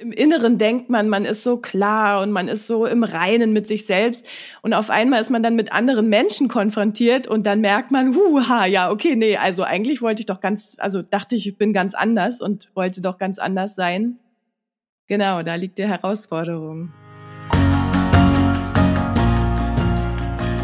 Im 0.00 0.12
Inneren 0.12 0.58
denkt 0.58 0.90
man, 0.90 1.08
man 1.08 1.24
ist 1.24 1.42
so 1.42 1.56
klar 1.56 2.22
und 2.22 2.30
man 2.30 2.46
ist 2.46 2.66
so 2.68 2.86
im 2.86 3.02
Reinen 3.02 3.52
mit 3.52 3.66
sich 3.66 3.84
selbst. 3.84 4.28
Und 4.62 4.72
auf 4.72 4.90
einmal 4.90 5.20
ist 5.20 5.30
man 5.30 5.42
dann 5.42 5.56
mit 5.56 5.72
anderen 5.72 6.08
Menschen 6.08 6.48
konfrontiert 6.48 7.26
und 7.26 7.46
dann 7.46 7.60
merkt 7.60 7.90
man, 7.90 8.14
huha, 8.14 8.66
ja, 8.66 8.90
okay, 8.90 9.16
nee, 9.16 9.36
also 9.36 9.64
eigentlich 9.64 10.00
wollte 10.00 10.20
ich 10.20 10.26
doch 10.26 10.40
ganz, 10.40 10.76
also 10.78 11.02
dachte 11.02 11.34
ich, 11.34 11.48
ich 11.48 11.58
bin 11.58 11.72
ganz 11.72 11.94
anders 11.94 12.40
und 12.40 12.70
wollte 12.74 13.02
doch 13.02 13.18
ganz 13.18 13.38
anders 13.38 13.74
sein. 13.74 14.18
Genau, 15.08 15.42
da 15.42 15.56
liegt 15.56 15.78
die 15.78 15.88
Herausforderung. 15.88 16.92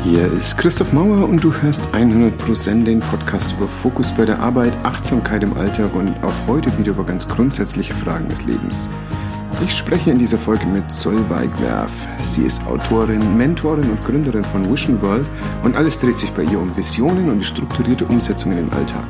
Hier 0.04 0.30
ist 0.30 0.58
Christoph 0.58 0.92
Mauer 0.92 1.26
und 1.26 1.42
du 1.42 1.50
hörst 1.50 1.86
100% 1.94 2.84
den 2.84 3.00
Podcast 3.00 3.52
über 3.52 3.66
Fokus 3.66 4.12
bei 4.12 4.26
der 4.26 4.38
Arbeit, 4.38 4.74
Achtsamkeit 4.82 5.42
im 5.42 5.56
Alltag 5.56 5.94
und 5.94 6.10
auch 6.22 6.34
heute 6.46 6.70
wieder 6.78 6.90
über 6.90 7.04
ganz 7.04 7.26
grundsätzliche 7.26 7.94
Fragen 7.94 8.28
des 8.28 8.44
Lebens. 8.44 8.90
Ich 9.64 9.74
spreche 9.74 10.10
in 10.10 10.18
dieser 10.18 10.36
Folge 10.36 10.66
mit 10.66 10.92
Solveig 10.92 11.58
Werf. 11.58 12.06
Sie 12.22 12.42
ist 12.42 12.66
Autorin, 12.66 13.38
Mentorin 13.38 13.88
und 13.88 14.04
Gründerin 14.04 14.44
von 14.44 14.70
Vision 14.70 15.00
World 15.00 15.26
und 15.62 15.74
alles 15.74 15.98
dreht 15.98 16.18
sich 16.18 16.30
bei 16.32 16.42
ihr 16.42 16.60
um 16.60 16.76
Visionen 16.76 17.30
und 17.30 17.38
die 17.38 17.46
strukturierte 17.46 18.04
Umsetzung 18.04 18.52
in 18.52 18.58
den 18.58 18.72
Alltag. 18.74 19.06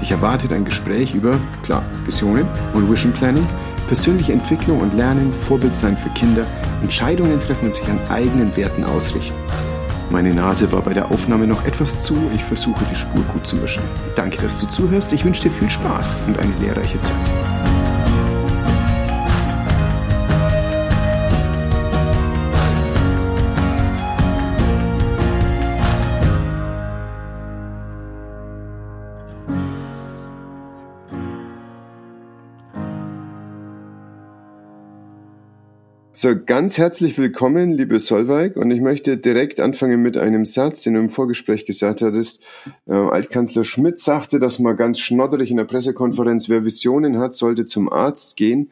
Dich 0.00 0.10
erwartet 0.10 0.54
ein 0.54 0.64
Gespräch 0.64 1.14
über, 1.14 1.38
klar, 1.62 1.82
Visionen 2.06 2.48
und 2.72 2.90
Vision 2.90 3.12
Planning, 3.12 3.46
persönliche 3.88 4.32
Entwicklung 4.32 4.80
und 4.80 4.94
Lernen, 4.94 5.34
Vorbild 5.34 5.76
sein 5.76 5.98
für 5.98 6.08
Kinder, 6.10 6.46
Entscheidungen 6.80 7.38
treffen 7.40 7.66
und 7.66 7.74
sich 7.74 7.86
an 7.88 8.00
eigenen 8.08 8.56
Werten 8.56 8.84
ausrichten. 8.84 9.36
Meine 10.10 10.34
Nase 10.34 10.72
war 10.72 10.82
bei 10.82 10.92
der 10.92 11.12
Aufnahme 11.12 11.46
noch 11.46 11.64
etwas 11.64 12.00
zu, 12.00 12.16
ich 12.34 12.42
versuche 12.42 12.84
die 12.90 12.96
Spur 12.96 13.22
gut 13.32 13.46
zu 13.46 13.54
mischen. 13.54 13.82
Danke, 14.16 14.42
dass 14.42 14.60
du 14.60 14.66
zuhörst, 14.66 15.12
ich 15.12 15.24
wünsche 15.24 15.42
dir 15.42 15.52
viel 15.52 15.70
Spaß 15.70 16.22
und 16.26 16.36
eine 16.36 16.52
lehrreiche 16.60 17.00
Zeit. 17.00 17.69
So, 36.22 36.36
ganz 36.36 36.76
herzlich 36.76 37.16
willkommen, 37.16 37.72
liebe 37.72 37.98
Solveig. 37.98 38.56
Und 38.56 38.70
ich 38.70 38.82
möchte 38.82 39.16
direkt 39.16 39.58
anfangen 39.58 40.02
mit 40.02 40.18
einem 40.18 40.44
Satz, 40.44 40.82
den 40.82 40.92
du 40.92 41.00
im 41.00 41.08
Vorgespräch 41.08 41.64
gesagt 41.64 42.02
hattest. 42.02 42.42
Äh, 42.86 42.92
Altkanzler 42.92 43.64
Schmidt 43.64 43.98
sagte 43.98 44.38
das 44.38 44.58
mal 44.58 44.76
ganz 44.76 44.98
schnodderig 45.00 45.50
in 45.50 45.56
der 45.56 45.64
Pressekonferenz. 45.64 46.50
Wer 46.50 46.62
Visionen 46.62 47.16
hat, 47.16 47.32
sollte 47.32 47.64
zum 47.64 47.90
Arzt 47.90 48.36
gehen. 48.36 48.70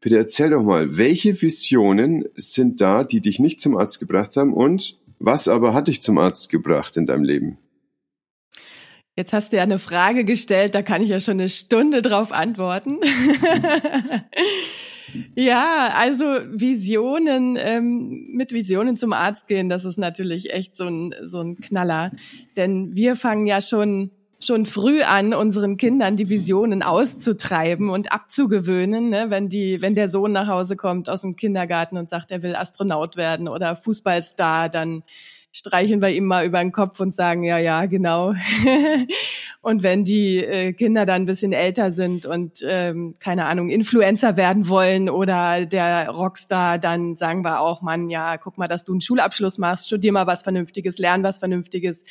Bitte 0.00 0.18
erzähl 0.18 0.50
doch 0.50 0.64
mal, 0.64 0.96
welche 0.96 1.40
Visionen 1.40 2.24
sind 2.34 2.80
da, 2.80 3.04
die 3.04 3.20
dich 3.20 3.38
nicht 3.38 3.60
zum 3.60 3.76
Arzt 3.76 4.00
gebracht 4.00 4.36
haben? 4.36 4.52
Und 4.52 4.98
was 5.20 5.46
aber 5.46 5.74
hat 5.74 5.86
dich 5.86 6.02
zum 6.02 6.18
Arzt 6.18 6.50
gebracht 6.50 6.96
in 6.96 7.06
deinem 7.06 7.22
Leben? 7.22 7.58
Jetzt 9.14 9.32
hast 9.32 9.52
du 9.52 9.58
ja 9.58 9.62
eine 9.62 9.78
Frage 9.78 10.24
gestellt, 10.24 10.74
da 10.74 10.82
kann 10.82 11.04
ich 11.04 11.10
ja 11.10 11.20
schon 11.20 11.34
eine 11.34 11.48
Stunde 11.48 12.02
drauf 12.02 12.32
antworten. 12.32 12.98
Ja, 15.34 15.92
also 15.94 16.24
Visionen, 16.24 17.56
ähm, 17.58 18.28
mit 18.32 18.52
Visionen 18.52 18.96
zum 18.96 19.12
Arzt 19.12 19.48
gehen, 19.48 19.68
das 19.68 19.84
ist 19.84 19.98
natürlich 19.98 20.52
echt 20.52 20.76
so 20.76 20.84
ein, 20.84 21.14
so 21.22 21.40
ein 21.40 21.56
Knaller. 21.56 22.12
Denn 22.56 22.94
wir 22.94 23.16
fangen 23.16 23.46
ja 23.46 23.60
schon, 23.60 24.10
schon 24.40 24.66
früh 24.66 25.02
an, 25.02 25.34
unseren 25.34 25.76
Kindern 25.76 26.16
die 26.16 26.28
Visionen 26.28 26.82
auszutreiben 26.82 27.90
und 27.90 28.12
abzugewöhnen. 28.12 29.10
Ne? 29.10 29.26
Wenn, 29.28 29.48
die, 29.48 29.82
wenn 29.82 29.94
der 29.94 30.08
Sohn 30.08 30.32
nach 30.32 30.48
Hause 30.48 30.76
kommt 30.76 31.08
aus 31.08 31.22
dem 31.22 31.36
Kindergarten 31.36 31.96
und 31.96 32.10
sagt, 32.10 32.30
er 32.30 32.42
will 32.42 32.54
Astronaut 32.54 33.16
werden 33.16 33.48
oder 33.48 33.76
Fußballstar, 33.76 34.68
dann 34.68 35.02
streicheln 35.52 36.02
wir 36.02 36.10
ihm 36.10 36.26
mal 36.26 36.44
über 36.44 36.60
den 36.60 36.72
Kopf 36.72 37.00
und 37.00 37.14
sagen, 37.14 37.42
ja, 37.42 37.58
ja, 37.58 37.86
genau. 37.86 38.34
und 39.60 39.82
wenn 39.82 40.04
die 40.04 40.38
äh, 40.38 40.72
Kinder 40.72 41.04
dann 41.04 41.22
ein 41.22 41.26
bisschen 41.26 41.52
älter 41.52 41.90
sind 41.90 42.26
und, 42.26 42.64
ähm, 42.66 43.14
keine 43.18 43.46
Ahnung, 43.46 43.70
Influencer 43.70 44.36
werden 44.36 44.68
wollen 44.68 45.10
oder 45.10 45.66
der 45.66 46.10
Rockstar, 46.10 46.78
dann 46.78 47.16
sagen 47.16 47.44
wir 47.44 47.60
auch, 47.60 47.82
Mann, 47.82 48.08
ja, 48.08 48.36
guck 48.38 48.56
mal, 48.56 48.68
dass 48.68 48.84
du 48.84 48.92
einen 48.92 49.00
Schulabschluss 49.00 49.58
machst, 49.58 49.88
studier 49.88 50.12
mal 50.12 50.26
was 50.26 50.42
Vernünftiges, 50.42 50.98
lern 50.98 51.24
was 51.24 51.38
Vernünftiges, 51.38 52.04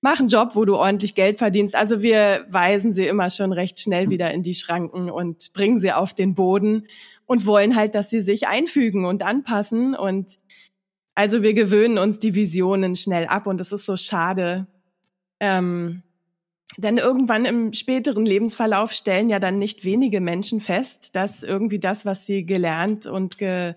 mach 0.00 0.18
einen 0.18 0.28
Job, 0.28 0.56
wo 0.56 0.64
du 0.64 0.76
ordentlich 0.76 1.14
Geld 1.14 1.38
verdienst. 1.38 1.76
Also 1.76 2.02
wir 2.02 2.44
weisen 2.48 2.92
sie 2.92 3.06
immer 3.06 3.30
schon 3.30 3.52
recht 3.52 3.78
schnell 3.78 4.10
wieder 4.10 4.32
in 4.32 4.42
die 4.42 4.54
Schranken 4.54 5.10
und 5.10 5.52
bringen 5.52 5.78
sie 5.78 5.92
auf 5.92 6.12
den 6.12 6.34
Boden 6.34 6.88
und 7.26 7.46
wollen 7.46 7.76
halt, 7.76 7.94
dass 7.94 8.10
sie 8.10 8.20
sich 8.20 8.48
einfügen 8.48 9.04
und 9.04 9.22
anpassen 9.22 9.94
und 9.94 10.38
also 11.14 11.42
wir 11.42 11.54
gewöhnen 11.54 11.98
uns 11.98 12.18
die 12.18 12.34
Visionen 12.34 12.96
schnell 12.96 13.26
ab 13.26 13.46
und 13.46 13.60
es 13.60 13.72
ist 13.72 13.84
so 13.84 13.96
schade. 13.96 14.66
Ähm, 15.38 16.02
denn 16.76 16.98
irgendwann 16.98 17.44
im 17.44 17.72
späteren 17.72 18.24
Lebensverlauf 18.24 18.92
stellen 18.92 19.28
ja 19.28 19.38
dann 19.38 19.58
nicht 19.58 19.84
wenige 19.84 20.20
Menschen 20.20 20.60
fest, 20.60 21.16
dass 21.16 21.42
irgendwie 21.42 21.80
das, 21.80 22.04
was 22.04 22.26
sie 22.26 22.46
gelernt 22.46 23.06
und 23.06 23.38
ge, 23.38 23.74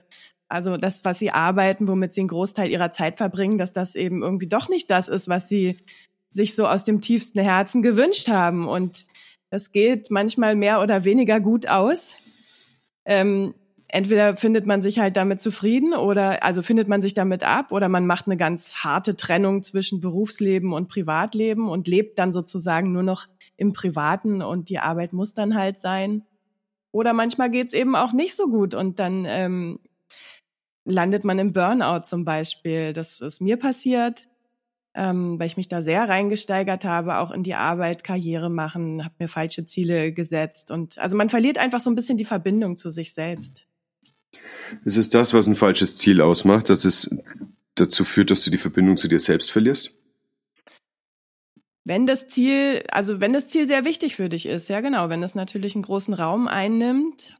also 0.47 0.77
das, 0.77 1.03
was 1.03 1.19
sie 1.19 1.31
arbeiten, 1.31 1.87
womit 1.87 2.13
sie 2.13 2.21
einen 2.21 2.27
Großteil 2.27 2.69
ihrer 2.69 2.91
Zeit 2.91 3.17
verbringen, 3.17 3.57
dass 3.57 3.73
das 3.73 3.95
eben 3.95 4.21
irgendwie 4.21 4.47
doch 4.47 4.69
nicht 4.69 4.91
das 4.91 5.07
ist, 5.07 5.27
was 5.27 5.49
sie 5.49 5.77
sich 6.29 6.55
so 6.55 6.67
aus 6.67 6.83
dem 6.83 7.01
tiefsten 7.01 7.39
Herzen 7.39 7.81
gewünscht 7.81 8.27
haben. 8.27 8.67
Und 8.67 9.05
das 9.49 9.71
geht 9.71 10.11
manchmal 10.11 10.55
mehr 10.55 10.81
oder 10.81 11.05
weniger 11.05 11.39
gut 11.39 11.67
aus. 11.67 12.15
Ähm, 13.05 13.53
entweder 13.93 14.35
findet 14.37 14.65
man 14.65 14.81
sich 14.81 14.97
halt 14.97 15.15
damit 15.17 15.39
zufrieden 15.39 15.93
oder 15.93 16.43
also 16.43 16.63
findet 16.63 16.87
man 16.87 17.03
sich 17.03 17.13
damit 17.13 17.43
ab 17.43 17.71
oder 17.71 17.89
man 17.89 18.07
macht 18.07 18.25
eine 18.25 18.37
ganz 18.37 18.73
harte 18.73 19.15
Trennung 19.15 19.61
zwischen 19.61 20.01
Berufsleben 20.01 20.73
und 20.73 20.89
Privatleben 20.89 21.69
und 21.69 21.87
lebt 21.87 22.17
dann 22.17 22.33
sozusagen 22.33 22.91
nur 22.91 23.03
noch 23.03 23.27
im 23.55 23.71
Privaten 23.71 24.41
und 24.41 24.69
die 24.69 24.79
Arbeit 24.79 25.13
muss 25.13 25.35
dann 25.35 25.53
halt 25.53 25.79
sein. 25.79 26.23
Oder 26.91 27.13
manchmal 27.13 27.51
geht's 27.51 27.75
eben 27.75 27.95
auch 27.95 28.13
nicht 28.13 28.35
so 28.35 28.47
gut 28.47 28.73
und 28.73 28.97
dann 28.97 29.25
ähm, 29.27 29.79
landet 30.85 31.23
man 31.23 31.37
im 31.37 31.53
Burnout 31.53 32.05
zum 32.05 32.25
Beispiel. 32.25 32.93
Das 32.93 33.21
ist 33.21 33.41
mir 33.41 33.57
passiert, 33.57 34.23
ähm, 34.95 35.37
weil 35.37 35.45
ich 35.45 35.57
mich 35.57 35.67
da 35.67 35.83
sehr 35.83 36.09
reingesteigert 36.09 36.83
habe, 36.83 37.19
auch 37.19 37.29
in 37.29 37.43
die 37.43 37.53
Arbeit, 37.53 38.03
Karriere 38.03 38.49
machen, 38.49 39.05
habe 39.05 39.13
mir 39.19 39.27
falsche 39.27 39.67
Ziele 39.67 40.11
gesetzt 40.13 40.71
und 40.71 40.97
also 40.97 41.15
man 41.15 41.29
verliert 41.29 41.59
einfach 41.59 41.79
so 41.79 41.91
ein 41.91 41.95
bisschen 41.95 42.17
die 42.17 42.25
Verbindung 42.25 42.75
zu 42.75 42.89
sich 42.89 43.13
selbst. 43.13 43.67
Ist 44.85 44.97
es 44.97 45.09
das, 45.09 45.33
was 45.33 45.47
ein 45.47 45.55
falsches 45.55 45.97
Ziel 45.97 46.21
ausmacht, 46.21 46.69
dass 46.69 46.85
es 46.85 47.09
dazu 47.75 48.05
führt, 48.05 48.31
dass 48.31 48.43
du 48.43 48.51
die 48.51 48.57
Verbindung 48.57 48.97
zu 48.97 49.07
dir 49.07 49.19
selbst 49.19 49.51
verlierst? 49.51 49.93
Wenn 51.85 52.05
das 52.05 52.27
Ziel, 52.27 52.83
also 52.91 53.19
wenn 53.19 53.33
das 53.33 53.49
Ziel 53.49 53.67
sehr 53.67 53.83
wichtig 53.83 54.15
für 54.15 54.29
dich 54.29 54.45
ist, 54.45 54.69
ja 54.69 54.79
genau, 54.79 55.09
wenn 55.09 55.21
es 55.21 55.35
natürlich 55.35 55.75
einen 55.75 55.83
großen 55.83 56.13
Raum 56.13 56.47
einnimmt 56.47 57.37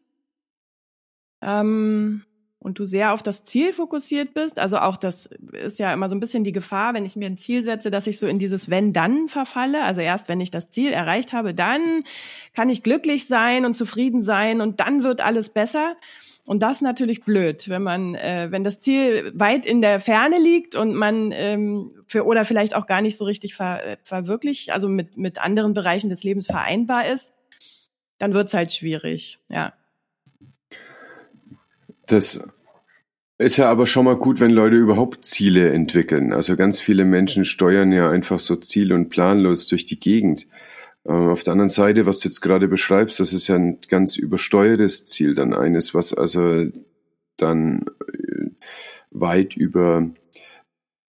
ähm, 1.41 2.25
und 2.59 2.77
du 2.77 2.85
sehr 2.85 3.13
auf 3.13 3.23
das 3.23 3.45
Ziel 3.45 3.71
fokussiert 3.71 4.33
bist, 4.33 4.59
also 4.59 4.79
auch 4.79 4.97
das 4.97 5.29
ist 5.53 5.79
ja 5.79 5.93
immer 5.93 6.09
so 6.09 6.15
ein 6.15 6.19
bisschen 6.19 6.43
die 6.43 6.51
Gefahr, 6.51 6.93
wenn 6.93 7.05
ich 7.05 7.15
mir 7.15 7.27
ein 7.27 7.37
Ziel 7.37 7.63
setze, 7.63 7.89
dass 7.89 8.05
ich 8.05 8.19
so 8.19 8.27
in 8.27 8.37
dieses 8.37 8.69
Wenn-Dann 8.69 9.29
verfalle. 9.29 9.81
Also 9.83 10.01
erst 10.01 10.27
wenn 10.27 10.41
ich 10.41 10.51
das 10.51 10.69
Ziel 10.69 10.91
erreicht 10.91 11.31
habe, 11.31 11.53
dann 11.53 12.03
kann 12.53 12.69
ich 12.69 12.83
glücklich 12.83 13.27
sein 13.27 13.63
und 13.63 13.75
zufrieden 13.75 14.23
sein 14.23 14.59
und 14.59 14.81
dann 14.81 15.03
wird 15.03 15.21
alles 15.21 15.51
besser. 15.51 15.95
Und 16.45 16.61
das 16.61 16.77
ist 16.77 16.81
natürlich 16.81 17.23
blöd, 17.23 17.69
wenn 17.69 17.83
man, 17.83 18.15
äh, 18.15 18.47
wenn 18.49 18.65
das 18.65 18.81
Ziel 18.81 19.31
weit 19.33 19.65
in 19.65 19.81
der 19.81 20.01
Ferne 20.01 20.39
liegt 20.39 20.75
und 20.75 20.93
man 20.93 21.31
ähm, 21.31 21.93
für 22.05 22.25
oder 22.25 22.43
vielleicht 22.43 22.75
auch 22.75 22.85
gar 22.85 23.01
nicht 23.01 23.17
so 23.17 23.23
richtig 23.23 23.55
ver, 23.55 23.85
äh, 23.85 23.97
verwirklicht, 24.03 24.71
also 24.71 24.89
mit 24.89 25.15
mit 25.17 25.39
anderen 25.39 25.73
Bereichen 25.73 26.09
des 26.09 26.23
Lebens 26.23 26.47
vereinbar 26.47 27.07
ist, 27.07 27.33
dann 28.17 28.33
wird's 28.33 28.53
halt 28.53 28.73
schwierig, 28.73 29.39
ja. 29.49 29.73
Das 32.07 32.45
ist 33.37 33.57
ja 33.57 33.69
aber 33.69 33.87
schon 33.87 34.05
mal 34.05 34.17
gut, 34.17 34.39
wenn 34.39 34.51
Leute 34.51 34.75
überhaupt 34.75 35.25
Ziele 35.25 35.71
entwickeln. 35.71 36.33
Also 36.33 36.55
ganz 36.55 36.79
viele 36.79 37.05
Menschen 37.05 37.45
steuern 37.45 37.91
ja 37.91 38.09
einfach 38.09 38.39
so 38.39 38.55
ziel- 38.57 38.93
und 38.93 39.09
planlos 39.09 39.67
durch 39.67 39.85
die 39.85 39.99
Gegend. 39.99 40.47
Ähm, 41.07 41.29
auf 41.29 41.43
der 41.43 41.53
anderen 41.53 41.69
Seite, 41.69 42.05
was 42.05 42.19
du 42.19 42.29
jetzt 42.29 42.41
gerade 42.41 42.67
beschreibst, 42.67 43.19
das 43.19 43.33
ist 43.33 43.47
ja 43.47 43.55
ein 43.55 43.79
ganz 43.87 44.15
übersteuertes 44.15 45.05
Ziel, 45.05 45.35
dann 45.35 45.53
eines, 45.53 45.93
was 45.93 46.13
also 46.13 46.65
dann 47.37 47.85
äh, 48.07 48.49
weit 49.11 49.55
über 49.55 50.09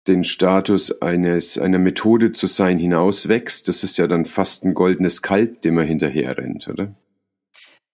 den 0.07 0.23
Status 0.23 1.01
eines, 1.01 1.57
einer 1.57 1.79
Methode 1.79 2.33
zu 2.33 2.47
sein 2.47 2.77
hinauswächst. 2.77 3.67
Das 3.67 3.83
ist 3.83 3.97
ja 3.97 4.07
dann 4.07 4.25
fast 4.25 4.65
ein 4.65 4.73
goldenes 4.73 5.21
Kalb, 5.21 5.61
dem 5.61 5.75
man 5.75 5.87
hinterher 5.87 6.37
rennt, 6.37 6.67
oder? 6.67 6.93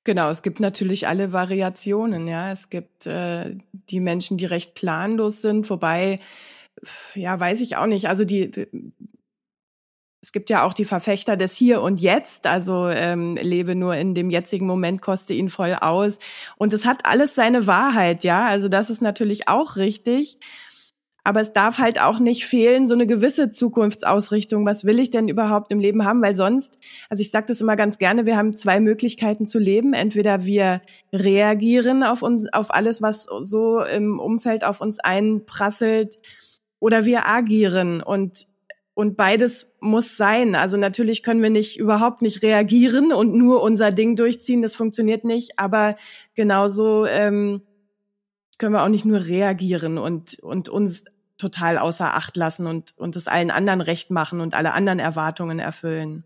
Genau, 0.05 0.29
es 0.31 0.41
gibt 0.41 0.59
natürlich 0.59 1.07
alle 1.07 1.33
Variationen, 1.33 2.27
ja. 2.27 2.51
Es 2.51 2.69
gibt 2.69 3.05
äh, 3.05 3.57
die 3.71 3.99
Menschen, 3.99 4.37
die 4.37 4.45
recht 4.45 4.73
planlos 4.73 5.41
sind, 5.41 5.69
wobei, 5.69 6.19
ja, 7.13 7.39
weiß 7.39 7.61
ich 7.61 7.75
auch 7.75 7.85
nicht. 7.85 8.07
Also 8.07 8.25
die 8.25 8.67
es 10.21 10.31
gibt 10.31 10.49
ja 10.49 10.63
auch 10.63 10.73
die 10.73 10.85
Verfechter 10.85 11.37
des 11.37 11.55
Hier 11.55 11.81
und 11.81 12.01
Jetzt, 12.01 12.45
also 12.45 12.87
ähm, 12.87 13.37
lebe 13.41 13.75
nur 13.75 13.95
in 13.95 14.13
dem 14.13 14.29
jetzigen 14.29 14.67
Moment, 14.67 15.01
koste 15.01 15.33
ihn 15.33 15.49
voll 15.49 15.75
aus. 15.79 16.19
Und 16.57 16.73
es 16.73 16.85
hat 16.85 17.05
alles 17.05 17.35
seine 17.35 17.67
Wahrheit, 17.67 18.23
ja. 18.23 18.45
Also 18.45 18.67
das 18.67 18.89
ist 18.89 19.01
natürlich 19.01 19.47
auch 19.47 19.77
richtig. 19.77 20.37
Aber 21.23 21.41
es 21.41 21.53
darf 21.53 21.77
halt 21.77 22.01
auch 22.01 22.19
nicht 22.19 22.45
fehlen, 22.45 22.87
so 22.87 22.95
eine 22.95 23.05
gewisse 23.05 23.51
Zukunftsausrichtung. 23.51 24.65
Was 24.65 24.83
will 24.83 24.99
ich 24.99 25.09
denn 25.09 25.27
überhaupt 25.27 25.71
im 25.71 25.79
Leben 25.79 26.05
haben? 26.05 26.21
Weil 26.21 26.35
sonst, 26.35 26.79
also 27.09 27.21
ich 27.21 27.29
sage 27.29 27.45
das 27.47 27.61
immer 27.61 27.75
ganz 27.75 27.97
gerne, 27.97 28.25
wir 28.25 28.35
haben 28.35 28.51
zwei 28.51 28.79
Möglichkeiten 28.79 29.45
zu 29.45 29.59
leben. 29.59 29.93
Entweder 29.93 30.43
wir 30.43 30.81
reagieren 31.13 32.03
auf, 32.03 32.23
uns, 32.23 32.51
auf 32.51 32.73
alles, 32.73 33.01
was 33.01 33.27
so 33.41 33.81
im 33.83 34.19
Umfeld 34.19 34.63
auf 34.63 34.81
uns 34.81 34.99
einprasselt, 34.99 36.17
oder 36.79 37.05
wir 37.05 37.27
agieren. 37.27 38.01
Und 38.01 38.47
und 38.99 39.15
beides 39.15 39.71
muss 39.79 40.17
sein. 40.17 40.55
Also 40.55 40.75
natürlich 40.75 41.23
können 41.23 41.41
wir 41.41 41.49
nicht 41.49 41.79
überhaupt 41.79 42.21
nicht 42.21 42.43
reagieren 42.43 43.13
und 43.13 43.33
nur 43.33 43.63
unser 43.63 43.91
Ding 43.93 44.17
durchziehen. 44.17 44.61
Das 44.61 44.75
funktioniert 44.75 45.23
nicht. 45.23 45.57
Aber 45.57 45.95
genauso 46.35 47.05
ähm, 47.05 47.61
können 48.57 48.73
wir 48.73 48.83
auch 48.83 48.89
nicht 48.89 49.05
nur 49.05 49.25
reagieren 49.25 49.97
und, 49.97 50.39
und 50.39 50.67
uns 50.67 51.05
total 51.37 51.77
außer 51.77 52.13
Acht 52.13 52.35
lassen 52.35 52.67
und, 52.67 52.93
und 52.97 53.15
es 53.15 53.29
allen 53.29 53.51
anderen 53.51 53.79
recht 53.79 54.11
machen 54.11 54.41
und 54.41 54.53
alle 54.53 54.73
anderen 54.73 54.99
Erwartungen 54.99 55.59
erfüllen. 55.59 56.25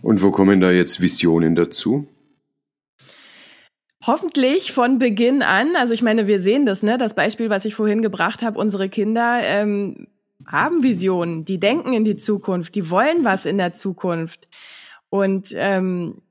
Und 0.00 0.22
wo 0.22 0.30
kommen 0.30 0.62
da 0.62 0.70
jetzt 0.70 1.02
Visionen 1.02 1.54
dazu? 1.54 2.08
Hoffentlich 4.06 4.72
von 4.72 4.98
Beginn 4.98 5.42
an. 5.42 5.76
Also 5.76 5.92
ich 5.92 6.00
meine, 6.00 6.26
wir 6.26 6.40
sehen 6.40 6.64
das, 6.64 6.82
ne? 6.82 6.96
Das 6.96 7.12
Beispiel, 7.12 7.50
was 7.50 7.66
ich 7.66 7.74
vorhin 7.74 8.00
gebracht 8.00 8.42
habe, 8.42 8.58
unsere 8.58 8.88
Kinder 8.88 9.40
ähm, 9.42 10.06
haben 10.46 10.82
Visionen, 10.82 11.44
die 11.44 11.58
denken 11.58 11.92
in 11.92 12.04
die 12.04 12.16
Zukunft, 12.16 12.74
die 12.74 12.90
wollen 12.90 13.24
was 13.24 13.46
in 13.46 13.58
der 13.58 13.72
Zukunft. 13.72 14.48
Und 15.08 15.52
ähm, 15.56 16.22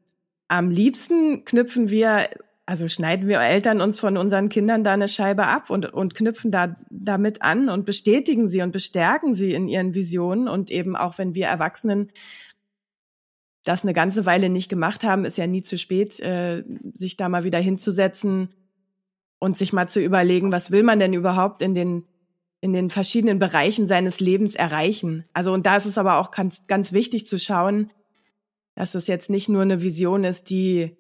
am 0.48 0.70
liebsten 0.70 1.46
knüpfen 1.46 1.90
wir, 1.90 2.30
also 2.66 2.88
schneiden 2.88 3.28
wir 3.28 3.40
Eltern 3.40 3.82
uns 3.82 4.00
von 4.00 4.18
unseren 4.18 4.50
Kindern 4.50 4.84
da 4.84 4.94
eine 4.94 5.08
Scheibe 5.08 5.48
ab 5.48 5.70
und, 5.70 5.92
und 5.92 6.16
knüpfen 6.16 6.52
da 6.52 6.76
damit 6.90 7.42
an 7.42 7.70
und 7.70 7.86
bestätigen 7.86 8.48
sie 8.48 8.62
und 8.62 8.72
bestärken 8.72 9.34
sie 9.34 9.54
in 9.54 9.68
ihren 9.68 9.94
Visionen. 9.94 10.48
Und 10.48 10.70
eben 10.70 10.96
auch 10.96 11.18
wenn 11.18 11.36
wir 11.36 11.48
Erwachsenen 11.48 12.12
das 13.64 13.84
eine 13.84 13.94
ganze 13.94 14.26
Weile 14.26 14.50
nicht 14.50 14.70
gemacht 14.70 15.04
haben, 15.04 15.26
ist 15.26 15.38
ja 15.38 15.48
nie 15.48 15.64
zu 15.64 15.78
spät, 15.78 16.20
äh, 16.20 16.64
sich 16.94 17.16
da 17.16 17.30
mal 17.30 17.44
wieder 17.44 17.60
hinzusetzen 17.60 18.50
und 19.40 19.58
sich 19.58 19.74
mal 19.74 19.88
zu 19.88 20.02
überlegen, 20.02 20.52
was 20.52 20.72
will 20.72 20.84
man 20.84 21.00
denn 21.00 21.14
überhaupt 21.14 21.62
in 21.62 21.74
den 21.74 22.06
in 22.64 22.72
den 22.72 22.90
verschiedenen 22.90 23.40
Bereichen 23.40 23.88
seines 23.88 24.22
Lebens 24.22 24.56
erreichen. 24.56 25.26
Also 25.34 25.52
und 25.52 25.66
da 25.66 25.76
ist 25.76 25.86
es 25.86 25.98
aber 25.98 26.18
auch 26.18 26.32
ganz, 26.32 26.66
ganz 26.66 26.94
wichtig 26.94 27.28
zu 27.28 27.38
schauen, 27.38 27.92
dass 28.74 28.96
es 28.96 29.08
jetzt 29.08 29.30
nicht 29.30 29.50
nur 29.50 29.64
eine 29.64 29.82
Vision 29.82 30.24
ist, 30.24 30.50
die 30.50 30.96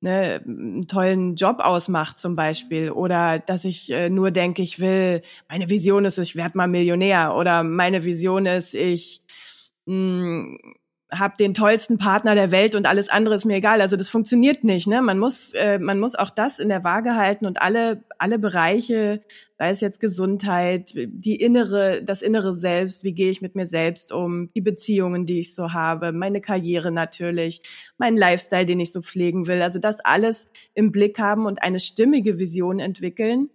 ne, 0.00 0.40
einen 0.46 0.88
tollen 0.88 1.36
Job 1.36 1.58
ausmacht 1.58 2.18
zum 2.18 2.36
Beispiel 2.36 2.90
oder 2.90 3.38
dass 3.38 3.66
ich 3.66 3.90
äh, 3.90 4.08
nur 4.08 4.30
denke, 4.30 4.62
ich 4.62 4.80
will, 4.80 5.20
meine 5.46 5.68
Vision 5.68 6.06
ist, 6.06 6.16
ich 6.16 6.36
werde 6.36 6.56
mal 6.56 6.68
Millionär 6.68 7.34
oder 7.36 7.64
meine 7.64 8.06
Vision 8.06 8.46
ist, 8.46 8.74
ich 8.74 9.20
mh, 9.84 9.92
hm, 9.94 10.58
habe 11.12 11.34
den 11.38 11.54
tollsten 11.54 11.98
Partner 11.98 12.34
der 12.34 12.50
Welt 12.50 12.74
und 12.74 12.86
alles 12.86 13.08
andere 13.08 13.34
ist 13.34 13.44
mir 13.44 13.56
egal. 13.56 13.80
Also 13.80 13.96
das 13.96 14.08
funktioniert 14.08 14.64
nicht. 14.64 14.86
Ne? 14.86 15.02
Man 15.02 15.18
muss, 15.18 15.52
äh, 15.54 15.78
man 15.78 16.00
muss 16.00 16.14
auch 16.14 16.30
das 16.30 16.58
in 16.58 16.68
der 16.68 16.82
Waage 16.82 17.14
halten 17.14 17.46
und 17.46 17.60
alle, 17.60 18.04
alle 18.18 18.38
Bereiche, 18.38 19.22
sei 19.58 19.70
es 19.70 19.80
jetzt 19.80 20.00
Gesundheit, 20.00 20.92
die 20.94 21.36
innere, 21.36 22.02
das 22.02 22.22
innere 22.22 22.54
Selbst, 22.54 23.04
wie 23.04 23.12
gehe 23.12 23.30
ich 23.30 23.42
mit 23.42 23.54
mir 23.54 23.66
selbst 23.66 24.12
um, 24.12 24.50
die 24.54 24.60
Beziehungen, 24.60 25.26
die 25.26 25.40
ich 25.40 25.54
so 25.54 25.72
habe, 25.72 26.12
meine 26.12 26.40
Karriere 26.40 26.90
natürlich, 26.90 27.62
mein 27.98 28.16
Lifestyle, 28.16 28.66
den 28.66 28.80
ich 28.80 28.92
so 28.92 29.02
pflegen 29.02 29.46
will. 29.46 29.62
Also 29.62 29.78
das 29.78 30.00
alles 30.00 30.48
im 30.74 30.90
Blick 30.90 31.18
haben 31.18 31.46
und 31.46 31.62
eine 31.62 31.80
stimmige 31.80 32.38
Vision 32.38 32.80
entwickeln 32.80 33.50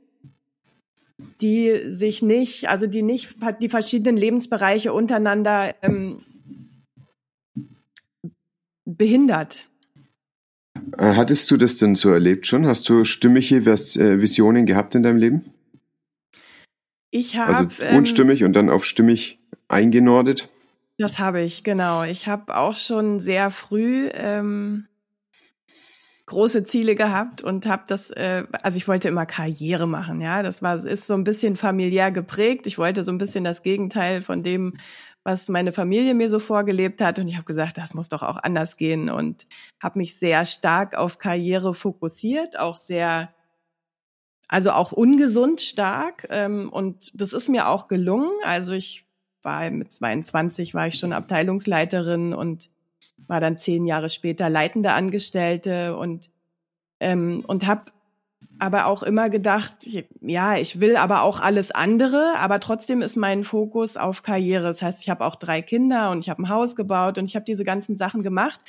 die 1.42 1.82
sich 1.92 2.22
nicht, 2.22 2.70
also 2.70 2.88
die 2.88 3.02
nicht 3.02 3.36
die 3.62 3.68
verschiedenen 3.68 4.16
Lebensbereiche 4.16 4.94
untereinander 4.94 5.76
ähm, 5.82 6.22
behindert. 8.98 9.68
Äh, 10.98 11.16
hattest 11.16 11.50
du 11.52 11.58
das 11.58 11.78
denn 11.78 11.96
so 11.96 12.12
erlebt 12.12 12.48
schon? 12.48 12.66
Hast 12.66 12.88
du 12.90 13.04
stimmige 13.04 13.58
äh, 13.58 14.22
Visionen 14.22 14.66
gehabt 14.66 14.96
in 14.96 15.04
deinem 15.04 15.18
Leben? 15.18 15.46
Ich 17.12 17.38
habe 17.38 17.56
also 17.56 17.68
unstimmig 17.96 18.42
ähm, 18.42 18.48
und 18.48 18.54
dann 18.54 18.70
auf 18.70 18.86
stimmig 18.86 19.40
eingenordet. 19.68 20.48
Das 20.98 21.18
habe 21.18 21.42
ich 21.42 21.64
genau. 21.64 22.04
Ich 22.04 22.28
habe 22.28 22.56
auch 22.56 22.76
schon 22.76 23.20
sehr 23.20 23.52
früh 23.52 24.10
ähm, 24.14 24.86
große 26.30 26.64
Ziele 26.64 26.94
gehabt 26.94 27.42
und 27.42 27.66
habe 27.66 27.84
das, 27.88 28.12
äh, 28.12 28.44
also 28.62 28.78
ich 28.78 28.88
wollte 28.88 29.08
immer 29.08 29.26
Karriere 29.26 29.88
machen, 29.88 30.22
ja. 30.22 30.44
Das 30.44 30.62
war 30.62 30.86
ist 30.86 31.08
so 31.08 31.16
ein 31.16 31.24
bisschen 31.24 31.56
familiär 31.56 32.12
geprägt. 32.12 32.68
Ich 32.68 32.78
wollte 32.78 33.04
so 33.04 33.12
ein 33.12 33.18
bisschen 33.18 33.44
das 33.44 33.64
Gegenteil 33.64 34.22
von 34.22 34.44
dem 34.44 34.78
was 35.24 35.50
meine 35.50 35.72
Familie 35.74 36.14
mir 36.14 36.30
so 36.30 36.40
vorgelebt 36.40 37.02
hat. 37.02 37.20
Und 37.20 37.28
ich 37.28 37.36
habe 37.36 37.46
gesagt, 37.46 37.78
das 37.78 37.94
muss 37.94 38.10
doch 38.10 38.24
auch 38.24 38.38
anders 38.38 38.78
gehen 38.78 39.10
und 39.10 39.48
habe 39.82 40.00
mich 40.00 40.18
sehr 40.18 40.46
stark 40.46 40.96
auf 40.96 41.18
Karriere 41.18 41.74
fokussiert, 41.74 42.58
auch 42.58 42.76
sehr, 42.76 43.34
also 44.48 44.72
auch 44.72 44.92
ungesund 44.92 45.62
stark. 45.62 46.28
Ähm, 46.30 46.70
und 46.72 47.12
das 47.20 47.34
ist 47.34 47.50
mir 47.50 47.68
auch 47.68 47.88
gelungen. 47.88 48.32
Also 48.44 48.74
ich 48.74 49.06
war 49.42 49.70
mit 49.70 49.92
22 49.92 50.74
war 50.74 50.88
ich 50.88 50.96
schon 50.96 51.14
Abteilungsleiterin 51.14 52.34
und 52.34 52.70
war 53.28 53.40
dann 53.40 53.58
zehn 53.58 53.86
Jahre 53.86 54.10
später 54.10 54.50
leitende 54.50 54.92
Angestellte 54.92 55.96
und 55.96 56.30
ähm, 57.00 57.44
und 57.48 57.66
habe 57.66 57.92
aber 58.60 58.86
auch 58.88 59.04
immer 59.04 59.30
gedacht, 59.30 59.88
ja, 60.22 60.58
ich 60.58 60.82
will 60.82 60.98
aber 60.98 61.24
auch 61.24 61.40
alles 61.40 61.72
andere, 61.72 62.34
aber 62.38 62.60
trotzdem 62.60 63.02
ist 63.02 63.16
mein 63.16 63.46
Fokus 63.46 63.96
auf 63.96 64.22
Karriere. 64.22 64.68
Das 64.68 64.82
heißt, 64.82 65.02
ich 65.02 65.10
habe 65.10 65.26
auch 65.26 65.36
drei 65.36 65.62
Kinder 65.62 66.12
und 66.12 66.20
ich 66.20 66.30
habe 66.30 66.44
ein 66.44 66.50
Haus 66.50 66.76
gebaut 66.76 67.18
und 67.18 67.26
ich 67.26 67.36
habe 67.36 67.46
diese 67.46 67.64
ganzen 67.64 67.96
Sachen 67.98 68.22
gemacht, 68.22 68.60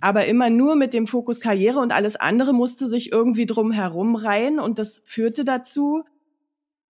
aber 0.00 0.26
immer 0.26 0.50
nur 0.50 0.74
mit 0.74 0.92
dem 0.92 1.06
Fokus 1.06 1.40
Karriere 1.40 1.78
und 1.78 1.92
alles 1.92 2.16
andere 2.16 2.52
musste 2.52 2.88
sich 2.88 3.12
irgendwie 3.12 3.46
drum 3.46 3.70
herum 3.70 4.16
reihen 4.16 4.58
und 4.58 4.80
das 4.80 5.02
führte 5.04 5.44
dazu, 5.44 6.04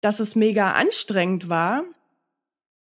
dass 0.01 0.21
es 0.21 0.37
mega 0.37 0.73
anstrengend 0.73 1.49
war, 1.49 1.83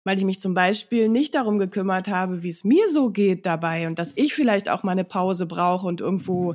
weil 0.05 0.17
ich 0.17 0.25
mich 0.25 0.41
zum 0.41 0.55
Beispiel 0.55 1.09
nicht 1.09 1.35
darum 1.35 1.59
gekümmert 1.59 2.09
habe, 2.09 2.43
wie 2.43 2.49
es 2.49 2.65
mir 2.65 2.89
so 2.89 3.11
geht 3.11 3.45
dabei 3.45 3.87
und 3.87 3.99
dass 3.99 4.13
ich 4.17 4.35
vielleicht 4.35 4.71
auch 4.71 4.83
mal 4.83 4.93
eine 4.93 5.05
Pause 5.05 5.45
brauche 5.45 5.87
und 5.87 6.01
irgendwo 6.01 6.55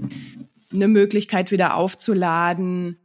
eine 0.73 0.87
Möglichkeit 0.87 1.51
wieder 1.51 1.75
aufzuladen. 1.75 2.97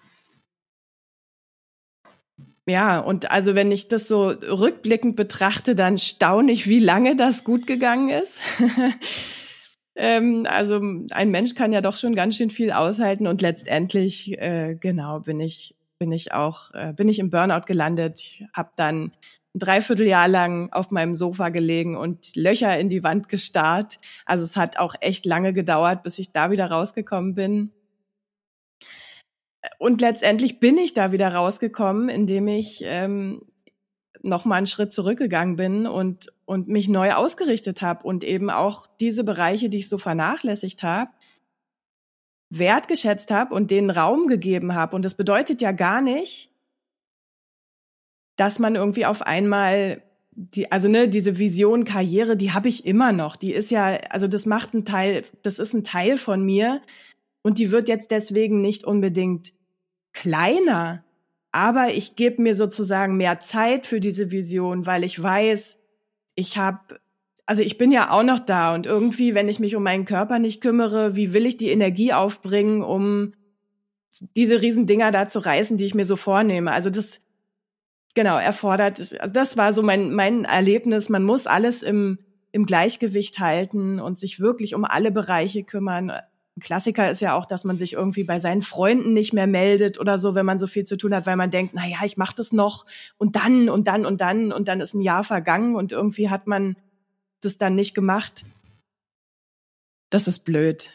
Ja, 2.69 2.99
und 2.99 3.31
also 3.31 3.55
wenn 3.55 3.71
ich 3.71 3.87
das 3.87 4.09
so 4.09 4.27
rückblickend 4.27 5.15
betrachte, 5.15 5.77
dann 5.77 5.99
staune 5.99 6.51
ich, 6.51 6.69
wie 6.69 6.81
lange 6.81 7.15
das 7.15 7.45
gut 7.45 7.67
gegangen 7.67 8.09
ist. 8.09 8.41
ähm, 9.95 10.47
also 10.51 10.81
ein 11.11 11.31
Mensch 11.31 11.55
kann 11.55 11.73
ja 11.73 11.81
doch 11.81 11.97
schon 11.97 12.17
ganz 12.17 12.37
schön 12.37 12.51
viel 12.51 12.73
aushalten 12.73 13.29
und 13.29 13.41
letztendlich, 13.41 14.37
äh, 14.39 14.75
genau, 14.75 15.21
bin 15.21 15.39
ich 15.39 15.76
bin 15.99 16.13
ich 16.13 16.33
auch 16.33 16.73
äh, 16.75 16.93
bin 16.93 17.09
ich 17.09 17.19
im 17.19 17.31
Burnout 17.31 17.67
gelandet, 17.67 18.43
habe 18.53 18.71
dann 18.77 19.13
ein 19.55 19.59
Dreivierteljahr 19.59 20.29
lang 20.29 20.73
auf 20.73 20.91
meinem 20.91 21.17
Sofa 21.17 21.49
gelegen 21.49 21.97
und 21.97 22.37
Löcher 22.37 22.79
in 22.79 22.89
die 22.89 23.03
Wand 23.03 23.29
gestarrt. 23.29 23.99
Also 24.25 24.45
es 24.45 24.57
hat 24.57 24.79
auch 24.79 24.95
echt 25.01 25.25
lange 25.25 25.53
gedauert, 25.53 26.03
bis 26.03 26.19
ich 26.19 26.33
da 26.33 26.51
wieder 26.51 26.71
rausgekommen 26.71 27.35
bin. 27.35 27.73
Und 29.79 30.01
letztendlich 30.01 30.61
bin 30.61 30.79
ich 30.79 30.95
da 30.95 31.11
wieder 31.11 31.35
rausgekommen, 31.35 32.09
indem 32.09 32.49
ich 32.49 32.83
ähm, 32.85 33.43
noch 34.23 34.45
mal 34.45 34.57
einen 34.57 34.67
Schritt 34.67 34.93
zurückgegangen 34.93 35.57
bin 35.57 35.87
und 35.87 36.33
und 36.45 36.69
mich 36.69 36.89
neu 36.89 37.13
ausgerichtet 37.13 37.83
habe 37.83 38.05
und 38.05 38.23
eben 38.23 38.51
auch 38.51 38.87
diese 39.01 39.25
Bereiche, 39.25 39.69
die 39.69 39.79
ich 39.79 39.89
so 39.89 39.99
vernachlässigt 39.99 40.83
habe, 40.83 41.11
wertgeschätzt 42.51 43.31
habe 43.31 43.55
und 43.55 43.71
denen 43.71 43.91
Raum 43.91 44.29
gegeben 44.29 44.75
habe. 44.75 44.97
Und 44.97 45.05
das 45.05 45.15
bedeutet 45.15 45.61
ja 45.61 45.73
gar 45.73 46.01
nicht, 46.01 46.51
dass 48.37 48.59
man 48.59 48.77
irgendwie 48.77 49.07
auf 49.07 49.23
einmal 49.23 50.03
die, 50.37 50.71
also 50.71 50.89
ne, 50.89 51.09
diese 51.09 51.39
Vision 51.39 51.85
Karriere, 51.85 52.37
die 52.37 52.53
habe 52.53 52.69
ich 52.69 52.87
immer 52.87 53.13
noch. 53.13 53.37
Die 53.37 53.53
ist 53.53 53.71
ja, 53.71 53.87
also 54.11 54.29
das 54.29 54.45
macht 54.45 54.75
ein 54.75 54.85
Teil, 54.85 55.25
das 55.43 55.59
ist 55.59 55.73
ein 55.73 55.83
Teil 55.83 56.19
von 56.19 56.45
mir 56.45 56.83
und 57.43 57.59
die 57.59 57.73
wird 57.73 57.89
jetzt 57.89 58.11
deswegen 58.11 58.61
nicht 58.61 58.85
unbedingt 58.85 59.55
kleiner. 60.13 61.05
Aber 61.53 61.89
ich 61.89 62.17
gebe 62.17 62.43
mir 62.43 62.55
sozusagen 62.55 63.17
mehr 63.17 63.41
Zeit 63.41 63.87
für 63.87 63.99
diese 63.99 64.31
Vision, 64.31 64.85
weil 64.85 65.05
ich 65.05 65.23
weiß, 65.23 65.79
ich 66.35 66.59
habe, 66.59 67.01
also 67.47 67.63
ich 67.63 67.79
bin 67.79 67.93
ja 67.93 68.11
auch 68.11 68.25
noch 68.25 68.41
da 68.41 68.75
und 68.75 68.87
irgendwie, 68.87 69.35
wenn 69.35 69.49
ich 69.49 69.61
mich 69.61 69.77
um 69.77 69.85
meinen 69.85 70.05
Körper 70.05 70.41
nicht 70.41 70.61
kümmere, 70.61 71.15
wie 71.15 71.33
will 71.33 71.47
ich 71.47 71.57
die 71.57 71.71
Energie 71.71 72.13
aufbringen, 72.13 72.83
um 72.83 73.35
diese 74.35 74.61
Riesendinger 74.61 75.13
da 75.13 75.29
zu 75.29 75.39
reißen, 75.39 75.77
die 75.77 75.85
ich 75.85 75.95
mir 75.95 76.05
so 76.05 76.17
vornehme? 76.17 76.73
Also 76.73 76.91
das, 76.91 77.21
genau, 78.15 78.37
erfordert, 78.37 78.99
also 79.21 79.33
das 79.33 79.57
war 79.57 79.73
so 79.73 79.83
mein, 79.83 80.13
mein 80.13 80.45
Erlebnis. 80.45 81.09
Man 81.09 81.23
muss 81.23 81.47
alles 81.47 81.85
im, 81.85 82.19
im 82.51 82.67
Gleichgewicht 82.67 83.39
halten 83.39 84.01
und 84.01 84.19
sich 84.19 84.41
wirklich 84.41 84.75
um 84.75 84.85
alle 84.85 85.13
Bereiche 85.13 85.63
kümmern. 85.63 86.11
Ein 86.11 86.61
Klassiker 86.61 87.09
ist 87.11 87.21
ja 87.21 87.37
auch, 87.37 87.47
dass 87.47 87.63
man 87.65 87.79
sich 87.79 87.93
irgendwie 87.93 88.25
bei 88.25 88.41
seinen 88.41 88.63
Freunden 88.63 89.13
nicht 89.13 89.33
mehr 89.33 89.47
meldet 89.47 90.01
oder 90.01 90.19
so, 90.19 90.35
wenn 90.35 90.47
man 90.47 90.59
so 90.59 90.67
viel 90.67 90.85
zu 90.85 90.97
tun 90.97 91.15
hat, 91.15 91.27
weil 91.27 91.37
man 91.37 91.51
denkt, 91.53 91.75
na 91.77 91.87
ja, 91.87 91.99
ich 92.05 92.17
mache 92.17 92.35
das 92.35 92.51
noch 92.51 92.83
und 93.19 93.37
dann 93.37 93.69
und 93.69 93.87
dann 93.87 94.05
und 94.05 94.21
dann 94.21 94.51
und 94.51 94.67
dann 94.67 94.81
ist 94.81 94.95
ein 94.95 95.01
Jahr 95.01 95.23
vergangen 95.23 95.77
und 95.77 95.93
irgendwie 95.93 96.29
hat 96.29 96.49
man 96.49 96.75
das 97.41 97.59
dann 97.59 97.75
nicht 97.75 97.95
gemacht. 97.95 98.45
Das 100.11 100.29
ist 100.29 100.41
blöd. 100.41 100.91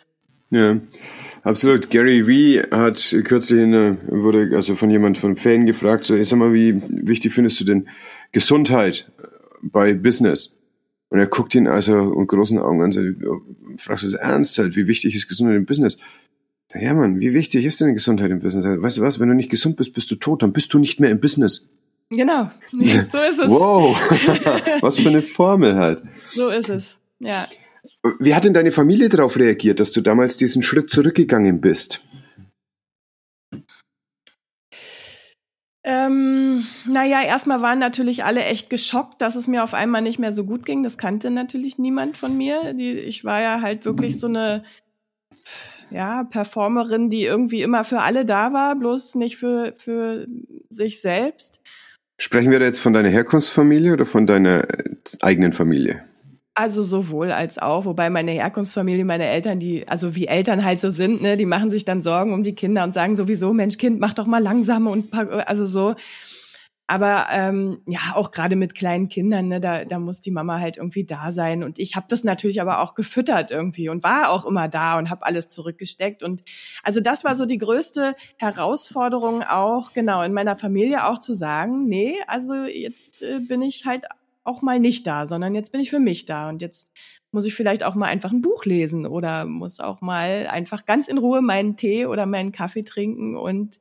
Ja, 0.52 0.80
absolut. 1.44 1.90
Gary 1.90 2.28
Vee 2.28 2.62
hat 2.72 3.16
kürzlich 3.24 3.64
eine, 3.64 3.98
wurde 4.08 4.52
also 4.56 4.76
von 4.76 4.90
jemand 4.90 5.18
von 5.18 5.38
Fan 5.38 5.66
gefragt, 5.66 6.04
so, 6.04 6.22
sag 6.22 6.38
mal, 6.38 6.54
wie 6.54 6.82
wichtig 6.90 7.34
findest 7.34 7.60
du 7.60 7.64
denn 7.64 7.88
Gesundheit 8.32 9.12
bei 9.62 9.94
Business? 9.94 10.58
Und 11.10 11.20
er 11.20 11.28
guckt 11.28 11.56
ihn 11.56 11.68
also 11.68 12.16
mit 12.16 12.28
großen 12.28 12.60
Augen 12.60 12.82
an, 12.82 12.92
so, 12.92 13.02
fragst 13.78 14.04
du 14.04 14.08
es 14.08 14.14
ernst 14.14 14.58
halt, 14.58 14.76
wie 14.76 14.88
wichtig 14.88 15.16
ist 15.16 15.28
Gesundheit 15.28 15.58
im 15.58 15.66
Business? 15.66 15.98
Ja, 16.74 16.94
Mann, 16.94 17.20
wie 17.20 17.34
wichtig 17.34 17.66
ist 17.66 17.82
denn 17.82 17.94
Gesundheit 17.94 18.32
im 18.32 18.40
Business? 18.40 18.66
Weißt 18.66 18.98
du 18.98 19.02
was, 19.02 19.20
wenn 19.20 19.28
du 19.28 19.36
nicht 19.36 19.52
gesund 19.52 19.76
bist, 19.76 19.94
bist 19.94 20.10
du 20.12 20.16
tot, 20.16 20.42
dann 20.42 20.54
bist 20.54 20.74
du 20.74 20.80
nicht 20.80 21.00
mehr 21.00 21.10
im 21.10 21.20
Business. 21.20 21.70
Genau, 22.12 22.52
so 22.72 22.78
ist 23.20 23.40
es. 23.40 23.50
Wow, 23.50 23.96
was 24.82 25.00
für 25.00 25.10
eine 25.10 25.22
Formel 25.22 25.76
halt. 25.76 26.04
So 26.28 26.50
ist 26.50 26.70
es, 26.70 26.98
ja. 27.20 27.48
Wie 28.20 28.36
hat 28.36 28.44
denn 28.44 28.54
deine 28.54 28.72
Familie 28.72 29.10
darauf 29.10 29.38
reagiert, 29.38 29.80
dass 29.80 29.92
du 29.92 30.02
damals 30.02 30.38
diesen 30.38 30.62
Schritt 30.62 30.90
zurückgegangen 30.90 31.62
bist? 31.62 32.02
Ähm, 35.84 36.68
naja, 36.86 37.24
erstmal 37.24 37.62
waren 37.62 37.80
natürlich 37.80 38.24
alle 38.24 38.44
echt 38.44 38.70
geschockt, 38.70 39.22
dass 39.22 39.36
es 39.36 39.48
mir 39.48 39.64
auf 39.64 39.74
einmal 39.74 40.02
nicht 40.02 40.20
mehr 40.20 40.32
so 40.34 40.44
gut 40.44 40.66
ging. 40.66 40.84
Das 40.84 40.98
kannte 40.98 41.32
natürlich 41.32 41.80
niemand 41.80 42.18
von 42.18 42.38
mir. 42.38 42.74
Die, 42.74 42.92
ich 42.92 43.24
war 43.24 43.42
ja 43.42 43.62
halt 43.62 43.86
wirklich 43.86 44.20
so 44.20 44.28
eine 44.28 44.64
ja, 45.90 46.24
Performerin, 46.24 47.10
die 47.10 47.24
irgendwie 47.24 47.62
immer 47.62 47.84
für 47.84 48.02
alle 48.02 48.26
da 48.26 48.54
war, 48.54 48.76
bloß 48.76 49.16
nicht 49.16 49.38
für, 49.38 49.74
für 49.76 50.28
sich 50.70 51.02
selbst. 51.02 51.62
Sprechen 52.22 52.52
wir 52.52 52.60
da 52.60 52.66
jetzt 52.66 52.82
von 52.82 52.94
deiner 52.94 53.10
Herkunftsfamilie 53.10 53.94
oder 53.94 54.06
von 54.06 54.28
deiner 54.28 54.68
eigenen 55.24 55.54
Familie? 55.54 56.04
Also 56.54 56.84
sowohl 56.84 57.32
als 57.32 57.58
auch, 57.58 57.86
wobei 57.86 58.12
meine 58.12 58.30
Herkunftsfamilie, 58.30 59.04
meine 59.04 59.26
Eltern, 59.26 59.60
die, 59.60 59.88
also 59.88 60.16
wie 60.16 60.28
Eltern 60.28 60.64
halt 60.64 60.80
so 60.80 60.92
sind, 60.92 61.24
ne, 61.24 61.36
die 61.36 61.48
machen 61.48 61.72
sich 61.72 61.84
dann 61.84 62.04
Sorgen 62.04 62.32
um 62.36 62.44
die 62.44 62.54
Kinder 62.54 62.84
und 62.84 62.94
sagen 62.94 63.16
sowieso, 63.16 63.54
Mensch, 63.54 63.80
Kind, 63.80 64.00
mach 64.00 64.14
doch 64.14 64.28
mal 64.28 64.38
langsam 64.38 64.86
und 64.86 65.12
also 65.48 65.66
so. 65.66 65.96
Aber 66.88 67.28
ähm, 67.32 67.82
ja, 67.88 68.00
auch 68.16 68.32
gerade 68.32 68.58
mit 68.58 68.76
kleinen 68.76 69.08
Kindern, 69.08 69.48
ne, 69.48 69.60
da, 69.62 69.86
da 69.86 69.98
muss 69.98 70.20
die 70.20 70.32
Mama 70.32 70.60
halt 70.60 70.76
irgendwie 70.76 71.06
da 71.06 71.32
sein. 71.32 71.64
Und 71.64 71.80
ich 71.80 71.96
habe 71.96 72.08
das 72.10 72.26
natürlich 72.26 72.60
aber 72.60 72.82
auch 72.82 72.96
gefüttert 72.96 73.50
irgendwie 73.50 73.88
und 73.88 74.04
war 74.04 74.30
auch 74.30 74.46
immer 74.46 74.68
da 74.68 74.98
und 74.98 75.10
habe 75.10 75.26
alles 75.26 75.48
zurückgesteckt. 75.48 76.22
Und 76.22 76.44
also 76.84 77.00
das 77.00 77.24
war 77.24 77.36
so 77.36 77.46
die 77.46 77.58
größte 77.58 78.14
Herausforderung 78.38 79.42
auch, 79.44 79.94
genau, 79.94 80.22
in 80.24 80.34
meiner 80.34 80.58
Familie 80.58 81.08
auch 81.08 81.20
zu 81.20 81.34
sagen, 81.34 81.86
nee, 81.86 82.16
also 82.28 82.66
jetzt 82.66 83.22
äh, 83.22 83.40
bin 83.40 83.62
ich 83.62 83.86
halt 83.86 84.06
auch 84.44 84.62
mal 84.62 84.80
nicht 84.80 85.08
da, 85.08 85.28
sondern 85.28 85.56
jetzt 85.56 85.72
bin 85.72 85.82
ich 85.82 85.90
für 85.90 86.00
mich 86.00 86.26
da 86.26 86.50
und 86.50 86.62
jetzt 86.62 86.92
muss 87.32 87.46
ich 87.46 87.54
vielleicht 87.54 87.84
auch 87.84 87.96
mal 87.96 88.08
einfach 88.08 88.32
ein 88.32 88.42
Buch 88.42 88.66
lesen 88.66 89.06
oder 89.06 89.46
muss 89.46 89.80
auch 89.80 90.02
mal 90.02 90.48
einfach 90.48 90.86
ganz 90.86 91.08
in 91.08 91.18
Ruhe 91.18 91.42
meinen 91.42 91.78
Tee 91.78 92.06
oder 92.06 92.26
meinen 92.26 92.52
Kaffee 92.52 92.84
trinken 92.84 93.38
und 93.38 93.80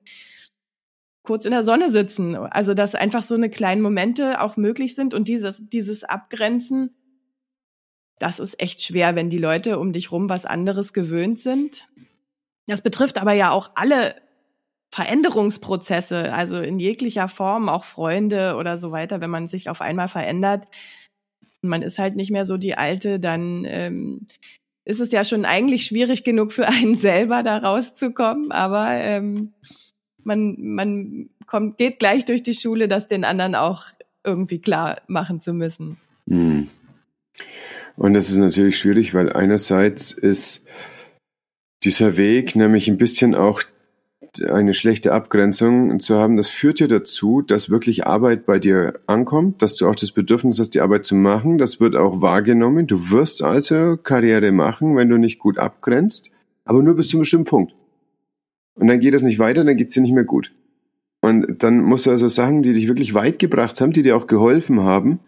kurz 1.23 1.45
in 1.45 1.51
der 1.51 1.65
Sonne 1.65 1.91
sitzen. 1.91 2.35
Also, 2.37 2.75
dass 2.75 2.95
einfach 2.95 3.23
so 3.23 3.35
eine 3.35 3.51
kleinen 3.51 3.83
Momente 3.83 4.41
auch 4.41 4.57
möglich 4.57 4.95
sind 4.95 5.15
und 5.15 5.29
dieses, 5.29 5.69
dieses 5.69 6.05
Abgrenzen, 6.05 6.95
das 8.19 8.39
ist 8.41 8.61
echt 8.61 8.83
schwer, 8.83 9.15
wenn 9.17 9.31
die 9.31 9.39
Leute 9.39 9.79
um 9.79 9.93
dich 9.93 10.13
rum 10.13 10.29
was 10.29 10.47
anderes 10.47 10.93
gewöhnt 10.93 11.39
sind. 11.41 11.87
Das 12.67 12.83
betrifft 12.83 13.19
aber 13.19 13.33
ja 13.33 13.51
auch 13.51 13.71
alle 13.75 14.15
Veränderungsprozesse, 14.93 16.33
also 16.33 16.59
in 16.59 16.79
jeglicher 16.79 17.29
Form, 17.29 17.69
auch 17.69 17.85
Freunde 17.85 18.57
oder 18.57 18.79
so 18.79 18.91
weiter, 18.91 19.21
wenn 19.21 19.31
man 19.31 19.49
sich 19.49 19.71
auf 19.71 19.81
einmal 19.81 20.09
verändert 20.09 20.67
man 21.63 21.83
ist 21.83 21.99
halt 21.99 22.17
nicht 22.17 22.31
mehr 22.31 22.47
so 22.47 22.57
die 22.57 22.77
Alte, 22.77 23.21
dann 23.21 23.65
ähm, 23.69 24.27
ist 24.85 25.01
es 25.01 25.13
ja 25.13 25.25
schon 25.25 25.45
eigentlich 25.45 25.85
schwierig 25.85 26.25
genug 26.25 26.53
für 26.53 26.67
einen 26.67 26.95
selber 26.97 27.43
da 27.43 27.59
rauszukommen, 27.59 28.53
aber 28.53 28.91
ähm, 28.93 29.53
man, 30.25 30.57
man 30.59 31.31
kommt, 31.47 31.79
geht 31.79 31.99
gleich 31.99 32.25
durch 32.25 32.43
die 32.43 32.55
Schule, 32.55 32.89
das 32.89 33.09
den 33.09 33.25
anderen 33.25 33.55
auch 33.55 33.85
irgendwie 34.25 34.61
klar 34.61 35.01
machen 35.07 35.41
zu 35.41 35.53
müssen. 35.53 35.97
Hm. 36.29 36.69
Und 37.97 38.15
das 38.15 38.31
ist 38.31 38.39
natürlich 38.39 38.79
schwierig, 38.79 39.15
weil 39.15 39.33
einerseits 39.33 40.13
ist 40.13 40.67
dieser 41.83 42.17
Weg 42.17 42.57
nämlich 42.57 42.89
ein 42.89 42.99
bisschen 42.99 43.35
auch 43.35 43.63
eine 44.39 44.75
schlechte 44.75 45.13
Abgrenzung 45.13 45.99
zu 45.99 46.17
haben, 46.17 46.37
das 46.37 46.49
führt 46.49 46.81
ja 46.81 46.87
dazu, 46.87 47.43
dass 47.43 47.71
wirklich 47.71 48.07
Arbeit 48.07 48.47
bei 48.47 48.59
dir 48.59 49.01
ankommt, 49.07 49.61
dass 49.63 49.75
du 49.75 49.89
auch 49.89 49.97
das 49.97 50.13
Bedürfnis 50.13 50.61
hast, 50.61 50.71
die 50.71 50.81
Arbeit 50.81 51.05
zu 51.05 51.17
machen. 51.17 51.59
Das 51.59 51.81
wird 51.81 51.97
auch 51.97 52.21
wahrgenommen. 52.21 52.87
Du 52.87 53.11
wirst 53.11 53.43
also 53.43 53.97
Karriere 53.97 54.53
machen, 54.53 54.97
wenn 54.97 55.09
du 55.09 55.17
nicht 55.17 55.39
gut 55.39 55.59
abgrenzt, 55.59 56.31
aber 56.65 56.83
nur 56.83 56.95
bis 56.95 57.09
zu 57.09 57.17
einem 57.17 57.23
bestimmten 57.23 57.47
Punkt. 57.47 57.75
Und 58.75 58.87
dann 58.87 59.01
geht 59.01 59.15
es 59.15 59.23
nicht 59.23 59.39
weiter, 59.39 59.65
dann 59.65 59.77
geht 59.77 59.89
es 59.89 59.95
dir 59.95 60.01
nicht 60.01 60.15
mehr 60.15 60.25
gut. 60.25 60.53
Und 61.21 61.63
dann 61.63 61.83
musst 61.83 62.07
du 62.07 62.11
also 62.11 62.29
Sachen, 62.29 62.63
die 62.63 62.73
dich 62.73 62.89
wirklich 62.89 63.15
weit 63.15 63.39
gebracht 63.39 63.81
haben, 63.81 63.93
die 63.93 64.03
dir 64.03 64.17
auch 64.17 64.27
geholfen 64.27 64.81
haben, 64.81 65.21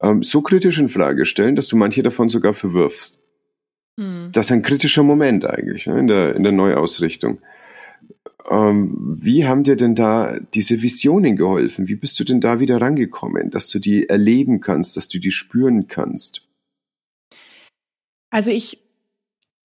ähm, 0.00 0.22
so 0.22 0.42
kritisch 0.42 0.78
in 0.78 0.88
Frage 0.88 1.24
stellen, 1.24 1.56
dass 1.56 1.68
du 1.68 1.76
manche 1.76 2.02
davon 2.02 2.28
sogar 2.28 2.54
verwirfst. 2.54 3.22
Hm. 3.98 4.30
Das 4.32 4.46
ist 4.46 4.52
ein 4.52 4.62
kritischer 4.62 5.02
Moment 5.02 5.44
eigentlich 5.44 5.86
ne, 5.86 5.98
in, 5.98 6.06
der, 6.06 6.36
in 6.36 6.42
der 6.42 6.52
Neuausrichtung. 6.52 7.38
Ähm, 8.48 8.94
wie 9.20 9.46
haben 9.46 9.64
dir 9.64 9.76
denn 9.76 9.96
da 9.96 10.38
diese 10.54 10.82
Visionen 10.82 11.36
geholfen? 11.36 11.88
Wie 11.88 11.96
bist 11.96 12.20
du 12.20 12.24
denn 12.24 12.40
da 12.40 12.60
wieder 12.60 12.80
rangekommen, 12.80 13.50
dass 13.50 13.68
du 13.70 13.80
die 13.80 14.08
erleben 14.08 14.60
kannst, 14.60 14.96
dass 14.96 15.08
du 15.08 15.18
die 15.18 15.32
spüren 15.32 15.88
kannst? 15.88 16.46
Also 18.30 18.50
ich 18.50 18.85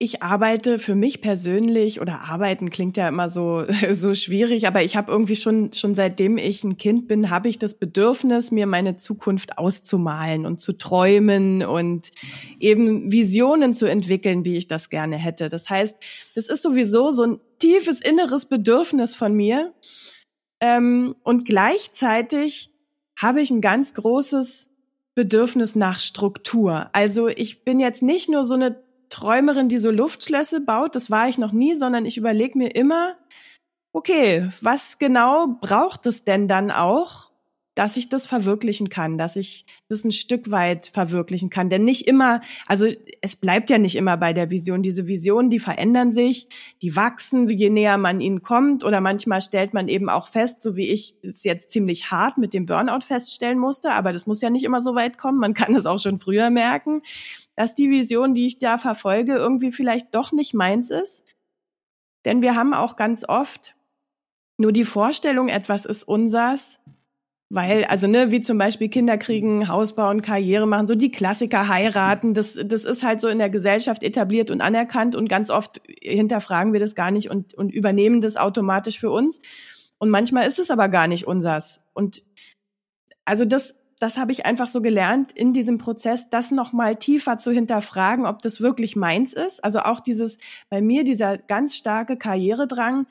ich 0.02 0.24
arbeite 0.24 0.80
für 0.80 0.96
mich 0.96 1.22
persönlich 1.22 2.02
oder 2.02 2.22
arbeiten 2.22 2.72
klingt 2.72 2.98
ja 2.98 3.08
immer 3.08 3.30
so 3.30 3.66
so 3.92 4.16
schwierig, 4.16 4.66
aber 4.66 4.82
ich 4.82 4.96
habe 4.96 5.12
irgendwie 5.12 5.36
schon 5.36 5.74
schon 5.74 5.94
seitdem 5.94 6.40
ich 6.40 6.64
ein 6.64 6.78
Kind 6.78 7.08
bin, 7.08 7.30
habe 7.30 7.48
ich 7.48 7.60
das 7.60 7.76
Bedürfnis, 7.76 8.50
mir 8.50 8.66
meine 8.66 8.98
Zukunft 8.98 9.60
auszumalen 9.60 10.48
und 10.48 10.60
zu 10.60 10.74
träumen 10.74 11.64
und 11.64 12.12
eben 12.60 13.12
Visionen 13.12 13.76
zu 13.76 13.86
entwickeln, 13.86 14.44
wie 14.44 14.58
ich 14.58 14.68
das 14.68 14.90
gerne 14.90 15.18
hätte. 15.18 15.50
Das 15.50 15.70
heißt, 15.70 15.96
das 16.34 16.48
ist 16.48 16.64
sowieso 16.64 17.12
so 17.12 17.24
ein 17.24 17.40
tiefes 17.60 18.02
inneres 18.02 18.46
Bedürfnis 18.46 19.14
von 19.14 19.36
mir 19.36 19.72
ähm, 20.60 21.16
und 21.22 21.46
gleichzeitig 21.46 22.72
habe 23.16 23.40
ich 23.40 23.52
ein 23.52 23.62
ganz 23.62 23.94
großes 23.94 24.68
Bedürfnis 25.14 25.76
nach 25.76 26.00
Struktur. 26.00 26.90
Also 26.94 27.28
ich 27.28 27.64
bin 27.64 27.80
jetzt 27.80 28.02
nicht 28.02 28.30
nur 28.30 28.46
so 28.46 28.56
eine 28.56 28.82
Träumerin, 29.12 29.70
die 29.70 29.78
so 29.78 29.92
Luftschlösser 29.92 30.62
baut. 30.62 30.96
Das 30.96 31.12
war 31.12 31.30
ich 31.30 31.38
noch 31.38 31.52
nie, 31.52 31.76
sondern 31.76 32.06
ich 32.06 32.18
überlege 32.18 32.58
mir 32.58 32.76
immer, 32.76 33.16
okay, 33.94 34.50
was 34.62 34.98
genau 34.98 35.58
braucht 35.62 36.08
es 36.08 36.24
denn 36.24 36.48
dann 36.48 36.72
auch, 36.72 37.32
dass 37.76 37.96
ich 37.96 38.10
das 38.10 38.26
verwirklichen 38.26 38.90
kann, 38.90 39.18
dass 39.18 39.38
ich 39.38 39.66
das 39.88 40.04
ein 40.04 40.12
Stück 40.12 40.52
weit 40.52 40.92
verwirklichen 40.94 41.50
kann. 41.50 41.70
Denn 41.70 41.86
nicht 41.86 42.06
immer, 42.06 42.42
also 42.68 42.88
es 43.22 43.38
bleibt 43.38 43.70
ja 43.70 43.78
nicht 43.78 43.96
immer 43.96 44.18
bei 44.18 44.34
der 44.34 44.50
Vision. 44.50 44.84
Diese 44.84 45.08
Visionen, 45.08 45.50
die 45.50 45.60
verändern 45.60 46.12
sich, 46.12 46.50
die 46.82 46.96
wachsen, 46.98 47.48
je 47.48 47.70
näher 47.70 47.98
man 47.98 48.20
ihnen 48.20 48.42
kommt. 48.42 48.84
Oder 48.84 49.00
manchmal 49.00 49.40
stellt 49.40 49.74
man 49.74 49.88
eben 49.88 50.10
auch 50.10 50.28
fest, 50.28 50.62
so 50.62 50.76
wie 50.76 50.90
ich 50.90 51.16
es 51.24 51.46
jetzt 51.46 51.72
ziemlich 51.72 52.12
hart 52.12 52.38
mit 52.38 52.54
dem 52.54 52.66
Burnout 52.66 53.06
feststellen 53.06 53.58
musste. 53.58 53.92
Aber 53.92 54.12
das 54.12 54.28
muss 54.28 54.42
ja 54.42 54.50
nicht 54.50 54.66
immer 54.66 54.82
so 54.82 54.94
weit 54.94 55.18
kommen. 55.18 55.40
Man 55.40 55.54
kann 55.54 55.74
es 55.74 55.86
auch 55.86 56.00
schon 56.00 56.20
früher 56.20 56.50
merken, 56.50 57.02
dass 57.62 57.76
die 57.76 57.92
Vision, 57.92 58.34
die 58.34 58.48
ich 58.48 58.58
da 58.58 58.80
verfolge, 58.80 59.36
irgendwie 59.36 59.72
vielleicht 59.72 60.16
doch 60.16 60.32
nicht 60.32 60.56
meins 60.56 60.90
ist. 60.90 61.24
Denn 62.26 62.42
wir 62.42 62.56
haben 62.56 62.74
auch 62.74 62.96
ganz 62.96 63.24
oft 63.24 63.76
nur 64.58 64.72
die 64.72 64.84
Vorstellung, 64.84 65.48
etwas 65.48 65.86
ist 65.86 66.04
unsers, 66.04 66.80
weil, 67.50 67.84
also, 67.86 68.08
ne, 68.08 68.32
wie 68.32 68.42
zum 68.42 68.58
Beispiel 68.58 68.90
Kinder 68.90 69.20
kriegen, 69.20 69.68
Haus 69.68 69.94
bauen, 69.94 70.24
Karriere 70.24 70.66
machen, 70.66 70.88
so 70.88 70.96
die 70.96 71.12
Klassiker 71.12 71.68
heiraten, 71.68 72.34
das, 72.34 72.60
das 72.66 72.84
ist 72.84 73.04
halt 73.04 73.22
so 73.22 73.28
in 73.28 73.38
der 73.38 73.52
Gesellschaft 73.52 74.02
etabliert 74.02 74.50
und 74.50 74.62
anerkannt 74.62 75.16
und 75.16 75.30
ganz 75.30 75.52
oft 75.52 75.82
hinterfragen 76.02 76.74
wir 76.74 76.80
das 76.80 76.96
gar 76.96 77.12
nicht 77.12 77.30
und, 77.30 77.54
und 77.54 77.72
übernehmen 77.72 78.22
das 78.22 78.38
automatisch 78.38 79.00
für 79.00 79.12
uns. 79.12 79.40
Und 80.00 80.10
manchmal 80.10 80.48
ist 80.48 80.58
es 80.58 80.72
aber 80.72 80.90
gar 80.90 81.06
nicht 81.06 81.28
unsers. 81.28 81.80
Und 81.94 82.24
also 83.24 83.46
das, 83.46 83.76
das 84.02 84.18
habe 84.18 84.32
ich 84.32 84.46
einfach 84.46 84.68
so 84.68 84.82
gelernt 84.82 85.32
in 85.32 85.54
diesem 85.54 85.78
Prozess, 85.78 86.30
das 86.30 86.52
nochmal 86.52 86.96
tiefer 86.98 87.38
zu 87.38 87.52
hinterfragen, 87.52 88.26
ob 88.26 88.42
das 88.42 88.60
wirklich 88.60 88.96
meins 88.96 89.34
ist. 89.34 89.64
Also 89.64 89.80
auch 89.80 90.00
dieses, 90.00 90.38
bei 90.70 90.82
mir 90.82 91.04
dieser 91.04 91.38
ganz 91.38 91.76
starke 91.76 92.18
Karrieredrang, 92.18 93.06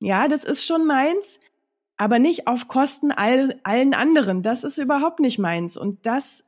ja, 0.00 0.28
das 0.28 0.44
ist 0.44 0.64
schon 0.64 0.86
meins 0.86 1.40
aber 1.98 2.20
nicht 2.20 2.46
auf 2.46 2.68
Kosten 2.68 3.10
all, 3.10 3.56
allen 3.64 3.92
anderen. 3.92 4.42
Das 4.42 4.64
ist 4.64 4.78
überhaupt 4.78 5.18
nicht 5.20 5.38
meins. 5.38 5.76
Und 5.76 6.06
das 6.06 6.42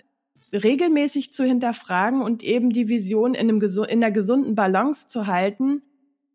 regelmäßig 0.53 1.35
zu 1.35 1.45
hinterfragen 1.45 2.23
und 2.23 2.43
eben 2.43 2.71
die 2.71 2.89
Vision 2.89 3.35
in, 3.35 3.51
einem, 3.51 3.61
in 3.61 4.03
einer 4.03 4.11
gesunden 4.13 4.55
Balance 4.55 5.09
zu 5.09 5.27
halten, 5.27 5.83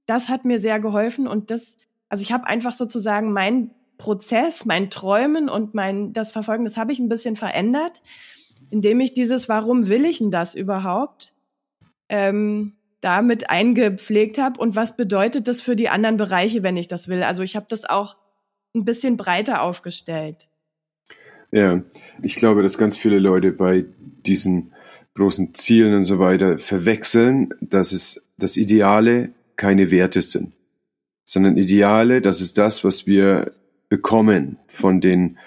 das 0.05 0.29
hat 0.29 0.45
mir 0.45 0.59
sehr 0.59 0.79
geholfen 0.79 1.27
und 1.27 1.49
das, 1.49 1.77
also 2.09 2.21
ich 2.21 2.31
habe 2.31 2.45
einfach 2.45 2.73
sozusagen 2.73 3.31
mein 3.31 3.71
Prozess, 3.97 4.65
mein 4.65 4.89
Träumen 4.89 5.49
und 5.49 5.73
mein 5.73 6.13
das 6.13 6.31
Verfolgen, 6.31 6.63
das 6.63 6.77
habe 6.77 6.91
ich 6.91 6.99
ein 6.99 7.09
bisschen 7.09 7.35
verändert, 7.35 8.01
indem 8.69 8.99
ich 8.99 9.13
dieses 9.13 9.49
Warum 9.49 9.87
will 9.87 10.05
ich 10.05 10.19
denn 10.19 10.31
das 10.31 10.55
überhaupt 10.55 11.33
ähm, 12.09 12.73
damit 13.01 13.49
eingepflegt 13.49 14.37
habe 14.37 14.59
und 14.59 14.75
was 14.75 14.97
bedeutet 14.97 15.47
das 15.47 15.61
für 15.61 15.75
die 15.75 15.89
anderen 15.89 16.17
Bereiche, 16.17 16.63
wenn 16.63 16.77
ich 16.77 16.87
das 16.87 17.07
will. 17.07 17.23
Also 17.23 17.43
ich 17.43 17.55
habe 17.55 17.67
das 17.69 17.85
auch 17.85 18.17
ein 18.75 18.85
bisschen 18.85 19.17
breiter 19.17 19.61
aufgestellt. 19.61 20.47
Ja, 21.51 21.81
ich 22.21 22.35
glaube, 22.35 22.63
dass 22.63 22.77
ganz 22.77 22.97
viele 22.97 23.19
Leute 23.19 23.51
bei 23.51 23.85
diesen 24.25 24.73
großen 25.15 25.53
Zielen 25.53 25.93
und 25.93 26.03
so 26.03 26.19
weiter 26.19 26.59
verwechseln, 26.59 27.53
dass 27.61 27.91
es 27.91 28.25
das 28.37 28.57
Ideale 28.57 29.33
keine 29.55 29.91
Werte 29.91 30.21
sind, 30.21 30.53
sondern 31.23 31.57
Ideale, 31.57 32.21
das 32.21 32.41
ist 32.41 32.57
das, 32.57 32.83
was 32.83 33.07
wir 33.07 33.53
bekommen 33.89 34.57
von 34.67 35.01
den 35.01 35.37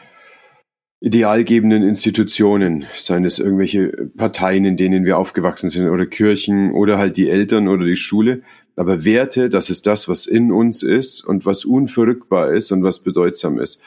idealgebenden 1.00 1.82
Institutionen, 1.84 2.86
seien 2.96 3.24
es 3.24 3.38
irgendwelche 3.38 4.10
Parteien, 4.16 4.64
in 4.64 4.76
denen 4.76 5.04
wir 5.04 5.16
aufgewachsen 5.16 5.70
sind, 5.70 5.88
oder 5.88 6.06
Kirchen, 6.06 6.72
oder 6.72 6.98
halt 6.98 7.16
die 7.16 7.28
Eltern 7.28 7.68
oder 7.68 7.84
die 7.84 7.96
Schule. 7.96 8.42
Aber 8.74 9.04
Werte, 9.04 9.48
das 9.48 9.70
ist 9.70 9.86
das, 9.86 10.08
was 10.08 10.26
in 10.26 10.50
uns 10.50 10.82
ist 10.82 11.24
und 11.24 11.46
was 11.46 11.64
unverrückbar 11.64 12.50
ist 12.52 12.72
und 12.72 12.82
was 12.82 13.00
bedeutsam 13.00 13.60
ist. 13.60 13.80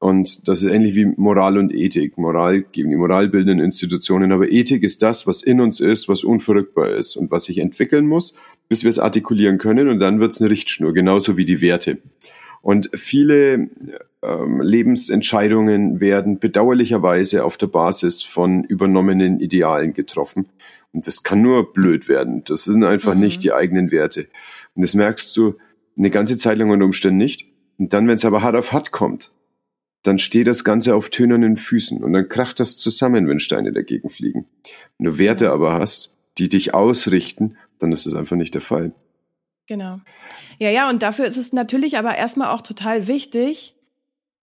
Und 0.00 0.46
das 0.46 0.62
ist 0.62 0.70
ähnlich 0.70 0.94
wie 0.94 1.06
Moral 1.06 1.58
und 1.58 1.74
Ethik. 1.74 2.18
Moral 2.18 2.62
geben 2.62 2.90
die 2.90 2.96
moralbildenden 2.96 3.64
Institutionen, 3.64 4.30
aber 4.30 4.50
Ethik 4.50 4.84
ist 4.84 5.02
das, 5.02 5.26
was 5.26 5.42
in 5.42 5.60
uns 5.60 5.80
ist, 5.80 6.08
was 6.08 6.22
unverrückbar 6.22 6.90
ist 6.90 7.16
und 7.16 7.30
was 7.32 7.44
sich 7.44 7.58
entwickeln 7.58 8.06
muss, 8.06 8.34
bis 8.68 8.84
wir 8.84 8.90
es 8.90 9.00
artikulieren 9.00 9.58
können 9.58 9.88
und 9.88 9.98
dann 9.98 10.20
wird 10.20 10.32
es 10.32 10.40
eine 10.40 10.50
Richtschnur, 10.50 10.92
genauso 10.92 11.36
wie 11.36 11.44
die 11.44 11.60
Werte. 11.60 11.98
Und 12.60 12.90
viele 12.94 13.68
ähm, 14.22 14.60
Lebensentscheidungen 14.60 16.00
werden 16.00 16.38
bedauerlicherweise 16.38 17.44
auf 17.44 17.56
der 17.56 17.68
Basis 17.68 18.22
von 18.22 18.64
übernommenen 18.64 19.40
Idealen 19.40 19.92
getroffen. 19.92 20.48
Und 20.92 21.06
das 21.06 21.22
kann 21.22 21.42
nur 21.42 21.72
blöd 21.72 22.08
werden. 22.08 22.42
Das 22.44 22.64
sind 22.64 22.84
einfach 22.84 23.14
mhm. 23.14 23.20
nicht 23.20 23.42
die 23.42 23.52
eigenen 23.52 23.90
Werte. 23.90 24.26
Und 24.74 24.82
das 24.82 24.94
merkst 24.94 25.36
du 25.36 25.54
eine 25.96 26.10
ganze 26.10 26.36
Zeit 26.36 26.58
lang 26.58 26.70
unter 26.70 26.84
Umständen 26.84 27.18
nicht. 27.18 27.46
Und 27.78 27.92
dann, 27.92 28.08
wenn 28.08 28.14
es 28.14 28.24
aber 28.24 28.42
hart 28.42 28.56
auf 28.56 28.72
hart 28.72 28.90
kommt, 28.90 29.32
dann 30.02 30.18
steht 30.18 30.46
das 30.46 30.64
Ganze 30.64 30.94
auf 30.94 31.10
tönernen 31.10 31.56
Füßen 31.56 32.02
und 32.02 32.12
dann 32.12 32.28
kracht 32.28 32.60
das 32.60 32.76
zusammen, 32.76 33.28
wenn 33.28 33.40
Steine 33.40 33.72
dagegen 33.72 34.08
fliegen. 34.08 34.46
Wenn 34.96 35.06
du 35.06 35.18
Werte 35.18 35.50
aber 35.50 35.74
hast, 35.74 36.14
die 36.38 36.48
dich 36.48 36.72
ausrichten, 36.72 37.56
dann 37.78 37.92
ist 37.92 38.06
das 38.06 38.14
einfach 38.14 38.36
nicht 38.36 38.54
der 38.54 38.60
Fall. 38.60 38.92
Genau. 39.68 39.98
Ja, 40.58 40.70
ja, 40.70 40.90
und 40.90 41.02
dafür 41.02 41.26
ist 41.26 41.36
es 41.36 41.52
natürlich 41.52 41.98
aber 41.98 42.16
erstmal 42.16 42.48
auch 42.48 42.62
total 42.62 43.06
wichtig, 43.06 43.76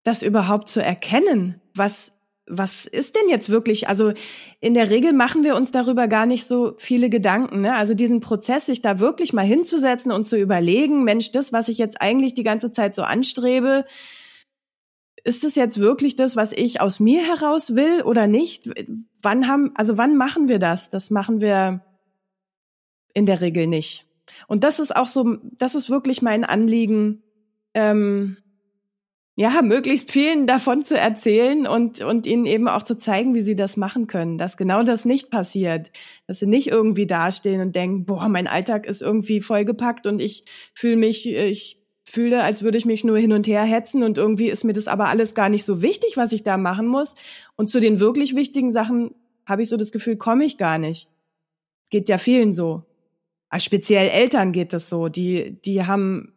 das 0.04 0.24
überhaupt 0.24 0.70
zu 0.70 0.82
erkennen, 0.82 1.60
was 1.74 2.14
was 2.48 2.86
ist 2.86 3.16
denn 3.16 3.28
jetzt 3.28 3.50
wirklich? 3.50 3.88
Also 3.88 4.14
in 4.60 4.76
der 4.76 4.92
Regel 4.92 5.14
machen 5.14 5.44
wir 5.44 5.56
uns 5.56 5.72
darüber 5.72 6.08
gar 6.08 6.28
nicht 6.28 6.46
so 6.46 6.76
viele 6.78 7.10
Gedanken. 7.10 7.62
Ne? 7.62 7.74
Also 7.74 7.96
diesen 7.96 8.20
Prozess, 8.20 8.68
sich 8.68 8.84
da 8.84 9.00
wirklich 9.00 9.34
mal 9.34 9.46
hinzusetzen 9.46 10.12
und 10.12 10.26
zu 10.26 10.38
überlegen, 10.38 11.04
Mensch, 11.04 11.32
das, 11.32 11.54
was 11.54 11.70
ich 11.70 11.80
jetzt 11.80 12.02
eigentlich 12.02 12.36
die 12.36 12.44
ganze 12.44 12.72
Zeit 12.72 12.94
so 12.94 13.02
anstrebe, 13.02 13.86
ist 15.24 15.44
es 15.44 15.56
jetzt 15.56 15.80
wirklich 15.80 16.16
das, 16.16 16.36
was 16.36 16.52
ich 16.52 16.82
aus 16.82 17.00
mir 17.00 17.24
heraus 17.24 17.76
will 17.76 18.04
oder 18.04 18.28
nicht? 18.28 18.70
Wann 19.24 19.48
haben, 19.48 19.72
also 19.74 19.98
wann 19.98 20.16
machen 20.16 20.48
wir 20.48 20.60
das? 20.60 20.92
Das 20.92 21.10
machen 21.10 21.42
wir 21.42 21.82
in 23.16 23.26
der 23.26 23.42
Regel 23.42 23.66
nicht. 23.66 24.05
Und 24.48 24.64
das 24.64 24.80
ist 24.80 24.96
auch 24.96 25.08
so, 25.08 25.38
das 25.54 25.76
ist 25.76 25.90
wirklich 25.90 26.22
mein 26.22 26.44
Anliegen, 26.44 27.24
ähm, 27.74 28.38
ja, 29.38 29.62
möglichst 29.62 30.12
vielen 30.12 30.48
davon 30.48 30.86
zu 30.86 30.98
erzählen 30.98 31.68
und, 31.68 32.00
und 32.00 32.26
ihnen 32.26 32.46
eben 32.46 32.70
auch 32.70 32.84
zu 32.84 32.98
zeigen, 32.98 33.36
wie 33.36 33.42
sie 33.42 33.56
das 33.56 33.76
machen 33.76 34.08
können, 34.08 34.38
dass 34.38 34.56
genau 34.56 34.84
das 34.84 35.04
nicht 35.04 35.30
passiert, 35.30 35.92
dass 36.26 36.40
sie 36.40 36.46
nicht 36.46 36.68
irgendwie 36.68 37.06
dastehen 37.06 37.60
und 37.60 37.76
denken, 37.76 38.06
boah, 38.06 38.30
mein 38.30 38.48
Alltag 38.48 38.86
ist 38.86 39.02
irgendwie 39.02 39.42
vollgepackt 39.42 40.08
und 40.08 40.22
ich 40.22 40.46
fühle 40.74 40.96
mich, 40.96 41.30
ich 41.30 41.82
fühle, 42.06 42.44
als 42.44 42.64
würde 42.64 42.78
ich 42.78 42.86
mich 42.86 43.04
nur 43.04 43.18
hin 43.18 43.34
und 43.34 43.46
her 43.46 43.64
hetzen 43.64 44.04
und 44.04 44.18
irgendwie 44.18 44.50
ist 44.50 44.64
mir 44.64 44.74
das 44.74 44.88
aber 44.88 45.10
alles 45.10 45.36
gar 45.36 45.50
nicht 45.50 45.66
so 45.66 45.82
wichtig, 45.82 46.16
was 46.16 46.32
ich 46.32 46.44
da 46.44 46.56
machen 46.56 46.88
muss. 46.88 47.16
Und 47.58 47.70
zu 47.70 47.82
den 47.82 48.00
wirklich 48.00 48.36
wichtigen 48.36 48.72
Sachen 48.72 49.16
habe 49.46 49.64
ich 49.64 49.70
so 49.70 49.76
das 49.76 49.92
Gefühl, 49.92 50.16
komme 50.16 50.46
ich 50.46 50.58
gar 50.58 50.78
nicht. 50.78 51.10
Geht 51.90 52.08
ja 52.08 52.18
vielen 52.18 52.54
so. 52.54 52.84
Aber 53.56 53.62
speziell 53.62 54.10
Eltern 54.10 54.52
geht 54.52 54.74
das 54.74 54.90
so. 54.90 55.08
Die, 55.08 55.62
die 55.62 55.86
haben, 55.86 56.34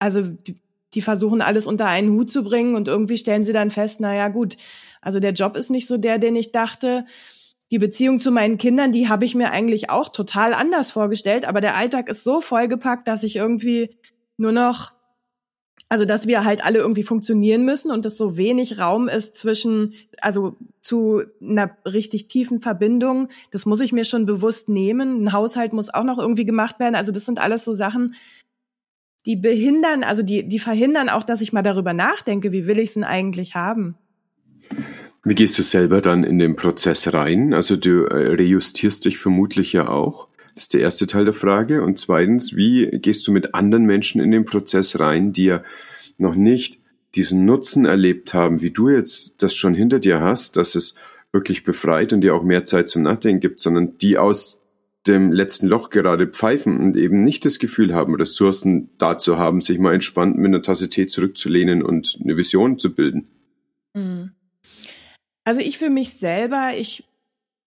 also 0.00 0.22
die, 0.22 0.60
die 0.92 1.00
versuchen 1.00 1.40
alles 1.40 1.64
unter 1.64 1.86
einen 1.86 2.10
Hut 2.10 2.28
zu 2.28 2.42
bringen 2.42 2.74
und 2.74 2.88
irgendwie 2.88 3.18
stellen 3.18 3.44
sie 3.44 3.52
dann 3.52 3.70
fest, 3.70 4.00
na 4.00 4.16
ja, 4.16 4.26
gut, 4.26 4.56
also 5.00 5.20
der 5.20 5.30
Job 5.30 5.54
ist 5.56 5.70
nicht 5.70 5.86
so 5.86 5.96
der, 5.96 6.18
den 6.18 6.34
ich 6.34 6.50
dachte. 6.50 7.06
Die 7.70 7.78
Beziehung 7.78 8.18
zu 8.18 8.32
meinen 8.32 8.58
Kindern, 8.58 8.90
die 8.90 9.08
habe 9.08 9.24
ich 9.24 9.36
mir 9.36 9.52
eigentlich 9.52 9.90
auch 9.90 10.08
total 10.08 10.54
anders 10.54 10.90
vorgestellt, 10.90 11.44
aber 11.44 11.60
der 11.60 11.76
Alltag 11.76 12.08
ist 12.08 12.24
so 12.24 12.40
vollgepackt, 12.40 13.06
dass 13.06 13.22
ich 13.22 13.36
irgendwie 13.36 13.96
nur 14.36 14.50
noch, 14.50 14.90
also 15.88 16.04
dass 16.04 16.26
wir 16.26 16.44
halt 16.44 16.64
alle 16.64 16.78
irgendwie 16.78 17.02
funktionieren 17.02 17.64
müssen 17.64 17.90
und 17.90 18.04
dass 18.04 18.16
so 18.16 18.36
wenig 18.36 18.78
Raum 18.78 19.08
ist 19.08 19.36
zwischen, 19.36 19.94
also 20.20 20.56
zu 20.80 21.22
einer 21.40 21.76
richtig 21.84 22.28
tiefen 22.28 22.60
Verbindung. 22.60 23.28
Das 23.50 23.66
muss 23.66 23.80
ich 23.80 23.92
mir 23.92 24.04
schon 24.04 24.26
bewusst 24.26 24.68
nehmen. 24.68 25.24
Ein 25.24 25.32
Haushalt 25.32 25.72
muss 25.72 25.92
auch 25.92 26.04
noch 26.04 26.18
irgendwie 26.18 26.44
gemacht 26.44 26.80
werden. 26.80 26.94
Also 26.94 27.12
das 27.12 27.26
sind 27.26 27.38
alles 27.38 27.64
so 27.64 27.74
Sachen, 27.74 28.14
die 29.26 29.36
behindern, 29.36 30.04
also 30.04 30.22
die, 30.22 30.46
die 30.46 30.58
verhindern 30.58 31.08
auch, 31.08 31.22
dass 31.22 31.40
ich 31.40 31.52
mal 31.52 31.62
darüber 31.62 31.92
nachdenke, 31.92 32.52
wie 32.52 32.66
will 32.66 32.78
ich 32.78 32.90
es 32.90 32.94
denn 32.94 33.04
eigentlich 33.04 33.54
haben. 33.54 33.96
Wie 35.24 35.34
gehst 35.34 35.58
du 35.58 35.62
selber 35.62 36.02
dann 36.02 36.24
in 36.24 36.38
den 36.38 36.56
Prozess 36.56 37.12
rein? 37.14 37.54
Also 37.54 37.76
du 37.76 38.04
äh, 38.04 38.34
rejustierst 38.34 39.04
dich 39.06 39.18
vermutlich 39.18 39.72
ja 39.72 39.88
auch. 39.88 40.28
Das 40.54 40.64
ist 40.64 40.74
der 40.74 40.82
erste 40.82 41.06
Teil 41.06 41.24
der 41.24 41.34
Frage. 41.34 41.82
Und 41.82 41.98
zweitens, 41.98 42.54
wie 42.54 42.86
gehst 42.86 43.26
du 43.26 43.32
mit 43.32 43.54
anderen 43.54 43.84
Menschen 43.84 44.20
in 44.20 44.30
den 44.30 44.44
Prozess 44.44 45.00
rein, 45.00 45.32
die 45.32 45.46
ja 45.46 45.64
noch 46.16 46.34
nicht 46.34 46.78
diesen 47.14 47.44
Nutzen 47.44 47.84
erlebt 47.84 48.34
haben, 48.34 48.62
wie 48.62 48.70
du 48.70 48.88
jetzt 48.88 49.42
das 49.42 49.54
schon 49.54 49.74
hinter 49.74 49.98
dir 49.98 50.20
hast, 50.20 50.56
dass 50.56 50.74
es 50.74 50.94
wirklich 51.32 51.64
befreit 51.64 52.12
und 52.12 52.20
dir 52.20 52.34
auch 52.34 52.42
mehr 52.42 52.64
Zeit 52.64 52.88
zum 52.88 53.02
Nachdenken 53.02 53.40
gibt, 53.40 53.60
sondern 53.60 53.98
die 53.98 54.18
aus 54.18 54.62
dem 55.06 55.32
letzten 55.32 55.66
Loch 55.66 55.90
gerade 55.90 56.26
pfeifen 56.26 56.80
und 56.80 56.96
eben 56.96 57.24
nicht 57.24 57.44
das 57.44 57.58
Gefühl 57.58 57.92
haben, 57.92 58.14
Ressourcen 58.14 58.90
dazu 58.98 59.38
haben, 59.38 59.60
sich 59.60 59.78
mal 59.78 59.92
entspannt 59.92 60.36
mit 60.36 60.46
einer 60.46 60.62
Tasse 60.62 60.88
Tee 60.88 61.06
zurückzulehnen 61.06 61.82
und 61.82 62.18
eine 62.22 62.36
Vision 62.36 62.78
zu 62.78 62.94
bilden. 62.94 63.28
Mhm. 63.92 64.30
Also 65.44 65.60
ich 65.60 65.76
für 65.76 65.90
mich 65.90 66.14
selber, 66.14 66.70
ich, 66.74 67.04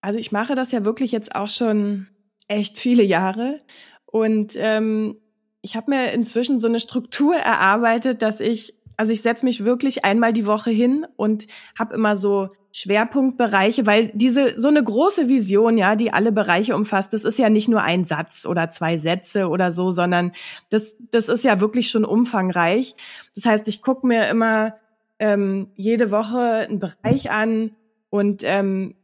also 0.01 0.17
ich 0.17 0.31
mache 0.31 0.55
das 0.55 0.71
ja 0.71 0.83
wirklich 0.83 1.11
jetzt 1.11 1.35
auch 1.35 1.49
schon 1.49 2.07
echt 2.47 2.77
viele 2.77 3.03
Jahre. 3.03 3.61
Und 4.05 4.53
ähm, 4.57 5.17
ich 5.61 5.75
habe 5.75 5.91
mir 5.91 6.11
inzwischen 6.11 6.59
so 6.59 6.67
eine 6.67 6.79
Struktur 6.79 7.35
erarbeitet, 7.35 8.21
dass 8.21 8.39
ich, 8.39 8.73
also 8.95 9.11
ich 9.11 9.21
setze 9.21 9.45
mich 9.45 9.65
wirklich 9.65 10.05
einmal 10.05 10.33
die 10.33 10.45
Woche 10.45 10.71
hin 10.71 11.05
und 11.15 11.47
habe 11.77 11.95
immer 11.95 12.15
so 12.15 12.49
Schwerpunktbereiche, 12.71 13.85
weil 13.85 14.11
diese 14.13 14.53
so 14.55 14.67
eine 14.67 14.83
große 14.83 15.27
Vision, 15.27 15.77
ja, 15.77 15.95
die 15.95 16.13
alle 16.13 16.31
Bereiche 16.31 16.75
umfasst, 16.75 17.11
das 17.11 17.23
ist 17.23 17.39
ja 17.39 17.49
nicht 17.49 17.67
nur 17.67 17.81
ein 17.81 18.05
Satz 18.05 18.45
oder 18.45 18.69
zwei 18.69 18.97
Sätze 18.97 19.47
oder 19.47 19.71
so, 19.71 19.91
sondern 19.91 20.31
das, 20.69 20.95
das 21.11 21.27
ist 21.27 21.43
ja 21.43 21.59
wirklich 21.59 21.89
schon 21.89 22.05
umfangreich. 22.05 22.95
Das 23.33 23.45
heißt, 23.45 23.67
ich 23.67 23.81
gucke 23.81 24.05
mir 24.05 24.29
immer 24.29 24.75
ähm, 25.19 25.71
jede 25.73 26.11
Woche 26.11 26.39
einen 26.39 26.79
Bereich 26.79 27.31
an 27.31 27.71
und 28.09 28.43
ähm, 28.43 28.95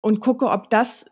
und 0.00 0.20
gucke, 0.20 0.48
ob 0.50 0.70
das 0.70 1.06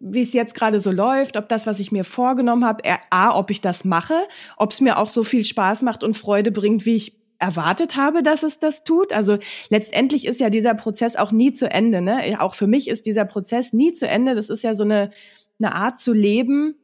wie 0.00 0.22
es 0.22 0.32
jetzt 0.32 0.54
gerade 0.54 0.78
so 0.78 0.90
läuft, 0.90 1.36
ob 1.36 1.48
das, 1.48 1.66
was 1.66 1.80
ich 1.80 1.92
mir 1.92 2.04
vorgenommen 2.04 2.64
habe, 2.64 2.82
a, 3.10 3.36
ob 3.36 3.50
ich 3.50 3.60
das 3.60 3.84
mache, 3.84 4.14
ob 4.56 4.72
es 4.72 4.80
mir 4.80 4.98
auch 4.98 5.08
so 5.08 5.24
viel 5.24 5.44
Spaß 5.44 5.82
macht 5.82 6.04
und 6.04 6.16
Freude 6.16 6.52
bringt, 6.52 6.86
wie 6.86 6.96
ich 6.96 7.16
erwartet 7.38 7.96
habe, 7.96 8.22
dass 8.22 8.42
es 8.42 8.58
das 8.58 8.84
tut. 8.84 9.12
Also 9.12 9.38
letztendlich 9.68 10.26
ist 10.26 10.40
ja 10.40 10.50
dieser 10.50 10.74
Prozess 10.74 11.16
auch 11.16 11.32
nie 11.32 11.52
zu 11.52 11.70
Ende. 11.70 12.00
Ne? 12.00 12.40
Auch 12.40 12.54
für 12.54 12.66
mich 12.66 12.88
ist 12.88 13.06
dieser 13.06 13.24
Prozess 13.24 13.72
nie 13.72 13.92
zu 13.92 14.08
Ende. 14.08 14.34
Das 14.34 14.48
ist 14.48 14.62
ja 14.62 14.74
so 14.74 14.84
eine, 14.84 15.10
eine 15.58 15.74
Art 15.74 16.00
zu 16.00 16.12
leben. 16.12 16.76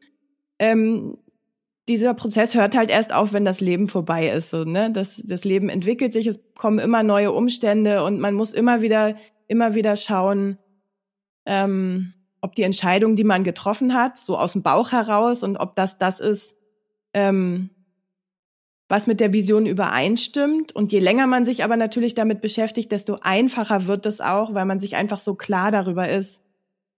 Ähm, 0.59 1.17
dieser 1.89 2.15
Prozess 2.15 2.55
hört 2.55 2.77
halt 2.77 2.91
erst 2.91 3.13
auf, 3.13 3.33
wenn 3.33 3.45
das 3.45 3.61
Leben 3.61 3.89
vorbei 3.89 4.29
ist. 4.29 4.51
So, 4.51 4.65
ne? 4.65 4.91
das, 4.91 5.23
das 5.25 5.45
Leben 5.45 5.69
entwickelt 5.69 6.13
sich, 6.13 6.27
es 6.27 6.41
kommen 6.55 6.79
immer 6.79 7.03
neue 7.03 7.33
Umstände 7.33 8.05
und 8.05 8.21
man 8.21 8.35
muss 8.35 8.53
immer 8.53 8.83
wieder, 8.83 9.17
immer 9.49 9.75
wieder 9.75 9.97
schauen, 9.97 10.59
ähm, 11.45 12.15
ob 12.43 12.55
die 12.55 12.65
Entscheidung, 12.65 13.15
die 13.17 13.25
man 13.25 13.45
getroffen 13.45 13.95
hat, 13.95 14.19
so 14.19 14.37
aus 14.37 14.53
dem 14.53 14.63
Bauch 14.63 14.93
heraus 14.93 15.43
und 15.43 15.57
ob 15.57 15.77
das 15.77 15.97
das 15.97 16.21
ist, 16.21 16.55
ähm, 17.15 17.71
was 18.89 19.07
mit 19.07 19.21
der 19.21 19.33
Vision 19.33 19.65
übereinstimmt. 19.65 20.73
Und 20.73 20.93
je 20.93 20.99
länger 20.99 21.27
man 21.27 21.47
sich 21.47 21.65
aber 21.65 21.77
natürlich 21.77 22.15
damit 22.15 22.43
beschäftigt, 22.43 22.93
desto 22.93 23.17
einfacher 23.23 23.87
wird 23.87 24.05
es 24.05 24.21
auch, 24.21 24.53
weil 24.53 24.67
man 24.67 24.81
sich 24.81 24.97
einfach 24.97 25.19
so 25.19 25.35
klar 25.35 25.71
darüber 25.71 26.09
ist, 26.09 26.43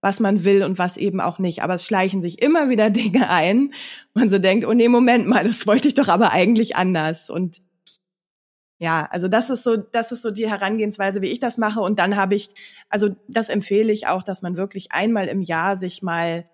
was 0.01 0.19
man 0.19 0.43
will 0.43 0.63
und 0.63 0.77
was 0.77 0.97
eben 0.97 1.21
auch 1.21 1.39
nicht. 1.39 1.61
Aber 1.63 1.75
es 1.75 1.85
schleichen 1.85 2.21
sich 2.21 2.41
immer 2.41 2.69
wieder 2.69 2.89
Dinge 2.91 3.29
ein. 3.29 3.73
Man 4.13 4.29
so 4.29 4.39
denkt, 4.39 4.65
oh 4.65 4.73
nee, 4.73 4.89
Moment 4.89 5.27
mal, 5.27 5.43
das 5.43 5.67
wollte 5.67 5.87
ich 5.87 5.93
doch 5.93 6.07
aber 6.07 6.31
eigentlich 6.31 6.75
anders. 6.75 7.29
Und 7.29 7.61
ja, 8.77 9.07
also 9.09 9.27
das 9.27 9.49
ist 9.49 9.63
so, 9.63 9.77
das 9.77 10.11
ist 10.11 10.21
so 10.21 10.31
die 10.31 10.49
Herangehensweise, 10.49 11.21
wie 11.21 11.31
ich 11.31 11.39
das 11.39 11.57
mache. 11.57 11.79
Und 11.79 11.99
dann 11.99 12.15
habe 12.15 12.35
ich, 12.35 12.49
also 12.89 13.15
das 13.27 13.49
empfehle 13.49 13.93
ich 13.93 14.07
auch, 14.07 14.23
dass 14.23 14.41
man 14.41 14.57
wirklich 14.57 14.91
einmal 14.91 15.27
im 15.27 15.41
Jahr 15.41 15.77
sich 15.77 16.01
mal 16.01 16.45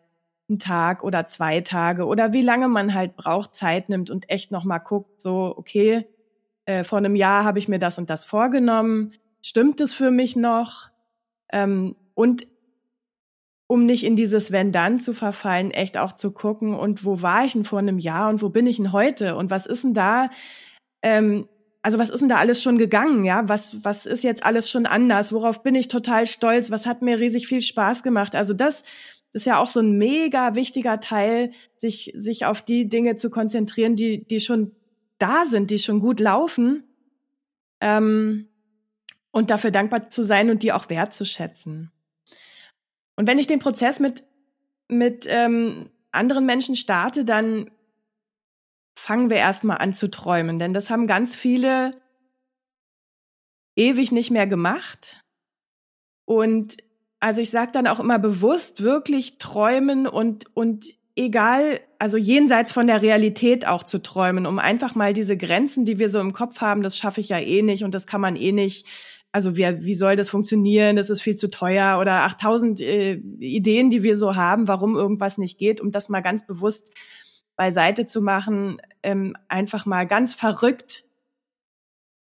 einen 0.47 0.59
Tag 0.59 1.03
oder 1.03 1.25
zwei 1.27 1.61
Tage 1.61 2.05
oder 2.05 2.33
wie 2.33 2.41
lange 2.41 2.67
man 2.67 2.93
halt 2.93 3.15
braucht, 3.15 3.55
Zeit 3.55 3.89
nimmt 3.89 4.09
und 4.09 4.29
echt 4.29 4.51
nochmal 4.51 4.81
guckt, 4.81 5.21
so, 5.21 5.53
okay, 5.57 6.05
äh, 6.65 6.83
vor 6.83 6.99
einem 6.99 7.15
Jahr 7.15 7.43
habe 7.43 7.57
ich 7.57 7.67
mir 7.67 7.79
das 7.79 7.97
und 7.97 8.09
das 8.09 8.23
vorgenommen. 8.23 9.09
Stimmt 9.41 9.81
es 9.81 9.93
für 9.93 10.11
mich 10.11 10.35
noch? 10.35 10.89
Ähm, 11.51 11.95
und 12.13 12.47
um 13.65 13.85
nicht 13.85 14.03
in 14.05 14.15
dieses 14.15 14.51
Wenn 14.51 14.71
dann 14.71 14.99
zu 14.99 15.13
verfallen, 15.13 15.71
echt 15.71 15.97
auch 15.97 16.11
zu 16.11 16.31
gucken, 16.31 16.75
und 16.75 17.05
wo 17.05 17.21
war 17.21 17.45
ich 17.45 17.53
denn 17.53 17.63
vor 17.63 17.79
einem 17.79 17.97
Jahr 17.97 18.29
und 18.29 18.41
wo 18.41 18.49
bin 18.49 18.67
ich 18.67 18.77
denn 18.77 18.91
heute? 18.91 19.35
Und 19.37 19.49
was 19.49 19.65
ist 19.65 19.83
denn 19.83 19.93
da? 19.93 20.29
Ähm, 21.01 21.47
also 21.81 21.97
was 21.97 22.09
ist 22.09 22.19
denn 22.19 22.29
da 22.29 22.37
alles 22.37 22.61
schon 22.61 22.77
gegangen, 22.77 23.25
ja? 23.25 23.49
Was, 23.49 23.83
was 23.83 24.05
ist 24.05 24.23
jetzt 24.23 24.43
alles 24.43 24.69
schon 24.69 24.85
anders? 24.85 25.33
Worauf 25.33 25.63
bin 25.63 25.75
ich 25.75 25.87
total 25.87 26.27
stolz? 26.27 26.69
Was 26.69 26.85
hat 26.85 27.01
mir 27.01 27.19
riesig 27.19 27.47
viel 27.47 27.61
Spaß 27.61 28.03
gemacht? 28.03 28.35
Also 28.35 28.53
das 28.53 28.83
ist 29.33 29.45
ja 29.45 29.59
auch 29.59 29.67
so 29.67 29.79
ein 29.79 29.97
mega 29.97 30.55
wichtiger 30.55 30.99
Teil, 30.99 31.53
sich, 31.75 32.11
sich 32.15 32.45
auf 32.45 32.61
die 32.61 32.87
Dinge 32.87 33.15
zu 33.15 33.29
konzentrieren, 33.29 33.95
die, 33.95 34.25
die 34.25 34.39
schon 34.39 34.75
da 35.17 35.45
sind, 35.47 35.71
die 35.71 35.79
schon 35.79 35.99
gut 35.99 36.19
laufen. 36.19 36.83
Ähm, 37.79 38.47
und 39.31 39.49
dafür 39.49 39.71
dankbar 39.71 40.09
zu 40.09 40.23
sein 40.23 40.49
und 40.49 40.61
die 40.61 40.73
auch 40.73 40.89
wertzuschätzen. 40.89 41.91
Und 43.15 43.27
wenn 43.27 43.39
ich 43.39 43.47
den 43.47 43.59
Prozess 43.59 43.99
mit, 43.99 44.23
mit 44.87 45.25
ähm, 45.29 45.89
anderen 46.11 46.45
Menschen 46.45 46.75
starte, 46.75 47.23
dann 47.23 47.71
fangen 48.95 49.29
wir 49.29 49.37
erstmal 49.37 49.77
an 49.77 49.93
zu 49.93 50.09
träumen, 50.09 50.59
denn 50.59 50.73
das 50.73 50.89
haben 50.89 51.07
ganz 51.07 51.35
viele 51.35 51.91
ewig 53.75 54.11
nicht 54.11 54.31
mehr 54.31 54.47
gemacht. 54.47 55.21
Und 56.25 56.77
also 57.19 57.41
ich 57.41 57.49
sage 57.49 57.71
dann 57.71 57.87
auch 57.87 57.99
immer 57.99 58.19
bewusst 58.19 58.83
wirklich 58.83 59.37
träumen 59.37 60.07
und, 60.07 60.45
und 60.55 60.85
egal, 61.15 61.79
also 61.99 62.17
jenseits 62.17 62.71
von 62.71 62.87
der 62.87 63.01
Realität 63.01 63.67
auch 63.67 63.83
zu 63.83 64.01
träumen, 64.01 64.45
um 64.45 64.59
einfach 64.59 64.95
mal 64.95 65.13
diese 65.13 65.37
Grenzen, 65.37 65.85
die 65.85 65.99
wir 65.99 66.09
so 66.09 66.19
im 66.19 66.33
Kopf 66.33 66.61
haben, 66.61 66.81
das 66.83 66.97
schaffe 66.97 67.21
ich 67.21 67.29
ja 67.29 67.39
eh 67.39 67.61
nicht 67.61 67.83
und 67.83 67.93
das 67.93 68.07
kann 68.07 68.21
man 68.21 68.35
eh 68.35 68.51
nicht. 68.51 68.87
Also 69.31 69.55
wie, 69.55 69.65
wie 69.85 69.95
soll 69.95 70.15
das 70.15 70.29
funktionieren? 70.29 70.95
Das 70.95 71.09
ist 71.09 71.21
viel 71.21 71.35
zu 71.35 71.49
teuer 71.49 71.99
oder 72.01 72.23
8000 72.23 72.81
äh, 72.81 73.13
Ideen, 73.39 73.89
die 73.89 74.03
wir 74.03 74.17
so 74.17 74.35
haben, 74.35 74.67
warum 74.67 74.95
irgendwas 74.95 75.37
nicht 75.37 75.57
geht, 75.57 75.79
um 75.79 75.91
das 75.91 76.09
mal 76.09 76.21
ganz 76.21 76.45
bewusst 76.45 76.91
beiseite 77.61 78.07
zu 78.07 78.23
machen, 78.23 78.81
ähm, 79.03 79.37
einfach 79.47 79.85
mal 79.85 80.07
ganz 80.07 80.33
verrückt, 80.33 81.03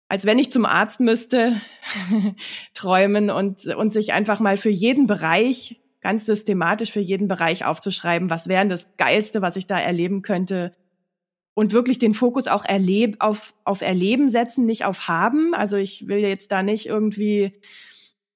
als 0.09 0.25
wenn 0.25 0.39
ich 0.39 0.53
zum 0.53 0.65
Arzt 0.65 1.01
müsste, 1.01 1.61
träumen 2.73 3.31
und, 3.31 3.67
und 3.67 3.93
sich 3.93 4.13
einfach 4.13 4.39
mal 4.39 4.57
für 4.57 4.71
jeden 4.71 5.09
Bereich, 5.09 5.83
ganz 6.01 6.27
systematisch 6.27 6.93
für 6.93 7.01
jeden 7.01 7.27
Bereich 7.27 7.65
aufzuschreiben, 7.65 8.31
was 8.31 8.47
wäre 8.47 8.69
das 8.69 8.97
Geilste, 8.97 9.43
was 9.43 9.57
ich 9.57 9.67
da 9.67 9.77
erleben 9.77 10.23
könnte. 10.23 10.71
Und 11.55 11.73
wirklich 11.73 11.99
den 11.99 12.15
Fokus 12.15 12.47
auch 12.47 12.65
erleb, 12.65 13.17
auf, 13.19 13.55
auf 13.65 13.81
Erleben 13.81 14.29
setzen, 14.29 14.67
nicht 14.67 14.85
auf 14.85 15.09
Haben. 15.09 15.53
Also 15.53 15.77
ich 15.77 16.07
will 16.07 16.19
jetzt 16.19 16.53
da 16.53 16.63
nicht 16.63 16.87
irgendwie 16.87 17.61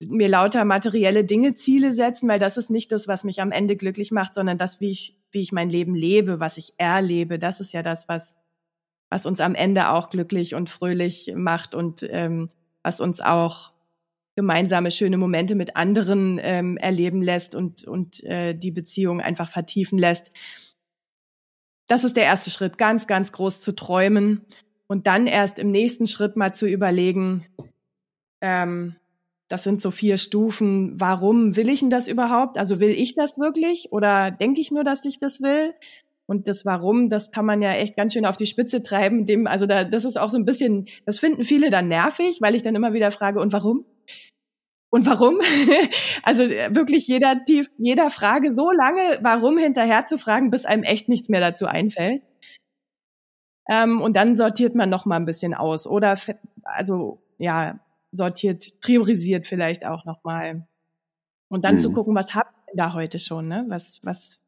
mir 0.04 0.28
lauter 0.28 0.64
materielle 0.64 1.22
Dinge 1.22 1.54
Ziele 1.54 1.92
setzen, 1.92 2.28
weil 2.28 2.40
das 2.40 2.56
ist 2.56 2.70
nicht 2.70 2.90
das, 2.90 3.06
was 3.06 3.22
mich 3.22 3.40
am 3.40 3.52
Ende 3.52 3.76
glücklich 3.76 4.10
macht, 4.10 4.34
sondern 4.34 4.58
das, 4.58 4.80
wie 4.80 4.90
ich, 4.90 5.17
wie 5.30 5.42
ich 5.42 5.52
mein 5.52 5.70
Leben 5.70 5.94
lebe, 5.94 6.40
was 6.40 6.56
ich 6.56 6.74
erlebe. 6.78 7.38
Das 7.38 7.60
ist 7.60 7.72
ja 7.72 7.82
das, 7.82 8.08
was, 8.08 8.36
was 9.10 9.26
uns 9.26 9.40
am 9.40 9.54
Ende 9.54 9.90
auch 9.90 10.10
glücklich 10.10 10.54
und 10.54 10.70
fröhlich 10.70 11.32
macht 11.34 11.74
und 11.74 12.06
ähm, 12.08 12.50
was 12.82 13.00
uns 13.00 13.20
auch 13.20 13.72
gemeinsame 14.34 14.92
schöne 14.92 15.16
Momente 15.16 15.56
mit 15.56 15.74
anderen 15.74 16.38
ähm, 16.40 16.76
erleben 16.76 17.22
lässt 17.22 17.56
und, 17.56 17.84
und 17.84 18.22
äh, 18.22 18.54
die 18.54 18.70
Beziehung 18.70 19.20
einfach 19.20 19.50
vertiefen 19.50 19.98
lässt. 19.98 20.30
Das 21.88 22.04
ist 22.04 22.16
der 22.16 22.24
erste 22.24 22.50
Schritt, 22.50 22.78
ganz, 22.78 23.06
ganz 23.08 23.32
groß 23.32 23.60
zu 23.60 23.74
träumen 23.74 24.46
und 24.86 25.06
dann 25.08 25.26
erst 25.26 25.58
im 25.58 25.72
nächsten 25.72 26.06
Schritt 26.06 26.36
mal 26.36 26.54
zu 26.54 26.66
überlegen, 26.66 27.46
ähm, 28.40 28.94
das 29.48 29.64
sind 29.64 29.80
so 29.80 29.90
vier 29.90 30.18
Stufen. 30.18 31.00
Warum 31.00 31.56
will 31.56 31.68
ich 31.68 31.80
denn 31.80 31.90
das 31.90 32.06
überhaupt? 32.06 32.58
Also 32.58 32.80
will 32.80 32.90
ich 32.90 33.14
das 33.14 33.38
wirklich 33.38 33.92
oder 33.92 34.30
denke 34.30 34.60
ich 34.60 34.70
nur, 34.70 34.84
dass 34.84 35.04
ich 35.04 35.18
das 35.18 35.40
will? 35.40 35.74
Und 36.26 36.46
das 36.46 36.66
Warum, 36.66 37.08
das 37.08 37.30
kann 37.30 37.46
man 37.46 37.62
ja 37.62 37.72
echt 37.72 37.96
ganz 37.96 38.12
schön 38.12 38.26
auf 38.26 38.36
die 38.36 38.46
Spitze 38.46 38.82
treiben. 38.82 39.24
Dem, 39.24 39.46
also 39.46 39.64
da, 39.64 39.84
das 39.84 40.04
ist 40.04 40.18
auch 40.18 40.28
so 40.28 40.36
ein 40.36 40.44
bisschen, 40.44 40.88
das 41.06 41.18
finden 41.18 41.44
viele 41.44 41.70
dann 41.70 41.88
nervig, 41.88 42.38
weil 42.42 42.54
ich 42.54 42.62
dann 42.62 42.74
immer 42.74 42.92
wieder 42.92 43.10
frage, 43.10 43.40
und 43.40 43.52
warum? 43.54 43.86
Und 44.90 45.06
warum? 45.06 45.40
also 46.22 46.42
wirklich 46.42 47.06
jeder, 47.06 47.40
jeder 47.78 48.10
Frage 48.10 48.52
so 48.52 48.70
lange, 48.70 49.18
warum 49.22 49.56
hinterher 49.56 50.04
zu 50.04 50.18
fragen, 50.18 50.50
bis 50.50 50.66
einem 50.66 50.82
echt 50.82 51.08
nichts 51.08 51.30
mehr 51.30 51.40
dazu 51.40 51.64
einfällt. 51.66 52.22
Ähm, 53.70 54.02
und 54.02 54.14
dann 54.14 54.36
sortiert 54.36 54.74
man 54.74 54.90
noch 54.90 55.06
mal 55.06 55.16
ein 55.16 55.26
bisschen 55.26 55.54
aus. 55.54 55.86
Oder 55.86 56.18
also 56.64 57.22
ja, 57.38 57.80
sortiert, 58.12 58.80
priorisiert 58.80 59.46
vielleicht 59.46 59.84
auch 59.84 60.04
nochmal. 60.04 60.66
Und 61.48 61.64
dann 61.64 61.76
mhm. 61.76 61.80
zu 61.80 61.92
gucken, 61.92 62.14
was 62.14 62.34
habt 62.34 62.54
ihr 62.68 62.76
da 62.76 62.94
heute 62.94 63.18
schon, 63.18 63.48
ne? 63.48 63.64
Was, 63.68 64.00
was, 64.02 64.42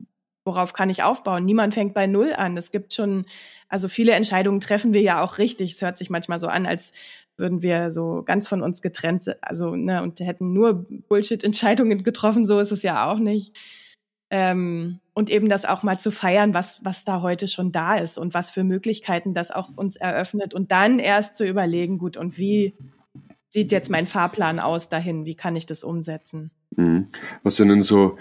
worauf 0.44 0.72
kann 0.72 0.90
ich 0.90 1.02
aufbauen? 1.02 1.44
Niemand 1.44 1.74
fängt 1.74 1.94
bei 1.94 2.06
Null 2.06 2.32
an. 2.32 2.56
Es 2.56 2.70
gibt 2.70 2.94
schon, 2.94 3.26
also 3.68 3.88
viele 3.88 4.12
Entscheidungen 4.12 4.60
treffen 4.60 4.92
wir 4.92 5.02
ja 5.02 5.22
auch 5.22 5.38
richtig. 5.38 5.72
Es 5.72 5.82
hört 5.82 5.98
sich 5.98 6.10
manchmal 6.10 6.38
so 6.38 6.48
an, 6.48 6.66
als 6.66 6.92
würden 7.36 7.62
wir 7.62 7.92
so 7.92 8.22
ganz 8.24 8.48
von 8.48 8.62
uns 8.62 8.82
getrennt, 8.82 9.34
also, 9.42 9.74
ne, 9.74 10.02
und 10.02 10.20
hätten 10.20 10.52
nur 10.52 10.86
Bullshit-Entscheidungen 11.08 12.02
getroffen. 12.02 12.44
So 12.44 12.58
ist 12.58 12.70
es 12.70 12.82
ja 12.82 13.10
auch 13.10 13.18
nicht. 13.18 13.56
Ähm, 14.30 15.00
und 15.12 15.28
eben 15.28 15.48
das 15.48 15.64
auch 15.64 15.82
mal 15.82 15.98
zu 15.98 16.12
feiern, 16.12 16.54
was, 16.54 16.84
was 16.84 17.04
da 17.04 17.20
heute 17.20 17.48
schon 17.48 17.72
da 17.72 17.96
ist 17.96 18.16
und 18.16 18.32
was 18.32 18.50
für 18.50 18.62
Möglichkeiten 18.62 19.34
das 19.34 19.50
auch 19.50 19.70
uns 19.76 19.96
eröffnet 19.96 20.54
und 20.54 20.70
dann 20.70 21.00
erst 21.00 21.34
zu 21.34 21.44
überlegen, 21.44 21.98
gut, 21.98 22.16
und 22.16 22.38
wie 22.38 22.76
sieht 23.50 23.72
jetzt 23.72 23.90
mein 23.90 24.06
Fahrplan 24.06 24.58
aus 24.58 24.88
dahin? 24.88 25.26
Wie 25.26 25.34
kann 25.34 25.56
ich 25.56 25.66
das 25.66 25.84
umsetzen? 25.84 26.50
Mhm. 26.76 27.08
Was 27.42 27.56
sind 27.56 27.68
denn 27.68 27.82
so 27.82 28.16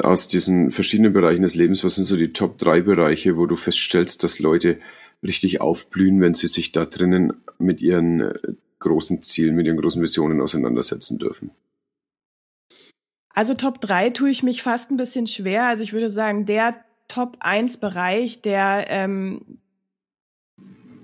aus 0.00 0.26
diesen 0.26 0.70
verschiedenen 0.70 1.12
Bereichen 1.12 1.42
des 1.42 1.54
Lebens, 1.54 1.84
was 1.84 1.96
sind 1.96 2.04
so 2.04 2.16
die 2.16 2.32
Top 2.32 2.58
drei 2.58 2.80
Bereiche, 2.80 3.36
wo 3.36 3.46
du 3.46 3.56
feststellst, 3.56 4.24
dass 4.24 4.38
Leute 4.38 4.78
richtig 5.22 5.60
aufblühen, 5.60 6.20
wenn 6.20 6.34
sie 6.34 6.46
sich 6.46 6.72
da 6.72 6.86
drinnen 6.86 7.34
mit 7.58 7.80
ihren 7.80 8.20
äh, 8.20 8.34
großen 8.80 9.22
Zielen, 9.22 9.54
mit 9.54 9.66
ihren 9.66 9.76
großen 9.76 10.02
Visionen 10.02 10.40
auseinandersetzen 10.40 11.18
dürfen? 11.18 11.50
Also 13.34 13.54
Top 13.54 13.80
3 13.80 14.10
tue 14.10 14.30
ich 14.30 14.42
mich 14.42 14.62
fast 14.62 14.90
ein 14.90 14.96
bisschen 14.96 15.26
schwer. 15.26 15.66
Also 15.66 15.84
ich 15.84 15.92
würde 15.92 16.10
sagen, 16.10 16.44
der 16.44 16.84
Top 17.08 17.36
1 17.40 17.78
Bereich, 17.78 18.42
der 18.42 18.86
ähm, 18.88 19.58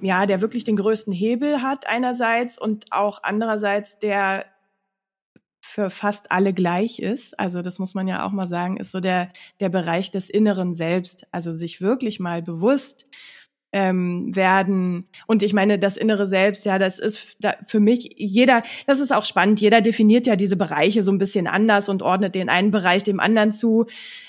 ja, 0.00 0.26
der 0.26 0.40
wirklich 0.40 0.64
den 0.64 0.76
größten 0.76 1.12
Hebel 1.12 1.62
hat 1.62 1.88
einerseits 1.88 2.58
und 2.58 2.86
auch 2.90 3.20
andererseits 3.22 3.98
der 3.98 4.44
für 5.60 5.90
fast 5.90 6.32
alle 6.32 6.52
gleich 6.52 6.98
ist. 6.98 7.38
Also 7.38 7.62
das 7.62 7.78
muss 7.78 7.94
man 7.94 8.08
ja 8.08 8.24
auch 8.26 8.32
mal 8.32 8.48
sagen, 8.48 8.78
ist 8.78 8.90
so 8.90 9.00
der, 9.00 9.30
der 9.60 9.68
Bereich 9.68 10.10
des 10.10 10.30
Inneren 10.30 10.74
selbst. 10.74 11.26
Also 11.30 11.52
sich 11.52 11.80
wirklich 11.80 12.20
mal 12.20 12.42
bewusst 12.42 13.06
ähm, 13.72 14.34
werden. 14.34 15.08
Und 15.26 15.42
ich 15.42 15.52
meine, 15.52 15.78
das 15.78 15.96
innere 15.96 16.26
Selbst, 16.26 16.64
ja, 16.64 16.78
das 16.78 16.98
ist 16.98 17.36
da 17.40 17.54
für 17.66 17.80
mich 17.80 18.14
jeder, 18.16 18.60
das 18.86 19.00
ist 19.00 19.12
auch 19.12 19.26
spannend. 19.26 19.60
Jeder 19.60 19.82
definiert 19.82 20.26
ja 20.26 20.36
diese 20.36 20.56
Bereiche 20.56 21.02
so 21.02 21.12
ein 21.12 21.18
bisschen 21.18 21.46
anders 21.46 21.88
und 21.88 22.02
ordnet 22.02 22.34
den 22.34 22.48
einen 22.48 22.70
Bereich 22.70 23.02
dem 23.02 23.20
anderen 23.20 23.52
zu. 23.52 23.86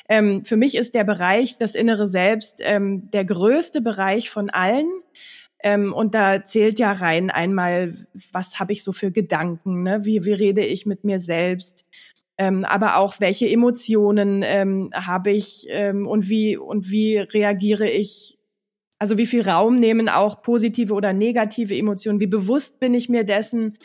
Ähm, 0.10 0.44
für 0.44 0.58
mich 0.58 0.76
ist 0.76 0.94
der 0.94 1.06
Bereich, 1.06 1.58
das 1.58 1.76
innere 1.76 2.08
Selbst, 2.08 2.60
ähm, 2.62 3.10
der 3.12 3.24
größte 3.24 3.82
Bereich 3.82 4.30
von 4.30 4.50
allen. 4.50 4.90
Ähm, 5.62 5.94
und 5.94 6.16
da 6.16 6.44
zählt 6.46 6.80
ja 6.80 6.92
rein 6.92 7.30
einmal, 7.30 8.08
was 8.32 8.60
habe 8.60 8.72
ich 8.72 8.84
so 8.84 8.94
für 8.94 9.12
Gedanken, 9.12 9.84
ne? 9.84 10.06
wie, 10.06 10.24
wie 10.24 10.34
rede 10.34 10.64
ich 10.64 10.86
mit 10.86 11.04
mir 11.04 11.20
selbst, 11.20 11.86
ähm, 12.38 12.64
aber 12.64 12.96
auch 12.96 13.20
welche 13.20 13.50
Emotionen 13.50 14.42
ähm, 14.46 14.92
habe 14.94 15.32
ich 15.32 15.68
ähm, 15.70 16.08
und 16.08 16.30
wie 16.30 16.56
und 16.56 16.90
wie 16.90 17.18
reagiere 17.18 17.90
ich. 17.90 18.38
Also 18.98 19.18
wie 19.18 19.26
viel 19.26 19.48
Raum 19.48 19.76
nehmen 19.76 20.08
auch 20.10 20.42
positive 20.42 20.94
oder 20.94 21.12
negative 21.14 21.76
Emotionen? 21.76 22.22
Wie 22.22 22.28
bewusst 22.28 22.80
bin 22.80 22.94
ich 22.94 23.10
mir 23.10 23.26
dessen? 23.26 23.78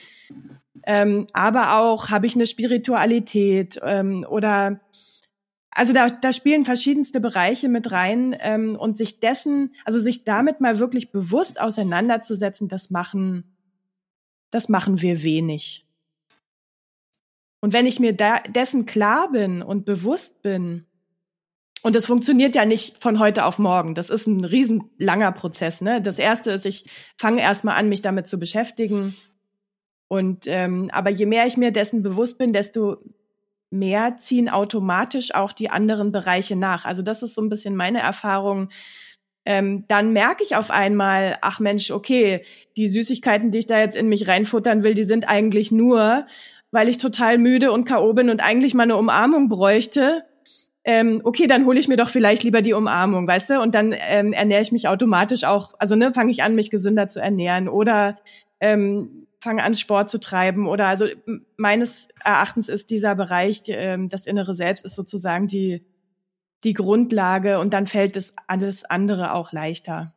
Ähm, 0.87 1.27
aber 1.33 1.79
auch 1.79 2.11
habe 2.11 2.27
ich 2.27 2.37
eine 2.37 2.47
Spiritualität 2.47 3.81
ähm, 3.83 4.25
oder 4.29 4.81
also 5.75 5.93
da, 5.93 6.09
da 6.09 6.33
spielen 6.33 6.65
verschiedenste 6.65 7.21
Bereiche 7.21 7.69
mit 7.69 7.91
rein 7.91 8.37
ähm, 8.39 8.77
und 8.77 8.97
sich 8.97 9.19
dessen, 9.19 9.71
also 9.85 9.99
sich 9.99 10.23
damit 10.23 10.61
mal 10.61 10.79
wirklich 10.79 11.11
bewusst 11.11 11.61
auseinanderzusetzen, 11.61 12.69
das 12.69 12.91
machen, 12.91 13.57
das 14.51 14.69
machen 14.69 15.03
wir 15.03 15.25
wenig. 15.25 15.85
Und 17.61 17.73
wenn 17.73 17.87
ich 17.87 17.99
mir 17.99 18.15
da, 18.15 18.39
dessen 18.41 18.87
klar 18.87 19.33
bin 19.33 19.63
und 19.63 19.85
bewusst 19.85 20.43
bin, 20.43 20.87
und 21.83 21.95
das 21.95 22.07
funktioniert 22.07 22.55
ja 22.55 22.65
nicht 22.65 23.03
von 23.03 23.19
heute 23.19 23.45
auf 23.45 23.59
morgen. 23.59 23.95
Das 23.95 24.09
ist 24.09 24.27
ein 24.27 24.45
riesenlanger 24.45 25.33
Prozess. 25.33 25.83
Ne? 25.83 26.01
Das 26.01 26.19
erste 26.19 26.51
ist, 26.53 26.65
ich 26.65 26.87
fange 27.19 27.43
erstmal 27.43 27.77
an, 27.77 27.91
mich 27.91 28.01
damit 28.01 28.27
zu 28.27 28.39
beschäftigen. 28.39 29.15
Und 30.09 30.47
ähm, 30.47 30.89
aber 30.93 31.11
je 31.11 31.27
mehr 31.27 31.47
ich 31.47 31.59
mir 31.59 31.73
dessen 31.73 32.03
bewusst 32.03 32.39
bin, 32.39 32.55
desto 32.55 32.99
mehr 33.75 34.17
ziehen 34.19 34.49
automatisch 34.49 35.35
auch 35.35 35.53
die 35.53 35.69
anderen 35.69 36.13
Bereiche 36.13 36.57
nach. 36.57 36.85
Also 36.85 37.03
das 37.03 37.23
ist 37.23 37.35
so 37.35 37.43
ein 37.43 37.49
bisschen 37.49 37.77
meine 37.77 38.01
Erfahrung. 38.01 38.71
Ähm, 39.45 39.85
dann 39.89 40.13
merke 40.13 40.43
ich 40.43 40.57
auf 40.57 40.71
einmal, 40.71 41.37
ach 41.43 41.61
Mensch, 41.61 41.91
okay, 41.91 42.45
die 42.77 42.89
Süßigkeiten, 42.89 43.51
die 43.51 43.59
ich 43.59 43.67
da 43.67 43.79
jetzt 43.79 43.97
in 43.97 44.09
mich 44.09 44.29
reinfuttern 44.29 44.83
will, 44.83 44.95
die 44.95 45.05
sind 45.05 45.29
eigentlich 45.29 45.71
nur, 45.71 46.27
weil 46.71 46.89
ich 46.89 46.97
total 46.97 47.37
müde 47.37 47.71
und 47.73 47.85
K.O. 47.85 48.15
bin 48.15 48.31
und 48.31 48.43
eigentlich 48.43 48.75
mal 48.75 48.85
eine 48.85 48.97
Umarmung 48.97 49.49
bräuchte. 49.49 50.25
Ähm, 50.85 51.21
okay, 51.25 51.47
dann 51.47 51.67
hole 51.67 51.79
ich 51.79 51.89
mir 51.89 51.97
doch 51.97 52.09
vielleicht 52.09 52.43
lieber 52.43 52.63
die 52.63 52.75
Umarmung, 52.75 53.27
weißt 53.27 53.51
du? 53.51 53.61
Und 53.61 53.75
dann 53.75 53.95
ähm, 53.97 54.33
ernähre 54.33 54.63
ich 54.63 54.73
mich 54.73 54.89
automatisch 54.89 55.45
auch, 55.45 55.75
also 55.79 55.97
ne, 55.97 56.13
fange 56.13 56.31
ich 56.31 56.43
an, 56.43 56.55
mich 56.55 56.71
gesünder 56.71 57.09
zu 57.09 57.21
ernähren. 57.21 57.69
Oder 57.69 58.19
ähm, 58.61 59.24
fange 59.45 59.63
an, 59.63 59.75
Sport 59.75 60.11
zu 60.11 60.19
treiben 60.19 60.67
oder 60.67 60.87
also 60.87 61.07
meines 61.57 62.09
Erachtens 62.25 62.69
ist 62.69 62.91
dieser 62.91 63.15
Bereich, 63.15 63.63
ähm, 63.67 64.09
das 64.09 64.27
innere 64.27 64.57
Selbst 64.57 64.85
ist 64.85 64.97
sozusagen 64.97 65.47
die, 65.47 65.87
die 66.65 66.73
Grundlage 66.73 67.61
und 67.61 67.73
dann 67.73 67.87
fällt 67.87 68.17
es 68.17 68.35
alles 68.49 68.85
andere 68.85 69.33
auch 69.35 69.53
leichter. 69.53 70.15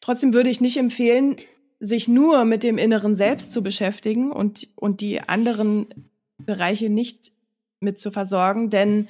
Trotzdem 0.00 0.32
würde 0.34 0.50
ich 0.50 0.60
nicht 0.60 0.76
empfehlen, 0.76 1.36
sich 1.80 2.08
nur 2.08 2.44
mit 2.44 2.62
dem 2.62 2.78
inneren 2.78 3.16
Selbst 3.16 3.50
zu 3.50 3.62
beschäftigen 3.62 4.30
und, 4.30 4.68
und 4.76 5.00
die 5.00 5.20
anderen 5.20 6.10
Bereiche 6.36 6.90
nicht 6.90 7.32
mit 7.80 7.98
zu 7.98 8.10
versorgen, 8.10 8.70
denn 8.70 9.08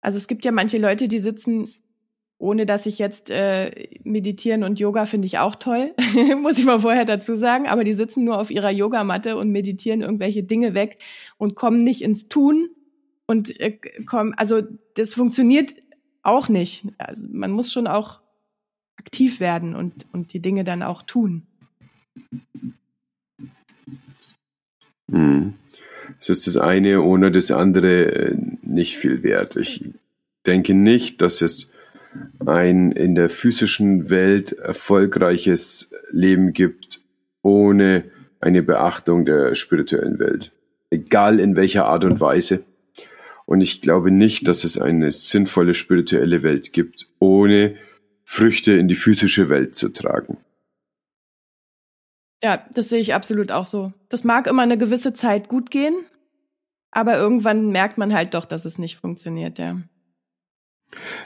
also 0.00 0.16
es 0.16 0.28
gibt 0.28 0.44
ja 0.44 0.52
manche 0.52 0.78
Leute, 0.78 1.08
die 1.08 1.18
sitzen 1.18 1.74
ohne 2.38 2.66
dass 2.66 2.86
ich 2.86 2.98
jetzt 2.98 3.30
äh, 3.30 3.88
meditieren 4.04 4.62
und 4.62 4.78
Yoga 4.78 5.06
finde 5.06 5.26
ich 5.26 5.38
auch 5.38 5.56
toll, 5.56 5.94
muss 6.42 6.58
ich 6.58 6.64
mal 6.64 6.80
vorher 6.80 7.04
dazu 7.04 7.34
sagen, 7.34 7.66
aber 7.66 7.84
die 7.84 7.94
sitzen 7.94 8.24
nur 8.24 8.38
auf 8.38 8.50
ihrer 8.50 8.70
Yogamatte 8.70 9.36
und 9.36 9.50
meditieren 9.50 10.02
irgendwelche 10.02 10.42
Dinge 10.42 10.74
weg 10.74 10.98
und 11.38 11.54
kommen 11.54 11.78
nicht 11.78 12.02
ins 12.02 12.28
Tun 12.28 12.68
und 13.26 13.58
äh, 13.60 13.78
kommen, 14.06 14.34
also 14.34 14.62
das 14.94 15.14
funktioniert 15.14 15.74
auch 16.22 16.48
nicht. 16.48 16.86
Also 16.98 17.28
man 17.30 17.52
muss 17.52 17.72
schon 17.72 17.86
auch 17.86 18.20
aktiv 18.96 19.40
werden 19.40 19.74
und, 19.74 20.04
und 20.12 20.32
die 20.32 20.40
Dinge 20.40 20.64
dann 20.64 20.82
auch 20.82 21.02
tun. 21.02 21.46
Hm. 25.10 25.54
Es 26.18 26.28
ist 26.28 26.46
das 26.46 26.56
eine 26.56 27.02
ohne 27.02 27.30
das 27.30 27.50
andere 27.50 28.30
äh, 28.30 28.36
nicht 28.62 28.96
viel 28.96 29.22
wert. 29.22 29.56
Ich 29.56 29.84
denke 30.46 30.74
nicht, 30.74 31.22
dass 31.22 31.42
es 31.42 31.72
ein 32.44 32.92
in 32.92 33.14
der 33.14 33.28
physischen 33.28 34.10
Welt 34.10 34.52
erfolgreiches 34.52 35.92
Leben 36.10 36.52
gibt, 36.52 37.00
ohne 37.42 38.04
eine 38.40 38.62
Beachtung 38.62 39.24
der 39.24 39.54
spirituellen 39.54 40.18
Welt. 40.18 40.52
Egal 40.90 41.40
in 41.40 41.56
welcher 41.56 41.86
Art 41.86 42.04
und 42.04 42.20
Weise. 42.20 42.64
Und 43.44 43.60
ich 43.60 43.80
glaube 43.80 44.10
nicht, 44.10 44.48
dass 44.48 44.64
es 44.64 44.78
eine 44.78 45.10
sinnvolle 45.10 45.74
spirituelle 45.74 46.42
Welt 46.42 46.72
gibt, 46.72 47.06
ohne 47.18 47.76
Früchte 48.24 48.72
in 48.72 48.88
die 48.88 48.96
physische 48.96 49.48
Welt 49.48 49.74
zu 49.74 49.88
tragen. 49.88 50.38
Ja, 52.42 52.64
das 52.74 52.88
sehe 52.88 53.00
ich 53.00 53.14
absolut 53.14 53.50
auch 53.50 53.64
so. 53.64 53.92
Das 54.08 54.24
mag 54.24 54.46
immer 54.46 54.62
eine 54.62 54.76
gewisse 54.76 55.12
Zeit 55.12 55.48
gut 55.48 55.70
gehen, 55.70 55.94
aber 56.90 57.16
irgendwann 57.16 57.70
merkt 57.70 57.98
man 57.98 58.12
halt 58.12 58.34
doch, 58.34 58.44
dass 58.44 58.64
es 58.64 58.78
nicht 58.78 58.96
funktioniert, 58.96 59.58
ja. 59.58 59.80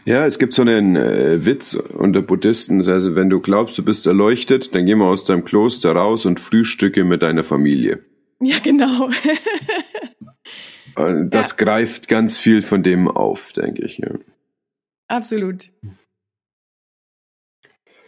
Ja, 0.04 0.26
es 0.26 0.38
gibt 0.38 0.54
so 0.54 0.62
einen 0.62 0.96
äh, 0.96 1.44
Witz 1.44 1.74
unter 1.74 2.22
Buddhisten, 2.22 2.76
also 2.88 3.14
wenn 3.14 3.30
du 3.30 3.40
glaubst, 3.40 3.78
du 3.78 3.84
bist 3.84 4.06
erleuchtet, 4.06 4.74
dann 4.74 4.86
geh 4.86 4.94
mal 4.94 5.08
aus 5.08 5.24
deinem 5.24 5.44
Kloster 5.44 5.92
raus 5.92 6.26
und 6.26 6.40
frühstücke 6.40 7.04
mit 7.04 7.22
deiner 7.22 7.44
Familie. 7.44 8.04
Ja, 8.40 8.58
genau. 8.58 9.10
das 10.94 11.50
ja. 11.50 11.56
greift 11.64 12.08
ganz 12.08 12.38
viel 12.38 12.62
von 12.62 12.82
dem 12.82 13.08
auf, 13.08 13.52
denke 13.52 13.84
ich. 13.84 13.98
Ja. 13.98 14.10
Absolut. 15.08 15.70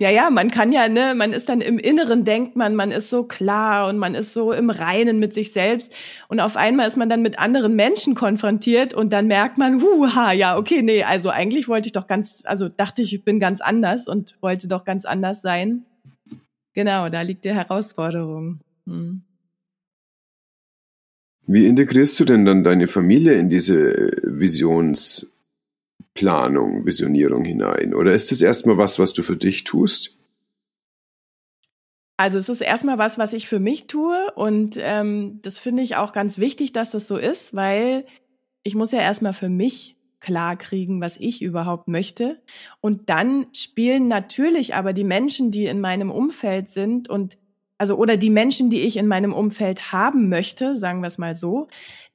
Ja, 0.02 0.10
ja, 0.10 0.30
man 0.30 0.50
kann 0.50 0.72
ja, 0.72 0.88
ne, 0.88 1.14
man 1.14 1.32
ist 1.32 1.48
dann 1.48 1.60
im 1.60 1.78
Inneren, 1.78 2.24
denkt 2.24 2.56
man, 2.56 2.74
man 2.74 2.90
ist 2.90 3.08
so 3.08 3.22
klar 3.22 3.88
und 3.88 3.98
man 3.98 4.16
ist 4.16 4.34
so 4.34 4.50
im 4.52 4.68
Reinen 4.68 5.20
mit 5.20 5.32
sich 5.32 5.52
selbst. 5.52 5.94
Und 6.26 6.40
auf 6.40 6.56
einmal 6.56 6.88
ist 6.88 6.96
man 6.96 7.08
dann 7.08 7.22
mit 7.22 7.38
anderen 7.38 7.76
Menschen 7.76 8.16
konfrontiert 8.16 8.94
und 8.94 9.12
dann 9.12 9.28
merkt 9.28 9.58
man, 9.58 9.80
huha, 9.80 10.32
ja, 10.32 10.58
okay, 10.58 10.82
nee, 10.82 11.04
also 11.04 11.30
eigentlich 11.30 11.68
wollte 11.68 11.86
ich 11.86 11.92
doch 11.92 12.08
ganz, 12.08 12.42
also 12.44 12.68
dachte 12.68 13.00
ich, 13.00 13.14
ich 13.14 13.22
bin 13.22 13.38
ganz 13.38 13.60
anders 13.60 14.08
und 14.08 14.36
wollte 14.40 14.66
doch 14.66 14.84
ganz 14.84 15.04
anders 15.04 15.40
sein. 15.40 15.84
Genau, 16.72 17.08
da 17.08 17.22
liegt 17.22 17.44
die 17.44 17.54
Herausforderung. 17.54 18.58
Hm. 18.88 19.22
Wie 21.46 21.66
integrierst 21.66 22.18
du 22.18 22.24
denn 22.24 22.44
dann 22.44 22.64
deine 22.64 22.88
Familie 22.88 23.34
in 23.34 23.48
diese 23.48 24.10
Visions- 24.24 25.31
Planung, 26.14 26.84
Visionierung 26.84 27.44
hinein? 27.44 27.94
Oder 27.94 28.12
ist 28.12 28.32
es 28.32 28.42
erstmal 28.42 28.78
was, 28.78 28.98
was 28.98 29.12
du 29.12 29.22
für 29.22 29.36
dich 29.36 29.64
tust? 29.64 30.16
Also 32.16 32.38
es 32.38 32.48
ist 32.48 32.60
erstmal 32.60 32.98
was, 32.98 33.18
was 33.18 33.32
ich 33.32 33.48
für 33.48 33.58
mich 33.58 33.86
tue 33.86 34.30
und 34.36 34.76
ähm, 34.78 35.40
das 35.42 35.58
finde 35.58 35.82
ich 35.82 35.96
auch 35.96 36.12
ganz 36.12 36.38
wichtig, 36.38 36.72
dass 36.72 36.90
das 36.90 37.08
so 37.08 37.16
ist, 37.16 37.54
weil 37.54 38.06
ich 38.62 38.74
muss 38.74 38.92
ja 38.92 39.00
erstmal 39.00 39.32
für 39.32 39.48
mich 39.48 39.96
klar 40.20 40.56
kriegen, 40.56 41.00
was 41.00 41.16
ich 41.16 41.42
überhaupt 41.42 41.88
möchte. 41.88 42.40
Und 42.80 43.10
dann 43.10 43.46
spielen 43.52 44.06
natürlich 44.06 44.74
aber 44.74 44.92
die 44.92 45.04
Menschen, 45.04 45.50
die 45.50 45.66
in 45.66 45.80
meinem 45.80 46.10
Umfeld 46.10 46.68
sind 46.68 47.08
und 47.08 47.38
also 47.76 47.96
oder 47.96 48.16
die 48.16 48.30
Menschen, 48.30 48.70
die 48.70 48.82
ich 48.82 48.96
in 48.96 49.08
meinem 49.08 49.32
Umfeld 49.32 49.90
haben 49.90 50.28
möchte, 50.28 50.76
sagen 50.76 51.00
wir 51.00 51.08
es 51.08 51.18
mal 51.18 51.34
so, 51.34 51.66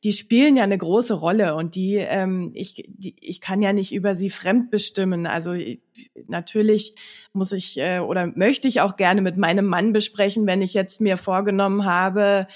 die 0.03 0.13
spielen 0.13 0.55
ja 0.55 0.63
eine 0.63 0.77
große 0.77 1.15
Rolle 1.15 1.55
und 1.55 1.75
die, 1.75 1.95
ähm, 1.95 2.51
ich, 2.53 2.85
die, 2.87 3.15
ich 3.19 3.41
kann 3.41 3.61
ja 3.61 3.73
nicht 3.73 3.93
über 3.93 4.15
sie 4.15 4.29
fremd 4.29 4.69
bestimmen. 4.69 5.25
Also 5.25 5.53
ich, 5.53 5.81
natürlich 6.27 6.93
muss 7.33 7.51
ich 7.51 7.79
äh, 7.79 7.99
oder 7.99 8.27
möchte 8.27 8.67
ich 8.67 8.81
auch 8.81 8.95
gerne 8.95 9.21
mit 9.21 9.37
meinem 9.37 9.65
Mann 9.65 9.93
besprechen, 9.93 10.45
wenn 10.45 10.61
ich 10.61 10.75
jetzt 10.75 11.01
mir 11.01 11.17
vorgenommen 11.17 11.85
habe, 11.85 12.47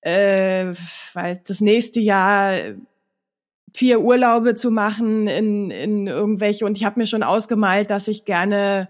äh, 0.00 0.72
weil 1.12 1.42
das 1.46 1.60
nächste 1.60 2.00
Jahr 2.00 2.54
vier 3.74 4.00
Urlaube 4.00 4.54
zu 4.54 4.70
machen 4.70 5.26
in, 5.26 5.70
in 5.70 6.06
irgendwelche 6.06 6.64
und 6.64 6.78
ich 6.78 6.86
habe 6.86 6.98
mir 6.98 7.06
schon 7.06 7.22
ausgemalt, 7.22 7.90
dass 7.90 8.08
ich 8.08 8.24
gerne 8.24 8.88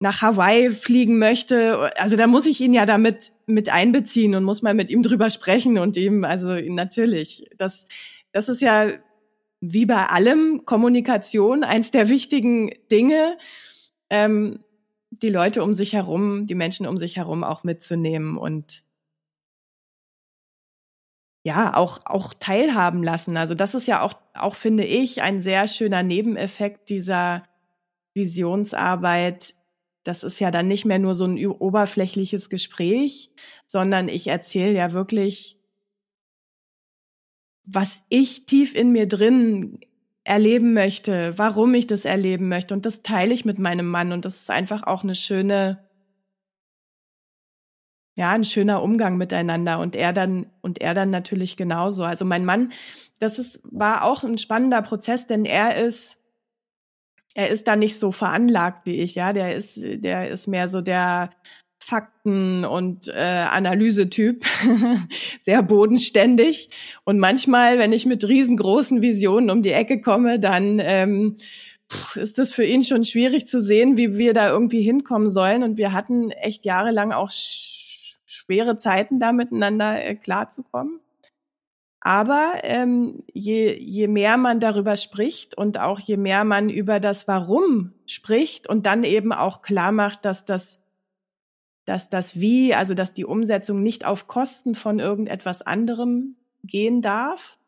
nach 0.00 0.22
Hawaii 0.22 0.70
fliegen 0.70 1.18
möchte, 1.18 1.90
also 1.98 2.16
da 2.16 2.26
muss 2.26 2.46
ich 2.46 2.60
ihn 2.60 2.74
ja 2.74 2.84
damit 2.84 3.32
mit 3.46 3.70
einbeziehen 3.70 4.34
und 4.34 4.44
muss 4.44 4.62
mal 4.62 4.74
mit 4.74 4.90
ihm 4.90 5.02
drüber 5.02 5.30
sprechen 5.30 5.78
und 5.78 5.96
ihm, 5.96 6.24
also 6.24 6.48
natürlich, 6.48 7.48
das, 7.56 7.86
das 8.32 8.48
ist 8.48 8.60
ja 8.60 8.92
wie 9.60 9.86
bei 9.86 10.06
allem 10.06 10.64
Kommunikation 10.66 11.64
eins 11.64 11.90
der 11.90 12.08
wichtigen 12.08 12.70
Dinge, 12.90 13.38
ähm, 14.10 14.60
die 15.10 15.30
Leute 15.30 15.62
um 15.62 15.74
sich 15.74 15.92
herum, 15.94 16.46
die 16.46 16.54
Menschen 16.54 16.86
um 16.86 16.98
sich 16.98 17.16
herum 17.16 17.44
auch 17.44 17.64
mitzunehmen 17.64 18.36
und 18.36 18.82
ja, 21.44 21.74
auch, 21.74 22.00
auch 22.06 22.32
teilhaben 22.34 23.02
lassen. 23.02 23.36
Also 23.36 23.54
das 23.54 23.74
ist 23.74 23.86
ja 23.86 24.00
auch, 24.00 24.14
auch 24.32 24.54
finde 24.54 24.84
ich, 24.84 25.20
ein 25.22 25.42
sehr 25.42 25.68
schöner 25.68 26.02
Nebeneffekt 26.02 26.88
dieser 26.88 27.44
Visionsarbeit, 28.14 29.54
das 30.04 30.22
ist 30.22 30.38
ja 30.38 30.50
dann 30.50 30.68
nicht 30.68 30.84
mehr 30.84 30.98
nur 30.98 31.14
so 31.14 31.24
ein 31.24 31.44
oberflächliches 31.44 32.50
Gespräch, 32.50 33.30
sondern 33.66 34.08
ich 34.08 34.28
erzähle 34.28 34.74
ja 34.74 34.92
wirklich, 34.92 35.58
was 37.66 38.02
ich 38.10 38.44
tief 38.44 38.74
in 38.74 38.92
mir 38.92 39.08
drin 39.08 39.80
erleben 40.22 40.74
möchte, 40.74 41.34
warum 41.36 41.74
ich 41.74 41.86
das 41.86 42.04
erleben 42.04 42.48
möchte. 42.48 42.74
Und 42.74 42.86
das 42.86 43.02
teile 43.02 43.32
ich 43.32 43.44
mit 43.44 43.58
meinem 43.58 43.88
Mann. 43.88 44.12
Und 44.12 44.26
das 44.26 44.40
ist 44.40 44.50
einfach 44.50 44.82
auch 44.82 45.02
eine 45.02 45.14
schöne, 45.14 45.88
ja, 48.16 48.32
ein 48.32 48.44
schöner 48.44 48.82
Umgang 48.82 49.16
miteinander. 49.16 49.78
Und 49.78 49.96
er 49.96 50.12
dann, 50.12 50.50
und 50.60 50.80
er 50.80 50.92
dann 50.92 51.10
natürlich 51.10 51.56
genauso. 51.56 52.04
Also 52.04 52.26
mein 52.26 52.44
Mann, 52.44 52.72
das 53.20 53.38
ist, 53.38 53.60
war 53.64 54.04
auch 54.04 54.24
ein 54.24 54.38
spannender 54.38 54.82
Prozess, 54.82 55.26
denn 55.26 55.46
er 55.46 55.76
ist 55.76 56.18
er 57.34 57.50
ist 57.50 57.66
da 57.66 57.76
nicht 57.76 57.98
so 57.98 58.12
veranlagt 58.12 58.86
wie 58.86 59.00
ich, 59.00 59.16
ja. 59.16 59.32
Der 59.32 59.54
ist, 59.54 59.80
der 59.82 60.30
ist 60.30 60.46
mehr 60.46 60.68
so 60.68 60.80
der 60.80 61.30
Fakten- 61.84 62.64
und 62.64 63.08
äh, 63.08 63.44
Analysetyp, 63.50 64.44
sehr 65.42 65.62
bodenständig. 65.62 66.70
Und 67.04 67.18
manchmal, 67.18 67.78
wenn 67.78 67.92
ich 67.92 68.06
mit 68.06 68.26
riesengroßen 68.26 69.02
Visionen 69.02 69.50
um 69.50 69.62
die 69.62 69.72
Ecke 69.72 70.00
komme, 70.00 70.40
dann 70.40 70.78
ähm, 70.80 71.36
ist 72.14 72.38
das 72.38 72.54
für 72.54 72.64
ihn 72.64 72.84
schon 72.84 73.04
schwierig 73.04 73.46
zu 73.48 73.60
sehen, 73.60 73.98
wie 73.98 74.16
wir 74.16 74.32
da 74.32 74.48
irgendwie 74.48 74.82
hinkommen 74.82 75.30
sollen. 75.30 75.62
Und 75.62 75.76
wir 75.76 75.92
hatten 75.92 76.30
echt 76.30 76.64
jahrelang 76.64 77.12
auch 77.12 77.30
sch 77.30 78.18
schwere 78.26 78.76
Zeiten, 78.76 79.20
da 79.20 79.32
miteinander 79.32 80.02
äh, 80.02 80.14
klarzukommen. 80.14 81.00
Aber 82.04 82.60
ähm, 82.62 83.24
je, 83.32 83.76
je 83.76 84.08
mehr 84.08 84.36
man 84.36 84.60
darüber 84.60 84.96
spricht 84.96 85.56
und 85.56 85.80
auch 85.80 85.98
je 85.98 86.18
mehr 86.18 86.44
man 86.44 86.68
über 86.68 87.00
das 87.00 87.26
Warum 87.26 87.94
spricht 88.06 88.68
und 88.68 88.84
dann 88.84 89.04
eben 89.04 89.32
auch 89.32 89.62
klar 89.62 89.90
macht, 89.90 90.24
dass 90.26 90.44
das, 90.44 90.80
dass 91.86 92.10
das 92.10 92.38
Wie, 92.38 92.74
also 92.74 92.94
dass 92.94 93.14
die 93.14 93.24
Umsetzung 93.24 93.82
nicht 93.82 94.04
auf 94.04 94.28
Kosten 94.28 94.74
von 94.74 94.98
irgendetwas 94.98 95.62
anderem 95.62 96.36
gehen 96.62 97.00
darf, 97.00 97.58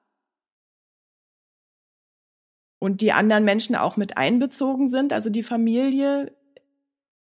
und 2.79 3.01
die 3.01 3.13
anderen 3.13 3.45
Menschen 3.45 3.75
auch 3.75 3.97
mit 3.97 4.17
einbezogen 4.17 4.87
sind, 4.87 5.13
also 5.13 5.31
die 5.31 5.43
Familie, 5.43 6.33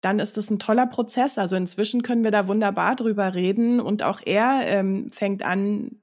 dann 0.01 0.19
ist 0.19 0.37
das 0.37 0.49
ein 0.49 0.59
toller 0.59 0.87
Prozess. 0.87 1.37
Also 1.37 1.55
inzwischen 1.55 2.01
können 2.01 2.23
wir 2.23 2.31
da 2.31 2.47
wunderbar 2.47 2.95
drüber 2.95 3.35
reden 3.35 3.79
und 3.79 4.03
auch 4.03 4.21
er 4.25 4.61
ähm, 4.65 5.09
fängt 5.11 5.43
an, 5.43 6.01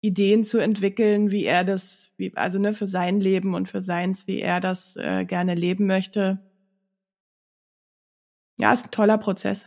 Ideen 0.00 0.44
zu 0.44 0.58
entwickeln, 0.58 1.32
wie 1.32 1.44
er 1.44 1.64
das, 1.64 2.12
wie, 2.16 2.32
also 2.36 2.58
ne, 2.58 2.72
für 2.72 2.86
sein 2.86 3.20
Leben 3.20 3.54
und 3.54 3.68
für 3.68 3.82
seins, 3.82 4.26
wie 4.26 4.40
er 4.40 4.60
das 4.60 4.96
äh, 4.96 5.24
gerne 5.24 5.54
leben 5.54 5.86
möchte. 5.86 6.38
Ja, 8.58 8.72
ist 8.72 8.86
ein 8.86 8.90
toller 8.90 9.18
Prozess. 9.18 9.66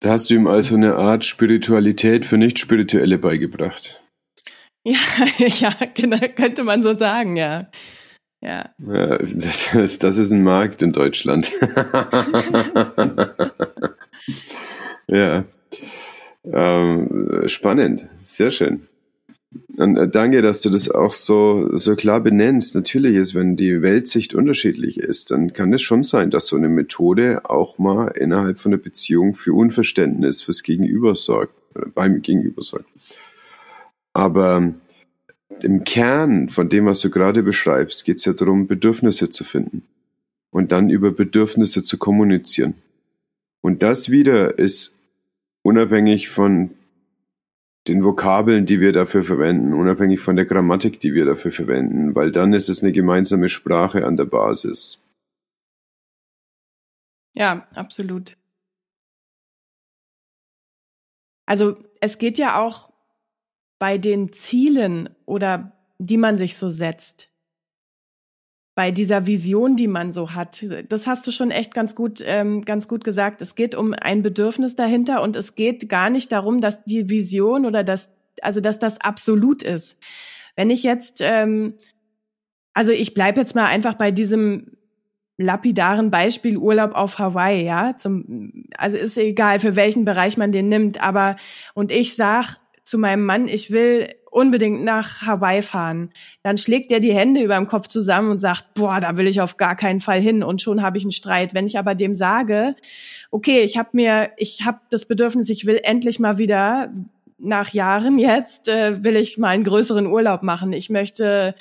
Da 0.00 0.12
hast 0.12 0.30
du 0.30 0.34
ihm 0.34 0.46
also 0.46 0.74
eine 0.74 0.96
Art 0.96 1.24
Spiritualität 1.24 2.24
für 2.24 2.38
Nicht-Spirituelle 2.38 3.18
beigebracht. 3.18 4.00
Ja, 4.84 4.98
ja, 5.38 5.74
genau, 5.94 6.18
könnte 6.34 6.64
man 6.64 6.82
so 6.82 6.96
sagen, 6.96 7.36
ja. 7.36 7.70
Ja. 8.40 8.70
ja 8.78 9.18
das, 9.18 9.74
ist, 9.74 10.02
das 10.02 10.18
ist 10.18 10.32
ein 10.32 10.42
Markt 10.42 10.82
in 10.82 10.92
Deutschland. 10.92 11.52
ja. 15.06 15.44
Ähm, 16.44 17.42
spannend, 17.46 18.08
sehr 18.24 18.50
schön. 18.50 18.88
Und 19.76 19.96
äh, 19.96 20.08
danke, 20.08 20.42
dass 20.42 20.60
du 20.60 20.70
das 20.70 20.90
auch 20.90 21.12
so, 21.12 21.76
so 21.76 21.96
klar 21.96 22.20
benennst. 22.20 22.74
Natürlich 22.74 23.16
ist, 23.16 23.34
wenn 23.34 23.56
die 23.56 23.82
Weltsicht 23.82 24.34
unterschiedlich 24.34 24.98
ist, 24.98 25.30
dann 25.30 25.52
kann 25.52 25.72
es 25.72 25.82
schon 25.82 26.02
sein, 26.02 26.30
dass 26.30 26.46
so 26.46 26.56
eine 26.56 26.68
Methode 26.68 27.42
auch 27.44 27.78
mal 27.78 28.08
innerhalb 28.08 28.58
von 28.58 28.72
einer 28.72 28.82
Beziehung 28.82 29.34
für 29.34 29.52
Unverständnis 29.52 30.42
fürs 30.42 30.62
Gegenüber 30.62 31.16
sorgt, 31.16 31.54
beim 31.94 32.22
Gegenüber 32.22 32.62
sorgt. 32.62 32.86
Aber 34.12 34.72
im 35.62 35.84
Kern 35.84 36.48
von 36.48 36.68
dem, 36.68 36.86
was 36.86 37.00
du 37.00 37.10
gerade 37.10 37.42
beschreibst, 37.42 38.04
geht 38.04 38.18
es 38.18 38.24
ja 38.24 38.32
darum, 38.32 38.66
Bedürfnisse 38.68 39.30
zu 39.30 39.42
finden 39.42 39.82
und 40.50 40.70
dann 40.72 40.90
über 40.90 41.10
Bedürfnisse 41.10 41.82
zu 41.82 41.98
kommunizieren. 41.98 42.74
Und 43.60 43.82
das 43.82 44.10
wieder 44.10 44.58
ist 44.58 44.96
unabhängig 45.62 46.28
von 46.28 46.70
den 47.88 48.04
Vokabeln, 48.04 48.66
die 48.66 48.80
wir 48.80 48.92
dafür 48.92 49.24
verwenden, 49.24 49.72
unabhängig 49.72 50.20
von 50.20 50.36
der 50.36 50.44
Grammatik, 50.44 51.00
die 51.00 51.14
wir 51.14 51.24
dafür 51.24 51.50
verwenden, 51.50 52.14
weil 52.14 52.30
dann 52.30 52.52
ist 52.52 52.68
es 52.68 52.82
eine 52.82 52.92
gemeinsame 52.92 53.48
Sprache 53.48 54.04
an 54.04 54.16
der 54.16 54.26
Basis. 54.26 55.02
Ja, 57.34 57.66
absolut. 57.74 58.36
Also 61.46 61.76
es 62.00 62.18
geht 62.18 62.38
ja 62.38 62.60
auch 62.60 62.92
bei 63.78 63.98
den 63.98 64.32
Zielen 64.32 65.08
oder 65.26 65.72
die 65.98 66.16
man 66.16 66.36
sich 66.36 66.56
so 66.56 66.70
setzt, 66.70 67.30
bei 68.74 68.90
dieser 68.90 69.26
Vision, 69.26 69.76
die 69.76 69.88
man 69.88 70.12
so 70.12 70.34
hat. 70.34 70.64
Das 70.88 71.06
hast 71.06 71.26
du 71.26 71.32
schon 71.32 71.50
echt 71.50 71.74
ganz 71.74 71.94
gut, 71.94 72.22
ähm, 72.24 72.62
ganz 72.62 72.88
gut 72.88 73.04
gesagt. 73.04 73.42
Es 73.42 73.54
geht 73.54 73.74
um 73.74 73.92
ein 73.92 74.22
Bedürfnis 74.22 74.76
dahinter 74.76 75.22
und 75.22 75.36
es 75.36 75.54
geht 75.54 75.88
gar 75.88 76.10
nicht 76.10 76.32
darum, 76.32 76.60
dass 76.60 76.84
die 76.84 77.10
Vision 77.10 77.66
oder 77.66 77.84
das, 77.84 78.08
also 78.42 78.60
dass 78.60 78.78
das 78.78 79.00
absolut 79.00 79.62
ist. 79.62 79.98
Wenn 80.56 80.70
ich 80.70 80.82
jetzt, 80.82 81.20
ähm, 81.20 81.74
also 82.72 82.92
ich 82.92 83.14
bleibe 83.14 83.40
jetzt 83.40 83.54
mal 83.54 83.66
einfach 83.66 83.94
bei 83.94 84.12
diesem 84.12 84.76
lapidaren 85.36 86.10
Beispiel 86.10 86.56
Urlaub 86.56 86.94
auf 86.94 87.18
Hawaii, 87.18 87.64
ja, 87.64 87.96
zum, 87.96 88.66
also 88.76 88.96
ist 88.96 89.16
egal, 89.16 89.58
für 89.58 89.74
welchen 89.74 90.04
Bereich 90.04 90.36
man 90.36 90.52
den 90.52 90.68
nimmt, 90.68 91.02
aber 91.02 91.36
und 91.74 91.90
ich 91.90 92.14
sag, 92.14 92.56
zu 92.90 92.98
meinem 92.98 93.24
Mann, 93.24 93.46
ich 93.46 93.70
will 93.70 94.12
unbedingt 94.32 94.82
nach 94.82 95.22
Hawaii 95.22 95.62
fahren. 95.62 96.10
Dann 96.42 96.58
schlägt 96.58 96.90
er 96.90 96.98
die 96.98 97.14
Hände 97.14 97.40
über 97.40 97.54
dem 97.54 97.68
Kopf 97.68 97.86
zusammen 97.86 98.32
und 98.32 98.38
sagt, 98.40 98.74
boah, 98.74 99.00
da 99.00 99.16
will 99.16 99.28
ich 99.28 99.40
auf 99.40 99.56
gar 99.56 99.76
keinen 99.76 100.00
Fall 100.00 100.20
hin 100.20 100.42
und 100.42 100.60
schon 100.60 100.82
habe 100.82 100.98
ich 100.98 101.04
einen 101.04 101.12
Streit. 101.12 101.54
Wenn 101.54 101.66
ich 101.66 101.78
aber 101.78 101.94
dem 101.94 102.16
sage, 102.16 102.74
okay, 103.30 103.60
ich 103.60 103.78
habe 103.78 103.90
mir, 103.92 104.30
ich 104.36 104.64
habe 104.64 104.80
das 104.90 105.06
Bedürfnis, 105.06 105.48
ich 105.50 105.66
will 105.66 105.80
endlich 105.84 106.18
mal 106.18 106.38
wieder 106.38 106.92
nach 107.38 107.72
Jahren 107.72 108.18
jetzt 108.18 108.68
äh, 108.68 109.02
will 109.02 109.16
ich 109.16 109.38
mal 109.38 109.48
einen 109.48 109.64
größeren 109.64 110.06
Urlaub 110.06 110.42
machen. 110.42 110.72
Ich 110.72 110.90
möchte 110.90 111.54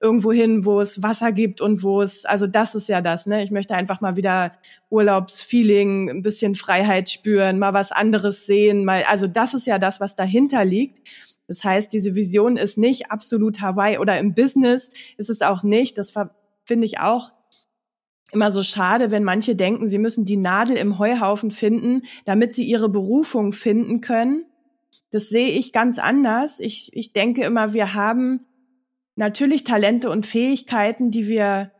irgendwo 0.00 0.32
hin, 0.32 0.64
wo 0.64 0.80
es 0.80 1.02
Wasser 1.02 1.32
gibt 1.32 1.60
und 1.60 1.82
wo 1.82 2.02
es, 2.02 2.24
also 2.26 2.46
das 2.46 2.74
ist 2.74 2.88
ja 2.88 3.00
das, 3.00 3.26
ne? 3.26 3.42
Ich 3.42 3.50
möchte 3.50 3.74
einfach 3.74 4.00
mal 4.00 4.16
wieder 4.16 4.52
Urlaubsfeeling, 4.90 6.10
ein 6.10 6.22
bisschen 6.22 6.54
Freiheit 6.54 7.08
spüren, 7.08 7.58
mal 7.58 7.72
was 7.72 7.92
anderes 7.92 8.44
sehen, 8.44 8.84
mal, 8.84 9.04
also 9.04 9.26
das 9.26 9.54
ist 9.54 9.66
ja 9.66 9.78
das, 9.78 10.00
was 10.00 10.14
dahinter 10.14 10.64
liegt. 10.64 11.06
Das 11.48 11.64
heißt, 11.64 11.92
diese 11.92 12.14
Vision 12.14 12.56
ist 12.56 12.76
nicht 12.76 13.10
absolut 13.10 13.60
Hawaii 13.60 13.98
oder 13.98 14.18
im 14.18 14.34
Business 14.34 14.90
ist 15.16 15.30
es 15.30 15.42
auch 15.42 15.62
nicht. 15.62 15.96
Das 15.96 16.12
finde 16.64 16.84
ich 16.84 16.98
auch 16.98 17.30
immer 18.32 18.50
so 18.50 18.62
schade, 18.62 19.10
wenn 19.10 19.24
manche 19.24 19.54
denken, 19.56 19.88
sie 19.88 19.98
müssen 19.98 20.24
die 20.24 20.36
Nadel 20.36 20.76
im 20.76 20.98
Heuhaufen 20.98 21.50
finden, 21.50 22.02
damit 22.24 22.52
sie 22.52 22.64
ihre 22.64 22.88
Berufung 22.88 23.52
finden 23.52 24.00
können. 24.00 24.44
Das 25.10 25.28
sehe 25.28 25.48
ich 25.48 25.72
ganz 25.72 25.98
anders. 25.98 26.58
Ich, 26.60 26.90
ich 26.92 27.12
denke 27.12 27.44
immer, 27.44 27.72
wir 27.72 27.94
haben 27.94 28.40
natürlich 29.16 29.64
Talente 29.64 30.10
und 30.10 30.26
Fähigkeiten, 30.26 31.10
die 31.10 31.26
wir, 31.26 31.72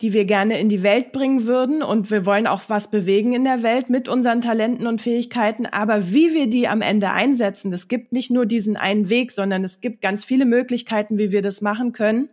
die 0.00 0.12
wir 0.12 0.24
gerne 0.24 0.58
in 0.58 0.68
die 0.68 0.82
Welt 0.82 1.12
bringen 1.12 1.46
würden. 1.46 1.82
Und 1.82 2.10
wir 2.10 2.26
wollen 2.26 2.46
auch 2.46 2.62
was 2.68 2.90
bewegen 2.90 3.32
in 3.32 3.44
der 3.44 3.62
Welt 3.62 3.88
mit 3.88 4.08
unseren 4.08 4.40
Talenten 4.40 4.86
und 4.86 5.00
Fähigkeiten. 5.00 5.66
Aber 5.66 6.10
wie 6.12 6.34
wir 6.34 6.48
die 6.48 6.68
am 6.68 6.82
Ende 6.82 7.10
einsetzen, 7.12 7.72
es 7.72 7.88
gibt 7.88 8.12
nicht 8.12 8.30
nur 8.30 8.44
diesen 8.44 8.76
einen 8.76 9.08
Weg, 9.08 9.30
sondern 9.30 9.64
es 9.64 9.80
gibt 9.80 10.02
ganz 10.02 10.24
viele 10.24 10.44
Möglichkeiten, 10.44 11.18
wie 11.18 11.32
wir 11.32 11.42
das 11.42 11.60
machen 11.62 11.92
können. 11.92 12.28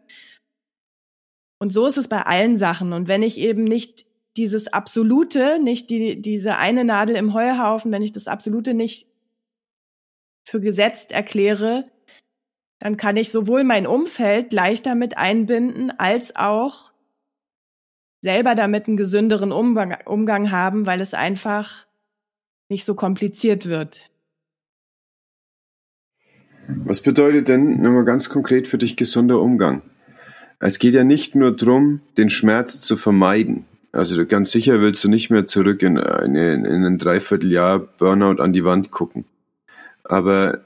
Und 1.59 1.71
so 1.71 1.85
ist 1.85 1.97
es 1.97 2.07
bei 2.07 2.23
allen 2.23 2.57
Sachen. 2.57 2.91
Und 2.91 3.07
wenn 3.07 3.21
ich 3.21 3.37
eben 3.37 3.63
nicht 3.63 4.05
dieses 4.37 4.71
Absolute, 4.73 5.59
nicht 5.61 5.89
die, 5.89 6.19
diese 6.19 6.57
eine 6.57 6.83
Nadel 6.83 7.15
im 7.15 7.33
Heuhaufen, 7.33 7.91
wenn 7.91 8.01
ich 8.01 8.11
das 8.11 8.27
Absolute 8.27 8.73
nicht 8.73 9.07
für 10.43 10.59
gesetzt 10.59 11.11
erkläre, 11.11 11.85
dann 12.81 12.97
kann 12.97 13.15
ich 13.15 13.31
sowohl 13.31 13.63
mein 13.63 13.85
Umfeld 13.85 14.51
leichter 14.51 14.95
mit 14.95 15.15
einbinden, 15.15 15.91
als 15.99 16.35
auch 16.35 16.91
selber 18.21 18.55
damit 18.55 18.87
einen 18.87 18.97
gesünderen 18.97 19.51
Umgang, 19.51 19.95
Umgang 20.05 20.51
haben, 20.51 20.87
weil 20.87 20.99
es 20.99 21.13
einfach 21.13 21.85
nicht 22.69 22.83
so 22.83 22.95
kompliziert 22.95 23.67
wird. 23.67 24.09
Was 26.85 27.01
bedeutet 27.01 27.49
denn 27.49 27.81
nochmal 27.81 28.03
ganz 28.03 28.29
konkret 28.29 28.67
für 28.67 28.79
dich 28.79 28.97
gesunder 28.97 29.39
Umgang? 29.39 29.83
Es 30.59 30.79
geht 30.79 30.95
ja 30.95 31.03
nicht 31.03 31.35
nur 31.35 31.55
darum, 31.55 32.01
den 32.17 32.31
Schmerz 32.31 32.79
zu 32.79 32.97
vermeiden. 32.97 33.65
Also 33.91 34.25
ganz 34.25 34.49
sicher 34.49 34.81
willst 34.81 35.03
du 35.03 35.09
nicht 35.09 35.29
mehr 35.29 35.45
zurück 35.45 35.83
in, 35.83 35.99
eine, 35.99 36.53
in 36.53 36.83
ein 36.83 36.97
Dreivierteljahr 36.97 37.77
Burnout 37.77 38.41
an 38.41 38.53
die 38.53 38.63
Wand 38.63 38.89
gucken. 38.89 39.25
Aber 40.03 40.61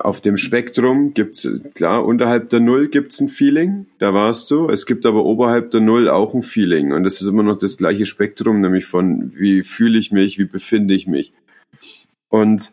auf 0.00 0.20
dem 0.20 0.36
Spektrum 0.36 1.14
gibt's 1.14 1.48
klar, 1.74 2.04
unterhalb 2.04 2.48
der 2.50 2.60
Null 2.60 2.88
gibt's 2.88 3.20
ein 3.20 3.28
Feeling, 3.28 3.86
da 3.98 4.14
warst 4.14 4.50
du. 4.50 4.68
Es 4.68 4.86
gibt 4.86 5.04
aber 5.04 5.24
oberhalb 5.24 5.70
der 5.70 5.80
Null 5.80 6.08
auch 6.08 6.34
ein 6.34 6.42
Feeling. 6.42 6.92
Und 6.92 7.04
das 7.04 7.20
ist 7.20 7.26
immer 7.26 7.42
noch 7.42 7.58
das 7.58 7.76
gleiche 7.76 8.06
Spektrum, 8.06 8.60
nämlich 8.60 8.86
von 8.86 9.32
wie 9.36 9.62
fühle 9.62 9.98
ich 9.98 10.10
mich, 10.10 10.38
wie 10.38 10.44
befinde 10.44 10.94
ich 10.94 11.06
mich. 11.06 11.32
Und 12.28 12.72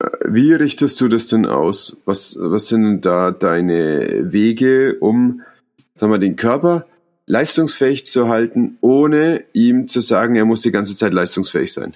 äh, 0.00 0.08
wie 0.26 0.52
richtest 0.52 1.00
du 1.00 1.08
das 1.08 1.28
denn 1.28 1.46
aus? 1.46 1.98
Was, 2.04 2.36
was 2.40 2.68
sind 2.68 3.02
da 3.02 3.30
deine 3.30 4.32
Wege, 4.32 4.96
um, 4.98 5.42
sagen 5.94 6.12
wir, 6.12 6.18
den 6.18 6.36
Körper 6.36 6.86
leistungsfähig 7.26 8.06
zu 8.06 8.28
halten, 8.28 8.78
ohne 8.80 9.44
ihm 9.52 9.86
zu 9.86 10.00
sagen, 10.00 10.34
er 10.34 10.44
muss 10.44 10.62
die 10.62 10.72
ganze 10.72 10.96
Zeit 10.96 11.12
leistungsfähig 11.12 11.72
sein? 11.72 11.94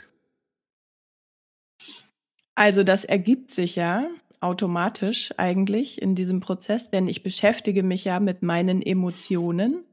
Also 2.57 2.85
das 2.85 3.05
ergibt 3.05 3.51
sich 3.51 3.77
ja 3.77 4.09
automatisch 4.41 5.33
eigentlich 5.39 6.01
in 6.01 6.15
diesem 6.15 6.41
Prozess, 6.41 6.91
denn 6.91 7.09
ich 7.09 7.23
beschäftige 7.23 7.83
mich 7.83 8.05
ja 8.05 8.21
mit 8.21 8.43
meinen 8.43 8.83
Emotionen. 8.83 9.85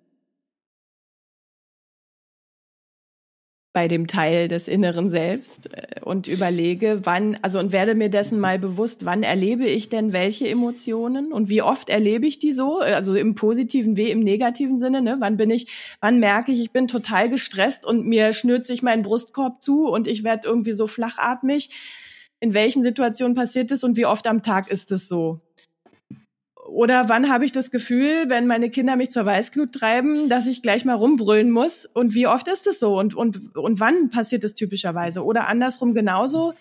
bei 3.74 3.88
dem 3.88 4.08
Teil 4.08 4.48
des 4.50 4.68
inneren 4.68 5.10
Selbst 5.10 5.74
äh, 5.74 6.02
und 6.04 6.28
überlege, 6.28 7.02
wann, 7.04 7.38
also 7.42 7.58
und 7.58 7.72
werde 7.72 7.96
mir 7.96 8.10
dessen 8.10 8.40
mal 8.40 8.60
bewusst, 8.60 9.06
wann 9.06 9.24
erlebe 9.24 9.66
ich 9.66 9.88
denn 9.88 10.12
welche 10.12 10.48
Emotionen 10.48 11.32
und 11.32 11.48
wie 11.48 11.62
oft 11.62 11.90
erlebe 11.90 12.28
ich 12.28 12.40
die 12.40 12.52
so, 12.52 12.80
also 12.80 13.16
im 13.16 13.34
positiven 13.34 13.96
wie 13.96 14.12
im 14.12 14.20
negativen 14.20 14.78
Sinne, 14.78 15.02
ne? 15.02 15.18
Wann 15.20 15.38
bin 15.38 15.50
ich, 15.50 15.68
wann 16.02 16.20
merke 16.20 16.52
ich, 16.52 16.60
ich 16.60 16.72
bin 16.72 16.88
total 16.88 17.30
gestresst 17.30 17.86
und 17.86 18.06
mir 18.06 18.34
schnürt 18.34 18.66
sich 18.66 18.82
mein 18.82 19.04
Brustkorb 19.04 19.62
zu 19.62 19.88
und 19.88 20.08
ich 20.08 20.24
werde 20.24 20.48
irgendwie 20.48 20.74
so 20.74 20.88
flachatmig. 20.88 21.70
In 22.42 22.54
welchen 22.54 22.84
Situationen 22.84 23.36
passiert 23.36 23.72
das 23.72 23.84
und 23.84 23.96
wie 23.96 24.06
oft 24.06 24.28
am 24.28 24.42
Tag 24.42 24.70
ist 24.70 24.92
es 24.92 25.08
so? 25.08 25.40
Oder 26.68 27.08
wann 27.08 27.30
habe 27.30 27.46
ich 27.46 27.52
das 27.52 27.70
Gefühl, 27.70 28.30
wenn 28.30 28.48
meine 28.48 28.70
Kinder 28.70 28.96
mich 28.96 29.12
zur 29.12 29.26
Weißglut 29.26 29.74
treiben, 29.74 30.28
dass 30.28 30.48
ich 30.48 30.62
gleich 30.62 30.86
mal 30.86 30.96
rumbrüllen 30.96 31.52
muss? 31.52 31.86
Und 31.86 32.16
wie 32.16 32.28
oft 32.28 32.48
ist 32.48 32.66
es 32.66 32.80
so? 32.80 32.98
Und, 32.98 33.14
und, 33.14 33.56
und 33.56 33.80
wann 33.80 34.10
passiert 34.10 34.44
es 34.44 34.56
typischerweise? 34.56 35.24
Oder 35.24 35.48
andersrum 35.48 35.94
genauso. 35.94 36.54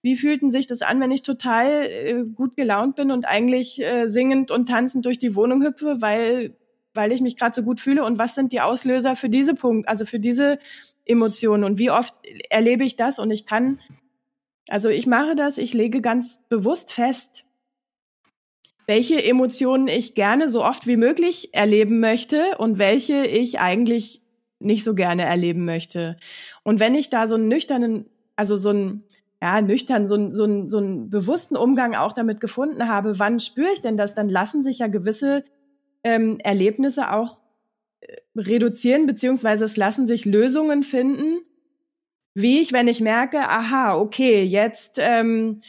Wie 0.00 0.16
fühlten 0.16 0.50
sich 0.50 0.66
das 0.66 0.82
an, 0.82 1.00
wenn 1.00 1.12
ich 1.12 1.22
total 1.22 1.84
äh, 1.84 2.24
gut 2.34 2.56
gelaunt 2.56 2.96
bin 2.96 3.12
und 3.12 3.28
eigentlich 3.28 3.80
äh, 3.80 4.08
singend 4.08 4.50
und 4.50 4.68
tanzend 4.68 5.06
durch 5.06 5.18
die 5.18 5.36
Wohnung 5.36 5.62
hüpfe, 5.62 6.00
weil, 6.00 6.56
weil 6.94 7.12
ich 7.12 7.20
mich 7.20 7.36
gerade 7.36 7.54
so 7.54 7.62
gut 7.62 7.80
fühle? 7.80 8.04
Und 8.04 8.18
was 8.18 8.34
sind 8.34 8.52
die 8.52 8.60
Auslöser 8.60 9.14
für 9.14 9.28
diese 9.28 9.54
Punkte, 9.54 9.88
also 9.88 10.04
für 10.04 10.18
diese 10.18 10.58
Emotionen? 11.04 11.62
Und 11.62 11.78
wie 11.78 11.90
oft 11.90 12.14
erlebe 12.50 12.84
ich 12.84 12.96
das? 12.96 13.20
Und 13.20 13.30
ich 13.30 13.46
kann, 13.46 13.78
also 14.68 14.88
ich 14.88 15.06
mache 15.06 15.34
das, 15.34 15.58
ich 15.58 15.74
lege 15.74 16.00
ganz 16.00 16.40
bewusst 16.48 16.92
fest, 16.92 17.44
welche 18.86 19.22
Emotionen 19.22 19.88
ich 19.88 20.14
gerne 20.14 20.48
so 20.48 20.64
oft 20.64 20.86
wie 20.86 20.96
möglich 20.96 21.54
erleben 21.54 22.00
möchte 22.00 22.56
und 22.58 22.78
welche 22.78 23.24
ich 23.24 23.60
eigentlich 23.60 24.22
nicht 24.58 24.84
so 24.84 24.94
gerne 24.94 25.22
erleben 25.22 25.64
möchte. 25.64 26.16
Und 26.62 26.80
wenn 26.80 26.94
ich 26.94 27.08
da 27.08 27.28
so 27.28 27.34
einen 27.34 27.48
nüchternen, 27.48 28.06
also 28.36 28.56
so 28.56 28.70
einen, 28.70 29.04
ja, 29.40 29.60
nüchtern, 29.60 30.06
so 30.06 30.14
einen, 30.14 30.34
so 30.34 30.44
einen, 30.44 30.68
so 30.68 30.78
einen 30.78 31.10
bewussten 31.10 31.56
Umgang 31.56 31.94
auch 31.94 32.12
damit 32.12 32.40
gefunden 32.40 32.88
habe, 32.88 33.18
wann 33.18 33.40
spüre 33.40 33.72
ich 33.72 33.82
denn 33.82 33.96
das, 33.96 34.14
dann 34.14 34.28
lassen 34.28 34.62
sich 34.62 34.78
ja 34.78 34.86
gewisse 34.86 35.44
ähm, 36.04 36.38
Erlebnisse 36.40 37.12
auch 37.12 37.42
äh, 38.00 38.16
reduzieren, 38.36 39.06
beziehungsweise 39.06 39.64
es 39.64 39.76
lassen 39.76 40.06
sich 40.06 40.24
Lösungen 40.24 40.82
finden, 40.82 41.40
wie 42.34 42.60
ich, 42.60 42.72
wenn 42.72 42.88
ich 42.88 43.00
merke, 43.00 43.40
aha, 43.40 43.96
okay, 43.96 44.42
jetzt 44.42 44.98
ähm, 44.98 45.60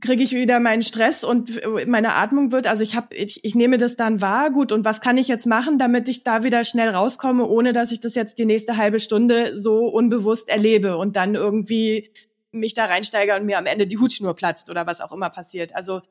kriege 0.00 0.22
ich 0.22 0.32
wieder 0.32 0.60
meinen 0.60 0.82
Stress 0.82 1.24
und 1.24 1.60
meine 1.86 2.14
Atmung 2.14 2.52
wird, 2.52 2.66
also 2.66 2.82
ich 2.82 2.94
habe, 2.94 3.14
ich, 3.14 3.44
ich 3.44 3.54
nehme 3.54 3.78
das 3.78 3.96
dann 3.96 4.20
wahr, 4.20 4.50
gut, 4.50 4.70
und 4.72 4.84
was 4.84 5.00
kann 5.00 5.18
ich 5.18 5.28
jetzt 5.28 5.46
machen, 5.46 5.78
damit 5.78 6.08
ich 6.08 6.22
da 6.22 6.44
wieder 6.44 6.64
schnell 6.64 6.90
rauskomme, 6.90 7.46
ohne 7.46 7.72
dass 7.72 7.92
ich 7.92 8.00
das 8.00 8.14
jetzt 8.14 8.38
die 8.38 8.44
nächste 8.44 8.76
halbe 8.76 9.00
Stunde 9.00 9.58
so 9.58 9.86
unbewusst 9.86 10.48
erlebe 10.48 10.96
und 10.96 11.16
dann 11.16 11.34
irgendwie 11.34 12.10
mich 12.52 12.74
da 12.74 12.84
reinsteige 12.84 13.34
und 13.34 13.44
mir 13.44 13.58
am 13.58 13.66
Ende 13.66 13.86
die 13.86 13.98
Hutschnur 13.98 14.34
platzt 14.34 14.70
oder 14.70 14.86
was 14.86 15.00
auch 15.00 15.12
immer 15.12 15.30
passiert. 15.30 15.74
Also 15.74 16.02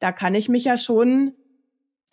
da 0.00 0.10
kann 0.12 0.34
ich 0.34 0.48
mich 0.48 0.64
ja 0.64 0.76
schon, 0.76 1.34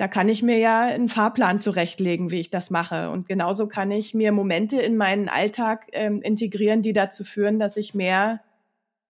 da 0.03 0.09
kann 0.09 0.27
ich 0.27 0.43
mir 0.43 0.57
ja 0.57 0.81
einen 0.81 1.07
Fahrplan 1.07 1.61
zurechtlegen, 1.61 2.29
wie 2.29 2.41
ich 2.41 2.49
das 2.49 2.69
mache. 2.69 3.09
Und 3.09 3.25
genauso 3.29 3.67
kann 3.67 3.89
ich 3.89 4.13
mir 4.13 4.33
Momente 4.33 4.81
in 4.81 4.97
meinen 4.97 5.29
Alltag 5.29 5.87
ähm, 5.93 6.21
integrieren, 6.21 6.81
die 6.81 6.91
dazu 6.91 7.23
führen, 7.23 7.57
dass 7.57 7.77
ich 7.77 7.93
mehr 7.93 8.41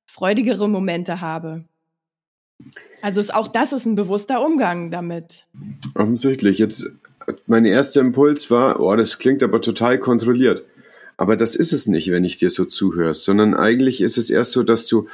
freudigere 0.06 0.70
Momente 0.70 1.20
habe. 1.20 1.64
Also 3.02 3.20
ist 3.20 3.34
auch 3.34 3.48
das 3.48 3.74
ist 3.74 3.88
ein 3.88 3.96
bewusster 3.96 4.46
Umgang 4.46 4.92
damit. 4.92 5.48
Offensichtlich. 5.96 6.60
Jetzt 6.60 6.86
mein 7.48 7.66
erster 7.66 8.02
Impuls 8.02 8.52
war, 8.52 8.80
oh, 8.80 8.96
das 8.96 9.18
klingt 9.18 9.42
aber 9.42 9.62
total 9.62 9.98
kontrolliert. 9.98 10.64
Aber 11.18 11.36
das 11.36 11.56
ist 11.56 11.74
es 11.74 11.88
nicht, 11.88 12.12
wenn 12.12 12.24
ich 12.24 12.38
dir 12.38 12.52
so 12.52 12.66
zuhörst, 12.66 13.24
sondern 13.24 13.56
eigentlich 13.56 14.00
ist 14.00 14.20
es 14.20 14.30
erst 14.30 14.52
so, 14.52 14.62
dass 14.62 14.86
du 14.86 15.08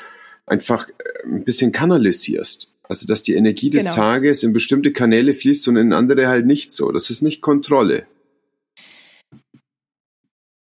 einfach 0.46 0.90
äh, 0.90 1.26
ein 1.26 1.46
bisschen 1.46 1.72
kanalisierst. 1.72 2.70
Also, 2.90 3.08
dass 3.08 3.24
die 3.24 3.36
Energie 3.36 3.70
des 3.70 3.86
genau. 3.86 3.96
Tages 3.96 4.44
in 4.44 4.52
bestimmte 4.52 4.92
Kanäle 4.92 5.34
fließt 5.34 5.68
und 5.68 5.78
in 5.78 5.94
andere 5.94 6.28
halt 6.28 6.46
nicht 6.46 6.72
so. 6.72 6.92
Das 6.92 7.10
ist 7.10 7.22
nicht 7.22 7.42
Kontrolle. 7.42 8.06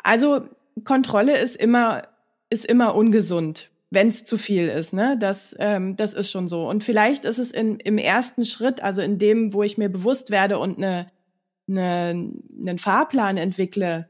Also, 0.02 0.48
Kontrolle 0.84 1.38
ist 1.38 1.56
immer, 1.56 2.08
ist 2.50 2.64
immer 2.64 2.94
ungesund 2.94 3.70
wenn 3.90 4.08
es 4.08 4.24
zu 4.24 4.36
viel 4.36 4.68
ist, 4.68 4.92
ne? 4.92 5.16
Das, 5.18 5.54
ähm, 5.58 5.96
das 5.96 6.12
ist 6.12 6.30
schon 6.30 6.48
so. 6.48 6.68
Und 6.68 6.82
vielleicht 6.82 7.24
ist 7.24 7.38
es 7.38 7.50
in, 7.50 7.78
im 7.78 7.98
ersten 7.98 8.44
Schritt, 8.44 8.82
also 8.82 9.00
in 9.00 9.18
dem, 9.18 9.54
wo 9.54 9.62
ich 9.62 9.78
mir 9.78 9.88
bewusst 9.88 10.30
werde 10.30 10.58
und 10.58 10.76
eine, 10.76 11.10
eine, 11.68 12.32
einen 12.60 12.78
Fahrplan 12.78 13.36
entwickle, 13.36 14.08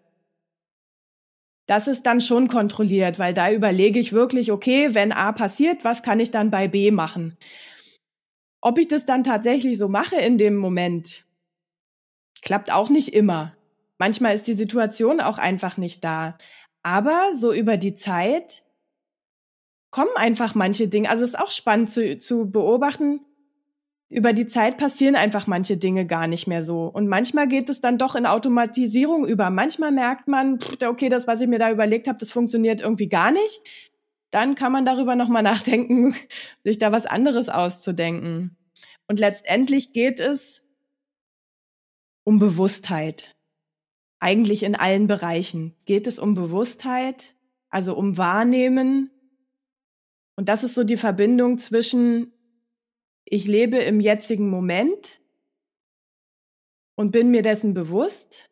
das 1.67 1.89
ist 1.89 2.05
dann 2.05 2.21
schon 2.21 2.49
kontrolliert, 2.49 3.19
weil 3.19 3.35
da 3.35 3.51
überlege 3.51 3.99
ich 3.99 4.13
wirklich, 4.13 4.53
okay, 4.53 4.91
wenn 4.93 5.13
A 5.13 5.33
passiert, 5.33 5.85
was 5.85 6.03
kann 6.03 6.21
ich 6.21 6.31
dann 6.31 6.51
bei 6.51 6.69
B 6.69 6.91
machen? 6.91 7.37
Ob 8.67 8.79
ich 8.79 8.89
das 8.89 9.07
dann 9.07 9.23
tatsächlich 9.23 9.79
so 9.79 9.87
mache 9.87 10.17
in 10.17 10.39
dem 10.39 10.57
Moment, 10.57 11.25
klappt 12.43 12.73
auch 12.73 12.91
nicht 12.91 13.15
immer. 13.15 13.53
Manchmal 13.97 14.35
ist 14.35 14.49
die 14.49 14.55
Situation 14.55 15.21
auch 15.21 15.39
einfach 15.39 15.77
nicht 15.77 16.03
da. 16.03 16.37
Aber 16.83 17.31
so 17.37 17.53
über 17.53 17.77
die 17.77 17.95
Zeit 17.95 18.65
kommen 19.93 20.11
einfach 20.17 20.57
manche 20.57 20.89
Dinge. 20.89 21.09
Also 21.11 21.23
es 21.23 21.31
ist 21.35 21.39
auch 21.39 21.53
spannend 21.53 21.93
zu, 21.93 22.19
zu 22.19 22.51
beobachten. 22.51 23.21
Über 24.09 24.33
die 24.33 24.49
Zeit 24.49 24.79
passieren 24.79 25.15
einfach 25.15 25.47
manche 25.47 25.77
Dinge 25.77 26.05
gar 26.05 26.27
nicht 26.27 26.49
mehr 26.49 26.65
so. 26.65 26.87
Und 26.87 27.07
manchmal 27.07 27.47
geht 27.47 27.71
es 27.71 27.81
dann 27.81 27.99
doch 27.99 28.17
in 28.17 28.27
Automatisierung 28.27 29.29
über. 29.29 29.49
Manchmal 29.51 29.93
merkt 29.93 30.27
man, 30.27 30.59
okay, 30.85 31.09
das, 31.09 31.29
was 31.29 31.41
ich 31.41 31.47
mir 31.47 31.61
da 31.61 31.71
überlegt 31.71 32.09
habe, 32.09 32.19
das 32.19 32.33
funktioniert 32.33 32.81
irgendwie 32.81 33.09
gar 33.09 33.31
nicht. 33.31 33.61
Dann 34.31 34.55
kann 34.55 34.73
man 34.73 34.85
darüber 34.85 35.17
nochmal 35.17 35.43
nachdenken, 35.43 36.15
sich 36.65 36.79
da 36.79 36.93
was 36.93 37.07
anderes 37.07 37.49
auszudenken. 37.49 38.57
Und 39.07 39.21
letztendlich 39.21 39.93
geht 39.93 40.21
es 40.21 40.63
um 42.25 42.39
Bewusstheit. 42.39 43.37
Eigentlich 44.19 44.63
in 44.63 44.75
allen 44.75 45.07
Bereichen 45.07 45.77
geht 45.85 46.07
es 46.07 46.19
um 46.19 46.35
Bewusstheit, 46.35 47.35
also 47.69 47.97
um 47.97 48.19
Wahrnehmen, 48.19 49.11
und 50.37 50.51
das 50.51 50.63
ist 50.63 50.75
so 50.75 50.85
die 50.85 50.99
Verbindung 50.99 51.59
zwischen, 51.59 52.33
ich 53.25 53.47
lebe 53.47 53.79
im 53.79 54.01
jetzigen 54.01 54.49
Moment 54.49 55.21
und 56.95 57.11
bin 57.11 57.31
mir 57.31 57.43
dessen 57.43 57.75
bewusst. 57.75 58.51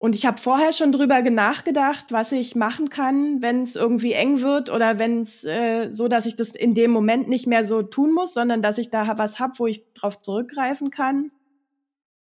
Und 0.00 0.14
ich 0.14 0.24
habe 0.24 0.38
vorher 0.38 0.72
schon 0.72 0.92
drüber 0.92 1.20
nachgedacht, 1.20 2.06
was 2.10 2.32
ich 2.32 2.56
machen 2.56 2.88
kann, 2.88 3.42
wenn 3.42 3.62
es 3.62 3.76
irgendwie 3.76 4.14
eng 4.14 4.40
wird 4.40 4.70
oder 4.70 4.98
wenn 4.98 5.22
es 5.22 5.44
äh, 5.44 5.90
so, 5.90 6.08
dass 6.08 6.24
ich 6.24 6.34
das 6.36 6.48
in 6.48 6.74
dem 6.74 6.90
Moment 6.90 7.28
nicht 7.28 7.46
mehr 7.46 7.64
so 7.64 7.82
tun 7.82 8.12
muss, 8.12 8.32
sondern 8.32 8.62
dass 8.62 8.78
ich 8.78 8.88
da 8.88 9.18
was 9.18 9.38
habe, 9.38 9.52
wo 9.58 9.66
ich 9.66 9.92
drauf 9.92 10.22
zurückgreifen 10.22 10.90
kann. 10.90 11.30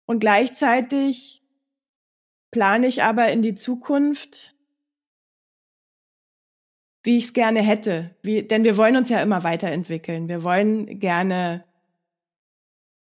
Und 0.05 0.21
gleichzeitig 0.21 1.43
plane 2.51 2.87
ich 2.87 3.03
aber 3.03 3.33
in 3.33 3.41
die 3.41 3.55
Zukunft 3.55 4.55
wie 7.05 7.19
ich 7.19 7.25
es 7.25 7.33
gerne 7.35 7.61
hätte. 7.61 8.11
Wie, 8.23 8.43
denn 8.43 8.65
wir 8.65 8.77
wollen 8.77 8.97
uns 8.97 9.11
ja 9.11 9.23
immer 9.23 9.45
weiterentwickeln. 9.45 10.29
Wir 10.29 10.43
wollen 10.43 10.99
gerne, 10.99 11.65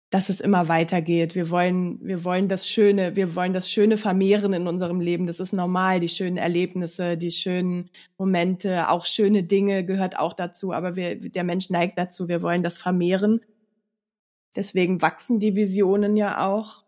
dass 0.09 0.29
es 0.29 0.39
immer 0.39 0.69
weitergeht. 0.69 1.35
Wir 1.35 1.49
wollen, 1.49 1.99
wir 2.01 2.23
wollen 2.23 2.47
das 2.47 2.67
Schöne, 2.67 3.15
wir 3.17 3.35
wollen 3.35 3.51
das 3.51 3.69
Schöne 3.69 3.97
vermehren 3.97 4.53
in 4.53 4.67
unserem 4.67 5.01
Leben. 5.01 5.27
Das 5.27 5.41
ist 5.41 5.51
normal. 5.51 5.99
Die 5.99 6.07
schönen 6.07 6.37
Erlebnisse, 6.37 7.17
die 7.17 7.31
schönen 7.31 7.89
Momente, 8.17 8.89
auch 8.89 9.05
schöne 9.05 9.43
Dinge 9.43 9.85
gehört 9.85 10.17
auch 10.17 10.33
dazu. 10.33 10.71
Aber 10.71 10.95
wir, 10.95 11.17
der 11.17 11.43
Mensch 11.43 11.69
neigt 11.69 11.97
dazu. 11.97 12.29
Wir 12.29 12.41
wollen 12.41 12.63
das 12.63 12.77
vermehren. 12.77 13.41
Deswegen 14.55 15.01
wachsen 15.01 15.39
die 15.39 15.55
Visionen 15.55 16.15
ja 16.15 16.47
auch. 16.47 16.83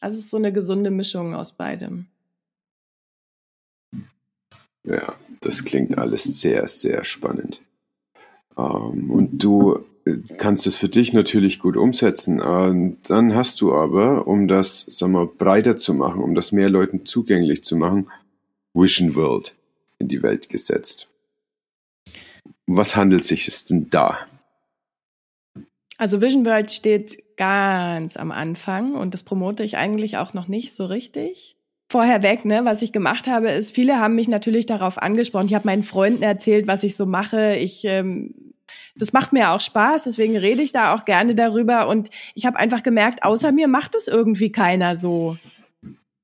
Also 0.00 0.18
es 0.18 0.24
ist 0.24 0.30
so 0.30 0.36
eine 0.36 0.52
gesunde 0.52 0.90
Mischung 0.90 1.34
aus 1.34 1.52
beidem. 1.52 2.06
Ja, 4.84 5.16
das 5.40 5.64
klingt 5.64 5.98
alles 5.98 6.40
sehr, 6.40 6.68
sehr 6.68 7.02
spannend. 7.02 7.60
Ähm, 8.56 9.10
und 9.10 9.42
du 9.42 9.84
kannst 10.38 10.66
es 10.66 10.76
für 10.76 10.88
dich 10.88 11.12
natürlich 11.12 11.58
gut 11.58 11.76
umsetzen. 11.76 12.40
Ähm, 12.44 12.98
dann 13.06 13.34
hast 13.34 13.60
du 13.60 13.74
aber, 13.74 14.26
um 14.26 14.46
das 14.48 14.80
sagen 14.88 15.12
wir, 15.12 15.26
breiter 15.26 15.76
zu 15.76 15.94
machen, 15.94 16.22
um 16.22 16.34
das 16.34 16.52
mehr 16.52 16.68
Leuten 16.68 17.06
zugänglich 17.06 17.64
zu 17.64 17.76
machen, 17.76 18.08
Vision 18.72 19.14
World 19.14 19.54
in 19.98 20.08
die 20.08 20.22
Welt 20.22 20.48
gesetzt. 20.48 21.08
Was 22.66 22.96
handelt 22.96 23.24
sich 23.24 23.48
es 23.48 23.64
denn 23.64 23.90
da? 23.90 24.18
Also 25.98 26.20
Vision 26.20 26.44
World 26.44 26.70
steht 26.70 27.36
ganz 27.36 28.16
am 28.16 28.30
Anfang 28.30 28.94
und 28.94 29.14
das 29.14 29.22
promote 29.22 29.64
ich 29.64 29.76
eigentlich 29.76 30.18
auch 30.18 30.34
noch 30.34 30.48
nicht 30.48 30.74
so 30.74 30.84
richtig 30.84 31.56
vorher 31.88 32.22
weg, 32.22 32.44
ne? 32.44 32.64
Was 32.64 32.82
ich 32.82 32.92
gemacht 32.92 33.28
habe, 33.28 33.50
ist, 33.50 33.70
viele 33.70 33.98
haben 33.98 34.14
mich 34.16 34.28
natürlich 34.28 34.66
darauf 34.66 34.98
angesprochen. 34.98 35.46
Ich 35.46 35.54
habe 35.54 35.66
meinen 35.66 35.84
Freunden 35.84 36.22
erzählt, 36.22 36.66
was 36.66 36.82
ich 36.82 36.96
so 36.96 37.06
mache. 37.06 37.56
Ich 37.56 37.84
ähm, 37.84 38.34
das 38.96 39.12
macht 39.12 39.32
mir 39.32 39.50
auch 39.50 39.60
Spaß, 39.60 40.04
deswegen 40.04 40.36
rede 40.36 40.62
ich 40.62 40.72
da 40.72 40.94
auch 40.94 41.04
gerne 41.04 41.34
darüber. 41.34 41.88
Und 41.88 42.10
ich 42.34 42.46
habe 42.46 42.58
einfach 42.58 42.82
gemerkt, 42.82 43.22
außer 43.22 43.52
mir 43.52 43.68
macht 43.68 43.94
es 43.94 44.08
irgendwie 44.08 44.50
keiner 44.50 44.96
so. 44.96 45.36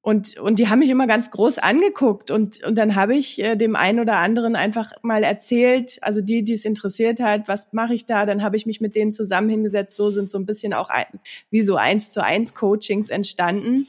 und, 0.00 0.38
und 0.38 0.58
die 0.58 0.68
haben 0.68 0.80
mich 0.80 0.90
immer 0.90 1.06
ganz 1.06 1.30
groß 1.30 1.58
angeguckt. 1.58 2.30
Und, 2.30 2.62
und 2.64 2.76
dann 2.76 2.96
habe 2.96 3.14
ich 3.14 3.38
äh, 3.42 3.56
dem 3.56 3.76
einen 3.76 4.00
oder 4.00 4.16
anderen 4.16 4.56
einfach 4.56 4.92
mal 5.02 5.22
erzählt, 5.22 5.98
also 6.00 6.20
die, 6.20 6.42
die 6.42 6.54
es 6.54 6.64
interessiert 6.64 7.20
hat, 7.20 7.46
was 7.46 7.72
mache 7.72 7.94
ich 7.94 8.06
da? 8.06 8.26
Dann 8.26 8.42
habe 8.42 8.56
ich 8.56 8.66
mich 8.66 8.80
mit 8.80 8.96
denen 8.96 9.12
zusammen 9.12 9.48
hingesetzt. 9.48 9.96
So 9.96 10.10
sind 10.10 10.30
so 10.30 10.38
ein 10.38 10.46
bisschen 10.46 10.72
auch 10.74 10.88
ein, 10.88 11.06
wie 11.50 11.60
so 11.60 11.76
eins 11.76 12.10
zu 12.10 12.24
eins 12.24 12.54
Coachings 12.54 13.10
entstanden. 13.10 13.86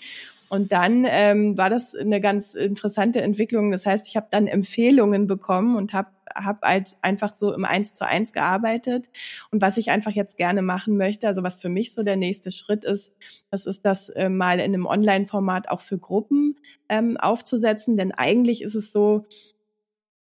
Und 0.54 0.72
dann 0.72 1.08
ähm, 1.10 1.58
war 1.58 1.72
das 1.72 1.96
eine 1.96 2.22
ganz 2.22 2.54
interessante 2.54 3.22
Entwicklung. 3.22 3.72
Das 3.72 3.88
heißt, 3.88 4.08
ich 4.08 4.16
habe 4.16 4.28
dann 4.30 4.46
Empfehlungen 4.46 5.26
bekommen 5.26 5.76
und 5.76 5.94
habe 5.94 6.10
hab 6.36 6.62
halt 6.64 6.98
einfach 7.02 7.34
so 7.34 7.54
im 7.54 7.66
Eins 7.66 7.94
zu 7.94 8.06
eins 8.06 8.34
gearbeitet. 8.34 9.10
Und 9.52 9.62
was 9.62 9.78
ich 9.78 9.92
einfach 9.92 10.12
jetzt 10.12 10.38
gerne 10.38 10.62
machen 10.62 10.98
möchte, 10.98 11.28
also 11.28 11.44
was 11.44 11.60
für 11.60 11.70
mich 11.70 11.94
so 11.94 12.04
der 12.04 12.16
nächste 12.16 12.52
Schritt 12.52 12.84
ist, 12.84 13.14
das 13.50 13.66
ist 13.66 13.86
das 13.86 14.10
äh, 14.10 14.30
mal 14.30 14.60
in 14.60 14.74
einem 14.74 14.86
Online-Format 14.86 15.70
auch 15.70 15.82
für 15.82 15.98
Gruppen 15.98 16.58
ähm, 16.90 17.18
aufzusetzen. 17.18 17.98
Denn 17.98 18.12
eigentlich 18.12 18.62
ist 18.62 18.76
es 18.76 18.92
so, 18.92 19.26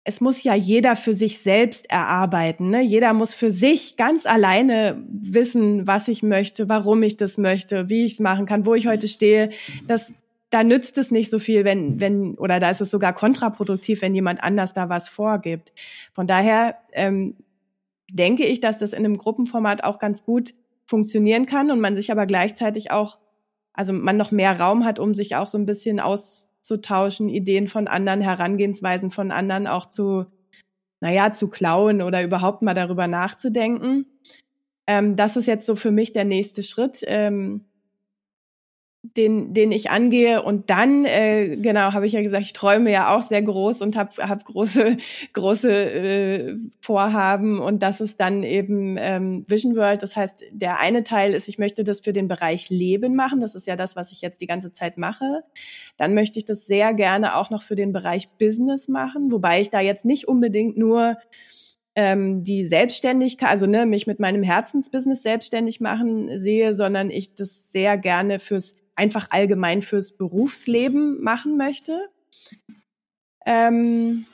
es 0.08 0.22
muss 0.22 0.42
ja 0.42 0.56
jeder 0.56 0.96
für 0.96 1.14
sich 1.14 1.40
selbst 1.40 1.90
erarbeiten. 1.90 2.70
Ne? 2.70 2.82
Jeder 2.82 3.12
muss 3.12 3.34
für 3.34 3.52
sich 3.52 3.98
ganz 3.98 4.26
alleine 4.26 5.04
wissen, 5.10 5.86
was 5.86 6.08
ich 6.08 6.24
möchte, 6.24 6.70
warum 6.70 7.04
ich 7.04 7.18
das 7.18 7.38
möchte, 7.38 7.90
wie 7.90 8.06
ich 8.06 8.14
es 8.14 8.20
machen 8.22 8.46
kann, 8.46 8.66
wo 8.66 8.74
ich 8.74 8.88
heute 8.88 9.10
stehe. 9.10 9.50
Das, 9.86 10.14
da 10.50 10.64
nützt 10.64 10.98
es 10.98 11.12
nicht 11.12 11.30
so 11.30 11.40
viel, 11.40 11.66
wenn, 11.66 12.00
wenn, 12.00 12.36
oder 12.36 12.60
da 12.60 12.70
ist 12.70 12.82
es 12.82 12.92
sogar 12.92 13.14
kontraproduktiv, 13.14 14.02
wenn 14.02 14.16
jemand 14.16 14.44
anders 14.44 14.74
da 14.74 14.90
was 14.90 15.10
vorgibt. 15.10 15.74
Von 16.14 16.28
daher 16.28 16.78
ähm, 16.94 17.36
denke 18.10 18.46
ich, 18.46 18.62
dass 18.62 18.80
das 18.80 18.94
in 18.94 19.00
einem 19.00 19.18
Gruppenformat 19.18 19.84
auch 19.84 20.00
ganz 20.00 20.24
gut 20.24 20.54
funktionieren 20.86 21.46
kann 21.46 21.70
und 21.70 21.82
man 21.82 21.96
sich 21.98 22.12
aber 22.12 22.26
gleichzeitig 22.26 22.92
auch, 22.92 23.18
also 23.74 23.92
man 23.92 24.16
noch 24.16 24.32
mehr 24.32 24.58
Raum 24.58 24.86
hat, 24.86 25.00
um 25.00 25.14
sich 25.14 25.36
auch 25.36 25.48
so 25.48 25.58
ein 25.58 25.66
bisschen 25.66 26.00
aus 26.00 26.50
auszutauschen, 26.68 27.30
Ideen 27.30 27.68
von 27.68 27.88
anderen, 27.88 28.22
Herangehensweisen 28.22 29.12
von 29.12 29.32
anderen 29.32 29.68
auch 29.68 29.86
zu, 29.86 30.26
naja, 31.00 31.32
zu 31.32 31.48
klauen 31.48 32.02
oder 32.02 32.24
überhaupt 32.24 32.62
mal 32.62 32.74
darüber 32.74 33.08
nachzudenken. 33.08 34.06
Ähm, 34.86 35.16
das 35.16 35.38
ist 35.38 35.46
jetzt 35.46 35.66
so 35.66 35.76
für 35.76 35.92
mich 35.92 36.14
der 36.14 36.26
nächste 36.26 36.64
Schritt. 36.64 37.04
Ähm, 37.06 37.66
den, 39.16 39.54
den 39.54 39.72
ich 39.72 39.90
angehe. 39.90 40.44
Und 40.44 40.70
dann, 40.70 41.06
äh, 41.06 41.56
genau, 41.58 41.94
habe 41.94 42.06
ich 42.06 42.14
ja 42.14 42.22
gesagt, 42.22 42.44
ich 42.44 42.54
träume 42.54 42.92
ja 42.92 43.16
auch 43.16 43.22
sehr 43.22 43.42
groß 43.42 43.82
und 43.82 43.96
habe 43.96 44.12
hab 44.28 44.44
große, 44.44 44.98
große 45.34 45.72
äh, 45.72 46.56
Vorhaben. 46.82 47.60
Und 47.60 47.84
das 47.84 48.02
ist 48.02 48.20
dann 48.20 48.44
eben 48.44 48.98
ähm, 49.00 49.46
Vision 49.48 49.76
World. 49.76 50.04
Das 50.04 50.16
heißt, 50.16 50.44
der 50.52 50.80
eine 50.80 51.04
Teil 51.04 51.34
ist, 51.34 51.48
ich 51.48 51.58
möchte 51.58 51.84
das 51.84 52.02
für 52.02 52.14
den 52.14 52.28
Bereich 52.28 52.70
Leben 52.70 53.16
machen. 53.16 53.40
Das 53.40 53.56
ist 53.56 53.68
ja 53.68 53.76
das, 53.76 53.96
was 53.96 54.12
ich 54.12 54.22
jetzt 54.22 54.42
die 54.42 54.48
ganze 54.48 54.74
Zeit 54.74 54.98
mache. 54.98 55.44
Dann 55.98 56.14
möchte 56.14 56.40
ich 56.40 56.46
das 56.46 56.66
sehr 56.66 56.94
gerne 56.94 57.36
auch 57.36 57.50
noch 57.50 57.64
für 57.64 57.76
den 57.76 57.94
Bereich 57.94 58.30
Business 58.38 58.88
machen, 58.88 59.32
wobei 59.32 59.62
ich 59.62 59.70
da 59.70 59.80
jetzt 59.80 60.06
nicht 60.06 60.28
unbedingt 60.28 60.78
nur 60.78 61.18
ähm, 61.98 62.44
die 62.44 62.64
Selbstständigkeit, 62.64 63.50
also 63.50 63.66
ne, 63.66 63.88
mich 63.88 64.06
mit 64.06 64.20
meinem 64.20 64.44
Herzensbusiness 64.44 65.24
selbstständig 65.24 65.82
machen 65.82 66.40
sehe, 66.40 66.76
sondern 66.76 67.10
ich 67.10 67.34
das 67.34 67.72
sehr 67.72 67.98
gerne 67.98 68.40
fürs 68.40 68.76
einfach 68.98 69.28
allgemein 69.30 69.82
fürs 69.82 70.18
Berufsleben 70.18 71.22
machen 71.24 71.56
möchte. 71.56 72.10
Ähm, 73.46 74.26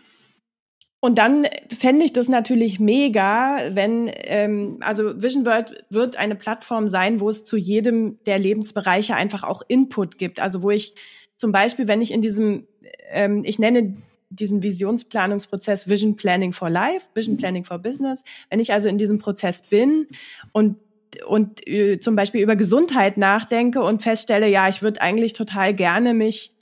und 1.00 1.18
dann 1.18 1.46
fände 1.78 2.06
ich 2.06 2.14
das 2.14 2.30
natürlich 2.30 2.80
mega, 2.80 3.58
wenn, 3.74 4.10
ähm, 4.14 4.78
also 4.80 5.22
Vision 5.22 5.46
World 5.46 5.84
wird 5.90 6.16
eine 6.16 6.36
Plattform 6.36 6.88
sein, 6.88 7.20
wo 7.20 7.30
es 7.30 7.44
zu 7.44 7.58
jedem 7.58 8.24
der 8.26 8.40
Lebensbereiche 8.40 9.14
einfach 9.14 9.44
auch 9.44 9.62
Input 9.68 10.18
gibt. 10.18 10.40
Also 10.40 10.64
wo 10.64 10.72
ich 10.72 10.96
zum 11.36 11.52
Beispiel, 11.52 11.90
wenn 11.90 12.02
ich 12.02 12.12
in 12.12 12.22
diesem, 12.22 12.68
ähm, 13.12 13.44
ich 13.44 13.60
nenne 13.60 13.98
diesen 14.30 14.64
Visionsplanungsprozess 14.64 15.90
Vision 15.90 16.16
Planning 16.16 16.54
for 16.54 16.70
Life, 16.70 17.06
Vision 17.14 17.38
Planning 17.38 17.66
for 17.66 17.80
Business, 17.80 18.24
wenn 18.50 18.62
ich 18.62 18.72
also 18.72 18.88
in 18.88 18.98
diesem 18.98 19.20
Prozess 19.20 19.62
bin 19.62 20.08
und 20.54 20.78
und 21.24 21.68
äh, 21.68 22.00
zum 22.00 22.16
Beispiel 22.16 22.42
über 22.42 22.56
Gesundheit 22.56 23.18
nachdenke 23.18 23.82
und 23.82 24.04
feststelle, 24.04 24.48
ja, 24.48 24.68
ich 24.68 24.82
würde 24.82 25.02
eigentlich 25.02 25.34
total 25.34 25.74
gerne 25.74 26.14
mich 26.14 26.54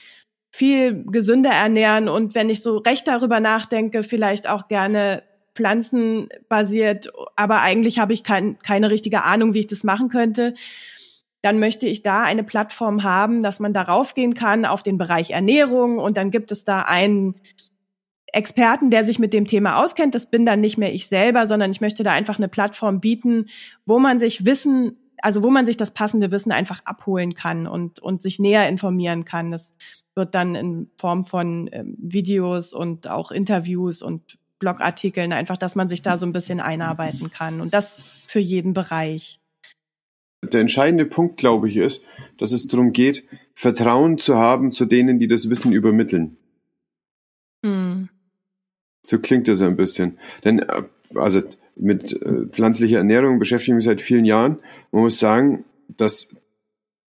viel 0.50 1.04
gesünder 1.06 1.50
ernähren 1.50 2.08
und 2.08 2.34
wenn 2.34 2.50
ich 2.50 2.62
so 2.62 2.76
recht 2.78 3.08
darüber 3.08 3.40
nachdenke, 3.40 4.02
vielleicht 4.02 4.48
auch 4.48 4.68
gerne 4.68 5.22
pflanzenbasiert, 5.54 7.12
aber 7.36 7.60
eigentlich 7.62 7.98
habe 7.98 8.12
ich 8.12 8.22
kein, 8.22 8.58
keine 8.58 8.90
richtige 8.90 9.24
Ahnung, 9.24 9.54
wie 9.54 9.60
ich 9.60 9.66
das 9.66 9.84
machen 9.84 10.08
könnte. 10.08 10.54
Dann 11.42 11.58
möchte 11.58 11.86
ich 11.86 12.02
da 12.02 12.22
eine 12.22 12.44
Plattform 12.44 13.02
haben, 13.02 13.42
dass 13.42 13.60
man 13.60 13.72
darauf 13.72 14.14
gehen 14.14 14.34
kann 14.34 14.64
auf 14.64 14.82
den 14.82 14.96
Bereich 14.96 15.30
Ernährung 15.30 15.98
und 15.98 16.16
dann 16.16 16.30
gibt 16.30 16.52
es 16.52 16.64
da 16.64 16.82
einen 16.82 17.34
Experten, 18.32 18.90
der 18.90 19.04
sich 19.04 19.18
mit 19.18 19.34
dem 19.34 19.46
Thema 19.46 19.82
auskennt. 19.82 20.14
Das 20.14 20.26
bin 20.26 20.46
dann 20.46 20.60
nicht 20.60 20.78
mehr 20.78 20.92
ich 20.92 21.06
selber, 21.06 21.46
sondern 21.46 21.70
ich 21.70 21.80
möchte 21.80 22.02
da 22.02 22.12
einfach 22.12 22.38
eine 22.38 22.48
Plattform 22.48 23.00
bieten, 23.00 23.48
wo 23.84 23.98
man 23.98 24.18
sich 24.18 24.46
Wissen, 24.46 24.96
also 25.18 25.42
wo 25.42 25.50
man 25.50 25.66
sich 25.66 25.76
das 25.76 25.92
passende 25.92 26.30
Wissen 26.30 26.50
einfach 26.50 26.80
abholen 26.84 27.34
kann 27.34 27.66
und, 27.66 28.00
und 28.00 28.22
sich 28.22 28.38
näher 28.38 28.68
informieren 28.68 29.24
kann. 29.24 29.50
Das 29.50 29.74
wird 30.14 30.34
dann 30.34 30.54
in 30.54 30.90
Form 30.96 31.24
von 31.24 31.68
ähm, 31.72 31.96
Videos 31.98 32.72
und 32.72 33.08
auch 33.08 33.30
Interviews 33.30 34.02
und 34.02 34.38
Blogartikeln 34.58 35.32
einfach, 35.32 35.56
dass 35.56 35.74
man 35.74 35.88
sich 35.88 36.02
da 36.02 36.16
so 36.18 36.24
ein 36.24 36.32
bisschen 36.32 36.60
einarbeiten 36.60 37.30
kann 37.30 37.60
und 37.60 37.74
das 37.74 38.02
für 38.26 38.38
jeden 38.38 38.72
Bereich. 38.72 39.40
Der 40.44 40.60
entscheidende 40.60 41.04
Punkt, 41.04 41.36
glaube 41.36 41.68
ich, 41.68 41.76
ist, 41.76 42.04
dass 42.38 42.52
es 42.52 42.66
darum 42.66 42.92
geht, 42.92 43.24
Vertrauen 43.54 44.18
zu 44.18 44.36
haben 44.36 44.72
zu 44.72 44.86
denen, 44.86 45.18
die 45.18 45.28
das 45.28 45.50
Wissen 45.50 45.72
übermitteln. 45.72 46.36
Mhm. 47.62 48.08
So 49.02 49.18
klingt 49.18 49.48
das 49.48 49.60
ein 49.60 49.76
bisschen. 49.76 50.18
Denn, 50.44 50.60
äh, 50.60 50.82
also 51.14 51.42
mit 51.76 52.12
äh, 52.12 52.46
pflanzlicher 52.46 52.98
Ernährung 52.98 53.38
beschäftige 53.38 53.72
ich 53.72 53.76
mich 53.76 53.84
seit 53.84 54.00
vielen 54.00 54.24
Jahren. 54.24 54.58
Man 54.90 55.02
muss 55.02 55.18
sagen, 55.18 55.64
dass 55.88 56.28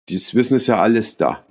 dieses 0.09 0.35
Wissen 0.35 0.57
ist 0.57 0.67
ja 0.67 0.81
alles 0.81 1.17
da. 1.17 1.45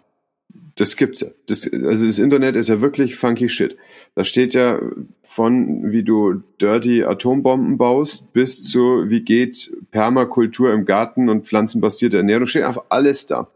Das 0.76 0.96
gibt's 0.96 1.22
ja. 1.22 1.28
Das, 1.48 1.72
also 1.72 2.06
das 2.06 2.20
Internet 2.20 2.56
ist 2.56 2.70
ja 2.70 2.82
wirklich 2.82 3.16
funky 3.16 3.50
shit. 3.50 3.78
Da 4.16 4.24
steht 4.24 4.54
ja 4.54 4.80
von, 5.24 5.92
wie 5.92 6.04
du 6.04 6.42
dirty 6.62 7.04
Atombomben 7.04 7.78
baust, 7.78 8.34
bis 8.34 8.62
zu, 8.62 9.10
wie 9.10 9.22
geht 9.22 9.76
Permakultur 9.92 10.74
im 10.74 10.86
Garten 10.86 11.30
und 11.30 11.46
pflanzenbasierte 11.46 12.18
Ernährung, 12.18 12.48
steht 12.48 12.64
einfach 12.64 12.86
alles 12.90 13.28
da. 13.28 13.50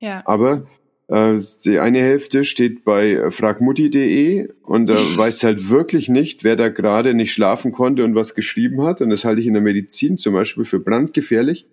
Ja. 0.00 0.22
Aber 0.26 0.66
die 1.08 1.78
eine 1.78 2.00
Hälfte 2.00 2.44
steht 2.44 2.84
bei 2.84 3.30
fragmutti.de 3.30 4.48
und 4.62 4.86
da 4.86 4.94
weiß 5.16 5.42
halt 5.44 5.68
wirklich 5.68 6.08
nicht, 6.08 6.44
wer 6.44 6.56
da 6.56 6.70
gerade 6.70 7.14
nicht 7.14 7.32
schlafen 7.32 7.72
konnte 7.72 8.04
und 8.04 8.14
was 8.14 8.34
geschrieben 8.34 8.82
hat. 8.82 9.02
Und 9.02 9.10
das 9.10 9.24
halte 9.24 9.40
ich 9.40 9.46
in 9.46 9.54
der 9.54 9.62
Medizin 9.62 10.16
zum 10.16 10.32
Beispiel 10.32 10.64
für 10.64 10.80
brandgefährlich. 10.80 11.66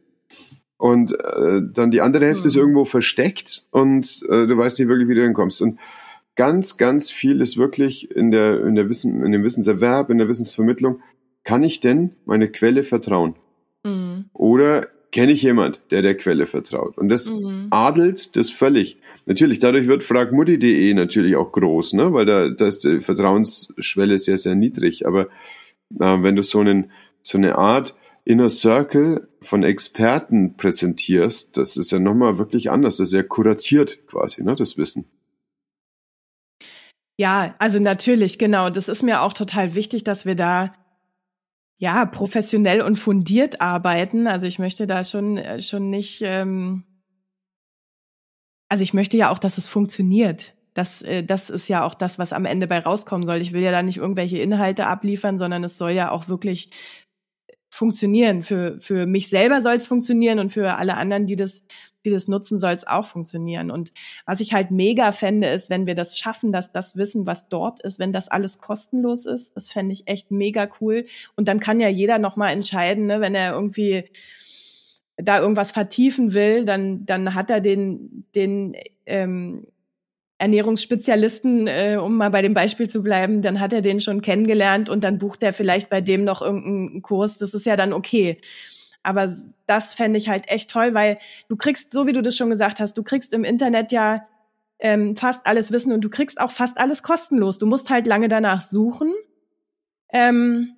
Und 0.78 1.14
äh, 1.14 1.62
dann 1.72 1.92
die 1.92 2.02
andere 2.02 2.26
Hälfte 2.26 2.44
mhm. 2.44 2.48
ist 2.48 2.56
irgendwo 2.56 2.86
versteckt 2.86 3.68
und 3.70 4.24
äh, 4.30 4.48
du 4.48 4.58
weißt 4.58 4.80
nicht 4.80 4.88
wirklich, 4.88 5.08
wie 5.10 5.16
du 5.16 5.24
hinkommst. 5.24 5.62
Und 5.62 5.80
ganz, 6.36 6.78
ganz 6.78 7.12
viel 7.12 7.40
ist 7.40 7.58
wirklich 7.58 8.10
in 8.12 8.32
der, 8.32 8.66
in 8.66 8.74
der 8.74 8.90
Wissen, 8.90 9.24
in 9.24 9.32
dem 9.32 9.44
Wissenserwerb, 9.44 10.10
in 10.10 10.18
der 10.18 10.28
Wissensvermittlung. 10.28 11.00
Kann 11.44 11.62
ich 11.62 11.82
denn 11.82 12.16
meine 12.26 12.50
Quelle 12.50 12.82
vertrauen? 12.84 13.36
Mhm. 13.84 14.26
Oder 14.34 14.88
kenne 15.12 15.34
ich 15.34 15.42
jemand, 15.42 15.82
der 15.92 16.02
der 16.02 16.16
Quelle 16.16 16.46
vertraut. 16.46 16.98
Und 16.98 17.10
das 17.10 17.30
mhm. 17.30 17.68
adelt 17.70 18.36
das 18.36 18.50
völlig. 18.50 18.98
Natürlich, 19.26 19.60
dadurch 19.60 19.88
wird 19.88 20.04
fragmutti.de 20.04 20.94
natürlich 20.94 21.36
auch 21.36 21.52
groß, 21.52 21.94
ne? 21.94 22.14
weil 22.14 22.26
da, 22.26 22.50
da 22.50 22.68
ist 22.68 22.84
die 22.86 23.02
Vertrauensschwelle 23.02 24.18
sehr, 24.18 24.38
sehr 24.38 24.56
niedrig. 24.56 25.06
Aber 25.06 25.28
äh, 26.00 26.22
wenn 26.22 26.36
du 26.36 26.44
so, 26.44 26.60
einen, 26.60 26.92
so 27.22 27.38
eine 27.38 27.58
Art 27.58 27.94
Inner 28.24 28.50
Circle 28.50 29.28
von 29.42 29.64
Experten 29.64 30.56
präsentierst, 30.56 31.58
das 31.58 31.76
ist 31.76 31.92
ja 31.92 32.00
nochmal 32.00 32.38
wirklich 32.38 32.72
anders. 32.72 32.98
Das 32.98 33.10
ist 33.10 33.14
ja 33.14 33.24
kuratiert 33.24 34.08
quasi, 34.08 34.44
ne, 34.44 34.54
das 34.54 34.78
Wissen. 34.78 35.06
Ja, 37.18 37.56
also 37.60 37.80
natürlich, 37.80 38.40
genau. 38.40 38.70
Das 38.70 38.88
ist 38.88 39.04
mir 39.04 39.22
auch 39.22 39.34
total 39.34 39.76
wichtig, 39.76 40.04
dass 40.04 40.26
wir 40.26 40.36
da 40.36 40.74
ja, 41.82 42.06
professionell 42.06 42.84
und 42.84 42.98
fundiert 42.98 43.60
arbeiten. 43.60 44.28
Also 44.28 44.46
ich 44.46 44.60
möchte 44.60 44.86
da 44.86 45.04
schon, 45.04 45.38
äh, 45.38 45.60
schon 45.62 45.90
nicht, 45.90 46.22
ähm, 46.24 46.84
also 48.70 48.84
ich 48.84 48.94
möchte 48.94 49.18
ja 49.18 49.32
auch, 49.32 49.40
dass 49.40 49.58
es 49.58 49.68
funktioniert. 49.68 50.54
Das, 50.76 51.02
äh, 51.02 51.24
das 51.24 51.50
ist 51.50 51.68
ja 51.70 51.84
auch 51.84 51.96
das, 51.96 52.20
was 52.20 52.34
am 52.34 52.46
Ende 52.46 52.68
bei 52.68 52.78
rauskommen 52.78 53.26
soll. 53.26 53.42
Ich 53.42 53.52
will 53.52 53.64
ja 53.64 53.72
da 53.72 53.82
nicht 53.82 53.98
irgendwelche 53.98 54.38
Inhalte 54.38 54.86
abliefern, 54.86 55.40
sondern 55.40 55.64
es 55.64 55.80
soll 55.80 55.92
ja 55.92 56.12
auch 56.12 56.28
wirklich 56.28 56.70
funktionieren. 57.72 58.44
Für, 58.44 58.80
für 58.82 59.06
mich 59.06 59.30
selber 59.30 59.62
soll 59.62 59.76
es 59.76 59.88
funktionieren 59.88 60.40
und 60.40 60.52
für 60.52 60.76
alle 60.76 60.98
anderen, 60.98 61.26
die 61.26 61.38
das, 61.38 61.66
die 62.04 62.10
das 62.10 62.28
nutzen, 62.28 62.60
soll 62.60 62.74
es 62.74 62.86
auch 62.86 63.06
funktionieren. 63.08 63.72
Und 63.72 63.94
was 64.26 64.42
ich 64.42 64.54
halt 64.54 64.72
mega 64.72 65.14
fände, 65.14 65.48
ist, 65.48 65.70
wenn 65.70 65.88
wir 65.88 65.96
das 65.96 66.18
schaffen, 66.18 66.52
dass 66.52 66.74
das 66.74 66.98
Wissen, 66.98 67.26
was 67.26 67.48
dort 67.48 67.80
ist, 67.80 67.98
wenn 67.98 68.12
das 68.12 68.28
alles 68.28 68.60
kostenlos 68.60 69.26
ist, 69.26 69.56
das 69.56 69.70
fände 69.70 69.94
ich 69.94 70.06
echt 70.08 70.32
mega 70.32 70.68
cool. 70.82 71.06
Und 71.38 71.48
dann 71.48 71.62
kann 71.62 71.80
ja 71.80 71.88
jeder 71.88 72.20
nochmal 72.20 72.52
entscheiden, 72.52 73.06
ne, 73.06 73.22
wenn 73.22 73.36
er 73.36 73.54
irgendwie 73.54 74.04
da 75.16 75.40
irgendwas 75.40 75.72
vertiefen 75.72 76.34
will, 76.34 76.66
dann, 76.66 77.06
dann 77.06 77.36
hat 77.36 77.50
er 77.50 77.62
den, 77.62 78.26
den 78.36 78.76
ähm, 79.06 79.66
Ernährungsspezialisten, 80.42 81.68
äh, 81.68 82.00
um 82.02 82.18
mal 82.18 82.32
bei 82.32 82.42
dem 82.42 82.56
Beispiel 82.56 82.90
zu 82.90 83.04
bleiben, 83.04 83.44
dann 83.44 83.60
hat 83.60 83.74
er 83.74 83.82
den 83.82 84.00
schon 84.00 84.24
kennengelernt 84.24 84.90
und 84.90 85.04
dann 85.04 85.20
bucht 85.20 85.44
er 85.44 85.54
vielleicht 85.54 85.92
bei 85.92 86.02
dem 86.02 86.24
noch 86.24 86.42
irgendeinen 86.42 87.04
Kurs. 87.04 87.38
Das 87.38 87.54
ist 87.54 87.68
ja 87.68 87.76
dann 87.76 87.94
okay. 87.94 88.42
Aber 89.04 89.32
das 89.68 89.94
fände 89.94 90.18
ich 90.18 90.30
halt 90.30 90.50
echt 90.50 90.72
toll, 90.72 90.96
weil 90.96 91.20
du 91.48 91.56
kriegst, 91.56 91.94
so 91.94 92.08
wie 92.08 92.14
du 92.14 92.24
das 92.24 92.36
schon 92.36 92.50
gesagt 92.50 92.80
hast, 92.80 92.98
du 92.98 93.04
kriegst 93.04 93.34
im 93.34 93.44
Internet 93.44 93.92
ja 93.92 94.28
ähm, 94.80 95.16
fast 95.16 95.46
alles 95.46 95.72
Wissen 95.72 95.94
und 95.94 96.02
du 96.02 96.10
kriegst 96.10 96.42
auch 96.42 96.52
fast 96.52 96.80
alles 96.80 97.04
kostenlos. 97.04 97.60
Du 97.60 97.68
musst 97.68 97.92
halt 97.92 98.08
lange 98.08 98.28
danach 98.28 98.62
suchen. 98.62 99.14
Ähm, 100.12 100.74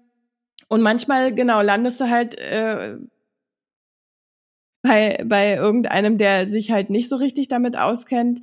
und 0.67 0.81
manchmal, 0.81 1.33
genau, 1.33 1.61
landest 1.61 2.01
du 2.01 2.09
halt 2.09 2.37
äh, 2.37 2.97
bei, 4.81 5.23
bei 5.25 5.53
irgendeinem, 5.53 6.17
der 6.17 6.49
sich 6.49 6.71
halt 6.71 6.89
nicht 6.89 7.07
so 7.07 7.15
richtig 7.15 7.47
damit 7.47 7.77
auskennt. 7.77 8.41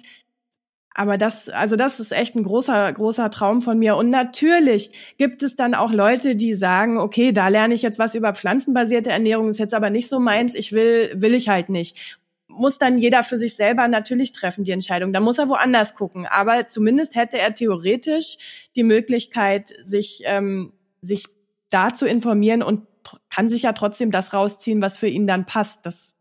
Aber 0.95 1.18
das, 1.18 1.49
also 1.49 1.76
das 1.76 2.01
ist 2.01 2.12
echt 2.12 2.34
ein 2.34 2.43
großer, 2.43 2.93
großer 2.93 3.30
Traum 3.30 3.62
von 3.62 3.78
mir. 3.78 3.97
Und 3.97 4.11
natürlich 4.11 4.91
gibt 5.18 5.43
es 5.43 5.55
dann 5.55 5.74
auch 5.74 5.93
Leute, 5.93 6.34
die 6.34 6.55
sagen, 6.55 6.99
okay, 6.99 7.32
da 7.32 7.49
lerne 7.49 7.74
ich 7.74 7.82
jetzt 7.82 7.99
was 7.99 8.14
über 8.14 8.34
pflanzenbasierte 8.34 9.11
Ernährung, 9.11 9.49
ist 9.49 9.61
jetzt 9.61 9.74
aber 9.74 9.91
nicht 9.91 10.09
so 10.09 10.18
meins, 10.18 10.55
ich 10.55 10.72
will, 10.72 11.12
will 11.14 11.34
ich 11.34 11.49
halt 11.49 11.68
nicht. 11.68 12.18
Muss 12.49 12.78
dann 12.78 12.99
jeder 12.99 13.22
für 13.22 13.38
sich 13.38 13.55
selber 13.55 13.86
natürlich 13.86 14.32
treffen, 14.32 14.64
die 14.64 14.72
Entscheidung. 14.72 15.12
Da 15.12 15.20
muss 15.20 15.38
er 15.38 15.49
woanders 15.49 15.95
gucken. 15.95 16.26
Aber 16.26 16.66
zumindest 16.66 17.14
hätte 17.14 17.38
er 17.38 17.55
theoretisch 17.55 18.68
die 18.74 18.82
Möglichkeit, 18.82 19.72
sich, 19.84 20.22
ähm, 20.24 20.72
sich 21.01 21.26
da 21.70 21.95
zu 21.95 22.07
informieren 22.07 22.62
und 22.62 22.82
kann 23.30 23.49
sich 23.49 23.62
ja 23.62 23.72
trotzdem 23.72 24.11
das 24.11 24.34
rausziehen, 24.34 24.82
was 24.82 24.99
für 24.99 25.07
ihn 25.07 25.28
dann 25.28 25.47
passt. 25.47 25.86
Das 25.86 26.16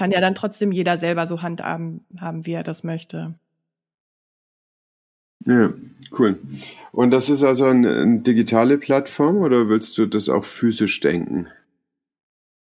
kann 0.00 0.12
ja 0.12 0.22
dann 0.22 0.34
trotzdem 0.34 0.72
jeder 0.72 0.96
selber 0.96 1.26
so 1.26 1.42
handhaben, 1.42 2.06
haben, 2.18 2.46
wie 2.46 2.52
er 2.52 2.62
das 2.62 2.84
möchte. 2.84 3.34
Ja, 5.44 5.74
cool. 6.18 6.38
Und 6.90 7.10
das 7.10 7.28
ist 7.28 7.42
also 7.42 7.66
eine, 7.66 7.96
eine, 7.96 8.20
digitale 8.20 8.78
Plattform 8.78 9.36
oder 9.42 9.68
willst 9.68 9.98
du 9.98 10.06
das 10.06 10.30
auch 10.30 10.46
physisch 10.46 11.00
denken? 11.00 11.48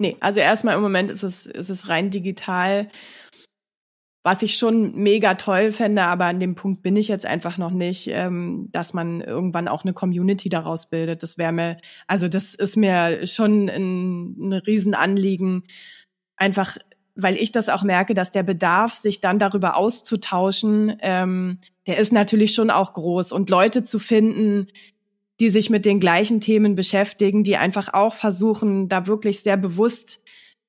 Nee, 0.00 0.16
also 0.18 0.40
erstmal 0.40 0.74
im 0.74 0.82
Moment 0.82 1.12
ist 1.12 1.22
es, 1.22 1.46
ist 1.46 1.70
es 1.70 1.88
rein 1.88 2.10
digital, 2.10 2.90
was 4.24 4.42
ich 4.42 4.56
schon 4.56 4.96
mega 4.96 5.34
toll 5.34 5.70
fände, 5.70 6.02
aber 6.02 6.24
an 6.24 6.40
dem 6.40 6.56
Punkt 6.56 6.82
bin 6.82 6.96
ich 6.96 7.06
jetzt 7.06 7.24
einfach 7.24 7.56
noch 7.56 7.70
nicht, 7.70 8.08
ähm, 8.08 8.68
dass 8.72 8.94
man 8.94 9.20
irgendwann 9.20 9.68
auch 9.68 9.84
eine 9.84 9.92
Community 9.92 10.48
daraus 10.48 10.90
bildet. 10.90 11.22
Das 11.22 11.38
wäre 11.38 11.52
mir, 11.52 11.76
also 12.08 12.26
das 12.26 12.56
ist 12.56 12.76
mir 12.76 13.28
schon 13.28 13.68
ein, 13.68 14.48
ein 14.48 14.52
Riesenanliegen, 14.54 15.62
einfach 16.38 16.78
weil 17.20 17.34
ich 17.34 17.50
das 17.50 17.68
auch 17.68 17.82
merke, 17.82 18.14
dass 18.14 18.30
der 18.30 18.44
Bedarf, 18.44 18.94
sich 18.94 19.20
dann 19.20 19.40
darüber 19.40 19.76
auszutauschen, 19.76 20.96
ähm, 21.00 21.58
der 21.88 21.98
ist 21.98 22.12
natürlich 22.12 22.54
schon 22.54 22.70
auch 22.70 22.92
groß. 22.92 23.32
Und 23.32 23.50
Leute 23.50 23.82
zu 23.82 23.98
finden, 23.98 24.68
die 25.40 25.50
sich 25.50 25.68
mit 25.68 25.84
den 25.84 25.98
gleichen 25.98 26.40
Themen 26.40 26.76
beschäftigen, 26.76 27.42
die 27.42 27.56
einfach 27.56 27.92
auch 27.92 28.14
versuchen, 28.14 28.88
da 28.88 29.08
wirklich 29.08 29.40
sehr 29.40 29.56
bewusst 29.56 30.20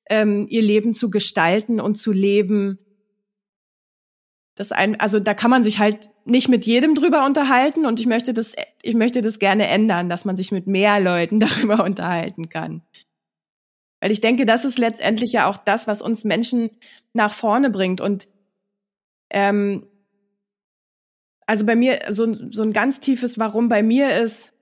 ähm, 0.08 0.46
ihr 0.48 0.62
Leben 0.62 0.92
zu 0.92 1.08
gestalten 1.08 1.80
und 1.80 1.96
zu 1.96 2.10
leben. 2.10 2.78
Das 4.56 4.72
ein, 4.72 4.98
also 4.98 5.20
da 5.20 5.34
kann 5.34 5.52
man 5.52 5.62
sich 5.62 5.78
halt 5.78 6.10
nicht 6.24 6.48
mit 6.48 6.66
jedem 6.66 6.96
drüber 6.96 7.24
unterhalten 7.26 7.86
und 7.86 8.00
ich 8.00 8.06
möchte 8.06 8.34
das, 8.34 8.54
ich 8.82 8.94
möchte 8.94 9.22
das 9.22 9.38
gerne 9.38 9.68
ändern, 9.68 10.08
dass 10.08 10.24
man 10.24 10.36
sich 10.36 10.50
mit 10.50 10.66
mehr 10.66 10.98
Leuten 10.98 11.38
darüber 11.40 11.84
unterhalten 11.84 12.48
kann. 12.48 12.82
Weil 14.00 14.10
ich 14.10 14.20
denke, 14.20 14.46
das 14.46 14.64
ist 14.64 14.78
letztendlich 14.78 15.32
ja 15.32 15.48
auch 15.48 15.58
das, 15.58 15.86
was 15.86 16.00
uns 16.00 16.24
Menschen 16.24 16.70
nach 17.12 17.34
vorne 17.34 17.70
bringt. 17.70 18.00
Und 18.00 18.28
ähm, 19.30 19.86
also 21.46 21.66
bei 21.66 21.76
mir, 21.76 22.00
so, 22.10 22.32
so 22.50 22.62
ein 22.62 22.72
ganz 22.72 23.00
tiefes 23.00 23.38
Warum 23.38 23.68
bei 23.68 23.82
mir 23.82 24.16
ist, 24.20 24.52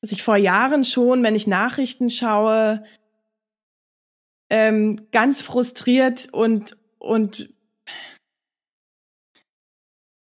dass 0.00 0.12
ich 0.12 0.22
vor 0.22 0.36
Jahren 0.36 0.84
schon, 0.84 1.22
wenn 1.22 1.34
ich 1.34 1.46
Nachrichten 1.46 2.08
schaue, 2.08 2.82
ähm, 4.50 5.08
ganz 5.12 5.42
frustriert 5.42 6.28
und, 6.32 6.76
und 6.98 7.50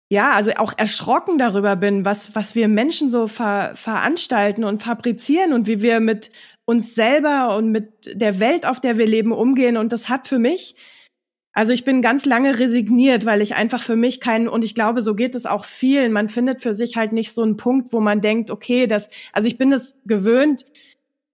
ja, 0.09 0.33
also 0.33 0.53
auch 0.53 0.73
erschrocken 0.77 1.37
darüber 1.39 1.77
bin, 1.77 2.05
was, 2.05 2.35
was 2.35 2.55
wir 2.55 2.69
Menschen 2.69 3.09
so 3.11 3.27
ver, 3.27 3.75
veranstalten 3.75 4.65
und 4.65 4.83
fabrizieren 4.83 5.53
und 5.53 5.67
wie 5.67 5.83
wir 5.83 6.01
mit 6.01 6.31
uns 6.67 6.95
selber 6.95 7.57
und 7.57 7.71
mit 7.71 7.89
der 8.13 8.39
Welt, 8.39 8.67
auf 8.67 8.81
der 8.81 8.99
wir 8.99 9.07
leben, 9.07 9.33
umgehen. 9.33 9.79
Und 9.79 9.93
das 9.93 10.11
hat 10.11 10.29
für 10.29 10.39
mich, 10.39 10.75
also 11.53 11.73
ich 11.73 11.85
bin 11.85 12.03
ganz 12.03 12.27
lange 12.27 12.59
resigniert, 12.59 13.25
weil 13.25 13.41
ich 13.41 13.55
einfach 13.55 13.83
für 13.83 13.97
mich 13.97 14.21
keinen, 14.21 14.47
und 14.49 14.63
ich 14.63 14.75
glaube, 14.75 15.01
so 15.01 15.15
geht 15.15 15.35
es 15.35 15.47
auch 15.47 15.65
vielen, 15.65 16.13
man 16.13 16.29
findet 16.29 16.61
für 16.61 16.75
sich 16.75 16.97
halt 16.97 17.13
nicht 17.13 17.33
so 17.33 17.43
einen 17.43 17.57
Punkt, 17.57 17.95
wo 17.95 18.01
man 18.01 18.21
denkt, 18.21 18.51
okay, 18.51 18.87
das, 18.87 19.09
also 19.33 19.49
ich 19.49 19.57
bin 19.57 19.73
es 19.73 19.97
gewöhnt, 20.05 20.67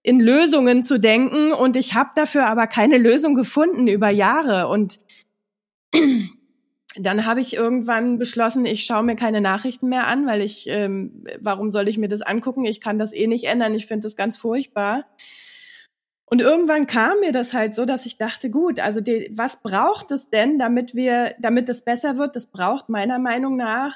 in 0.03 0.19
Lösungen 0.19 0.83
zu 0.83 0.99
denken 0.99 1.51
und 1.51 1.75
ich 1.75 1.93
habe 1.93 2.11
dafür 2.15 2.47
aber 2.47 2.67
keine 2.67 2.97
Lösung 2.97 3.35
gefunden 3.35 3.87
über 3.87 4.09
Jahre. 4.09 4.67
Und 4.67 4.99
dann 6.95 7.25
habe 7.25 7.41
ich 7.41 7.55
irgendwann 7.55 8.19
beschlossen, 8.19 8.65
ich 8.65 8.85
schaue 8.85 9.03
mir 9.03 9.15
keine 9.15 9.41
Nachrichten 9.41 9.89
mehr 9.89 10.07
an, 10.07 10.27
weil 10.27 10.41
ich, 10.41 10.67
ähm, 10.67 11.25
warum 11.39 11.71
soll 11.71 11.87
ich 11.87 11.97
mir 11.97 12.07
das 12.07 12.21
angucken? 12.21 12.65
Ich 12.65 12.81
kann 12.81 12.99
das 12.99 13.13
eh 13.13 13.27
nicht 13.27 13.45
ändern. 13.45 13.73
Ich 13.73 13.87
finde 13.87 14.03
das 14.03 14.15
ganz 14.15 14.37
furchtbar. 14.37 15.05
Und 16.25 16.41
irgendwann 16.41 16.87
kam 16.87 17.19
mir 17.19 17.31
das 17.31 17.53
halt 17.53 17.75
so, 17.75 17.85
dass 17.85 18.05
ich 18.05 18.17
dachte, 18.17 18.49
gut, 18.49 18.79
also 18.79 19.01
die, 19.01 19.29
was 19.33 19.61
braucht 19.61 20.11
es 20.11 20.29
denn, 20.29 20.59
damit 20.59 20.95
wir, 20.95 21.35
damit 21.39 21.67
es 21.69 21.83
besser 21.83 22.17
wird? 22.17 22.35
Das 22.35 22.47
braucht 22.47 22.89
meiner 22.89 23.19
Meinung 23.19 23.55
nach, 23.55 23.95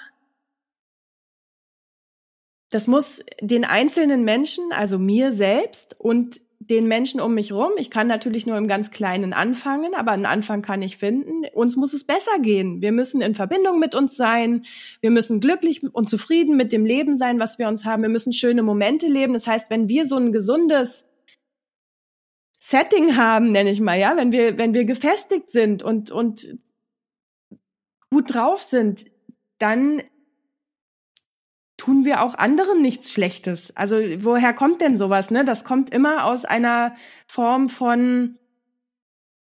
das 2.70 2.88
muss 2.88 3.24
den 3.42 3.64
einzelnen 3.64 4.24
Menschen, 4.26 4.72
also 4.72 5.00
mir 5.00 5.32
selbst 5.32 6.00
und 6.00 6.42
den 6.60 6.88
Menschen 6.88 7.22
um 7.22 7.34
mich 7.34 7.52
rum. 7.52 7.72
Ich 7.78 7.90
kann 7.90 8.08
natürlich 8.08 8.46
nur 8.46 8.58
im 8.58 8.68
ganz 8.68 8.92
Kleinen 8.92 9.34
anfangen, 9.34 9.94
aber 9.94 10.12
einen 10.12 10.26
Anfang 10.26 10.62
kann 10.62 10.82
ich 10.82 10.98
finden. 10.98 11.46
Uns 11.54 11.76
muss 11.76 11.94
es 11.94 12.04
besser 12.04 12.40
gehen. 12.40 12.82
Wir 12.82 12.92
müssen 12.92 13.22
in 13.22 13.36
Verbindung 13.36 13.80
mit 13.80 13.96
uns 13.96 14.16
sein. 14.16 14.66
Wir 15.02 15.12
müssen 15.12 15.40
glücklich 15.40 15.82
und 15.94 16.10
zufrieden 16.10 16.58
mit 16.58 16.74
dem 16.74 16.86
Leben 16.86 17.16
sein, 17.16 17.40
was 17.40 17.60
wir 17.60 17.68
uns 17.68 17.86
haben. 17.86 18.02
Wir 18.02 18.10
müssen 18.10 18.34
schöne 18.34 18.64
Momente 18.64 19.08
leben. 19.08 19.34
Das 19.34 19.48
heißt, 19.48 19.70
wenn 19.70 19.88
wir 19.88 20.08
so 20.08 20.18
ein 20.18 20.32
gesundes 20.32 21.06
Setting 22.60 23.16
haben, 23.16 23.52
nenne 23.52 23.70
ich 23.70 23.80
mal, 23.80 23.98
ja, 23.98 24.18
wenn 24.18 24.32
wir, 24.32 24.58
wenn 24.58 24.74
wir 24.74 24.86
gefestigt 24.86 25.52
sind 25.52 25.84
und, 25.84 26.12
und 26.12 26.58
gut 28.10 28.34
drauf 28.34 28.64
sind, 28.64 29.06
dann 29.60 30.02
tun 31.78 32.06
wir 32.06 32.24
auch 32.24 32.36
anderen 32.36 32.82
nichts 32.82 33.14
Schlechtes. 33.14 33.72
Also 33.76 33.98
woher 34.20 34.54
kommt 34.54 34.82
denn 34.82 34.98
sowas? 34.98 35.32
Ne? 35.32 35.46
Das 35.46 35.64
kommt 35.64 35.92
immer 35.92 36.26
aus 36.26 36.44
einer 36.44 36.96
Form 37.28 37.70
von 37.70 38.38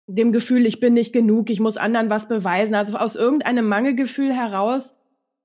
dem 0.06 0.32
Gefühl, 0.32 0.66
ich 0.66 0.80
bin 0.80 0.94
nicht 0.94 1.12
genug, 1.12 1.50
ich 1.50 1.60
muss 1.60 1.76
anderen 1.76 2.10
was 2.10 2.28
beweisen. 2.28 2.74
Also 2.74 2.96
aus 2.96 3.16
irgendeinem 3.16 3.68
Mangelgefühl 3.68 4.32
heraus 4.32 4.94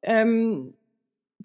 ähm, 0.01 0.75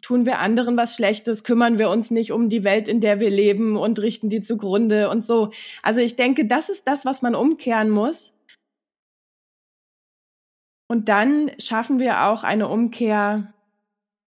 tun 0.01 0.27
wir 0.27 0.39
anderen 0.39 0.77
was 0.77 0.95
Schlechtes, 0.95 1.45
kümmern 1.45 1.79
wir 1.79 1.91
uns 1.91 2.11
nicht 2.11 2.33
um 2.33 2.49
die 2.49 2.65
Welt, 2.65 2.89
in 2.89 3.01
der 3.01 3.21
wir 3.21 3.31
leben 3.31 3.77
und 3.77 4.01
richten 4.01 4.31
die 4.31 4.43
zugrunde 4.43 5.11
und 5.11 5.25
so. 5.25 5.51
Also 5.83 6.01
ich 6.01 6.17
denke, 6.17 6.47
das 6.47 6.69
ist 6.69 6.87
das, 6.87 7.05
was 7.05 7.23
man 7.23 7.35
umkehren 7.35 7.91
muss. 7.91 8.33
Und 10.89 11.09
dann 11.09 11.51
schaffen 11.59 11.99
wir 11.99 12.25
auch 12.25 12.43
eine 12.43 12.69
Umkehr 12.69 13.55